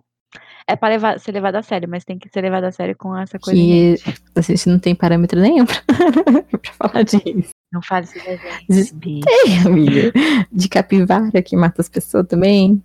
é 0.68 0.74
pra 0.76 0.88
levar, 0.88 1.18
ser 1.20 1.32
levada 1.32 1.58
a 1.58 1.62
sério, 1.62 1.88
mas 1.88 2.04
tem 2.04 2.18
que 2.18 2.28
ser 2.28 2.40
levada 2.40 2.68
a 2.68 2.72
sério 2.72 2.96
com 2.96 3.16
essa 3.16 3.38
coisa. 3.38 3.58
Que 3.58 3.90
mente. 4.06 4.22
a 4.34 4.40
gente 4.40 4.68
não 4.68 4.78
tem 4.78 4.94
parâmetro 4.94 5.40
nenhum 5.40 5.64
pra, 5.64 5.82
pra 6.58 6.72
falar 6.72 7.02
disso. 7.04 7.50
Não 7.72 7.82
fale 7.82 8.04
esses 8.04 8.22
desenhos, 8.22 8.66
Des- 8.68 8.92
Bi. 8.92 9.20
amiga. 9.66 10.12
De 10.52 10.68
capivara 10.68 11.42
que 11.42 11.56
mata 11.56 11.80
as 11.80 11.88
pessoas 11.88 12.26
também. 12.26 12.82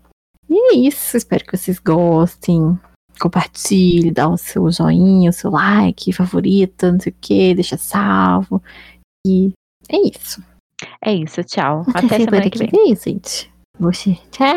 E 0.49 0.73
é 0.73 0.77
isso. 0.87 1.15
Espero 1.17 1.45
que 1.45 1.55
vocês 1.57 1.79
gostem. 1.79 2.77
Compartilhe, 3.19 4.11
dá 4.11 4.27
o 4.27 4.37
seu 4.37 4.71
joinha, 4.71 5.29
o 5.29 5.33
seu 5.33 5.51
like, 5.51 6.11
favorita, 6.11 6.91
não 6.91 6.99
sei 6.99 7.11
o 7.11 7.15
que, 7.21 7.53
deixa 7.53 7.77
salvo. 7.77 8.61
E 9.25 9.51
é 9.89 9.97
isso. 9.97 10.43
É 11.03 11.13
isso, 11.13 11.43
tchau. 11.43 11.83
Até 11.93 12.17
semana 12.17 12.49
que 12.49 12.57
vem. 12.57 12.69
É 12.73 12.89
isso, 12.91 13.03
gente. 13.07 13.51
Você. 13.79 14.17
Tchau. 14.31 14.55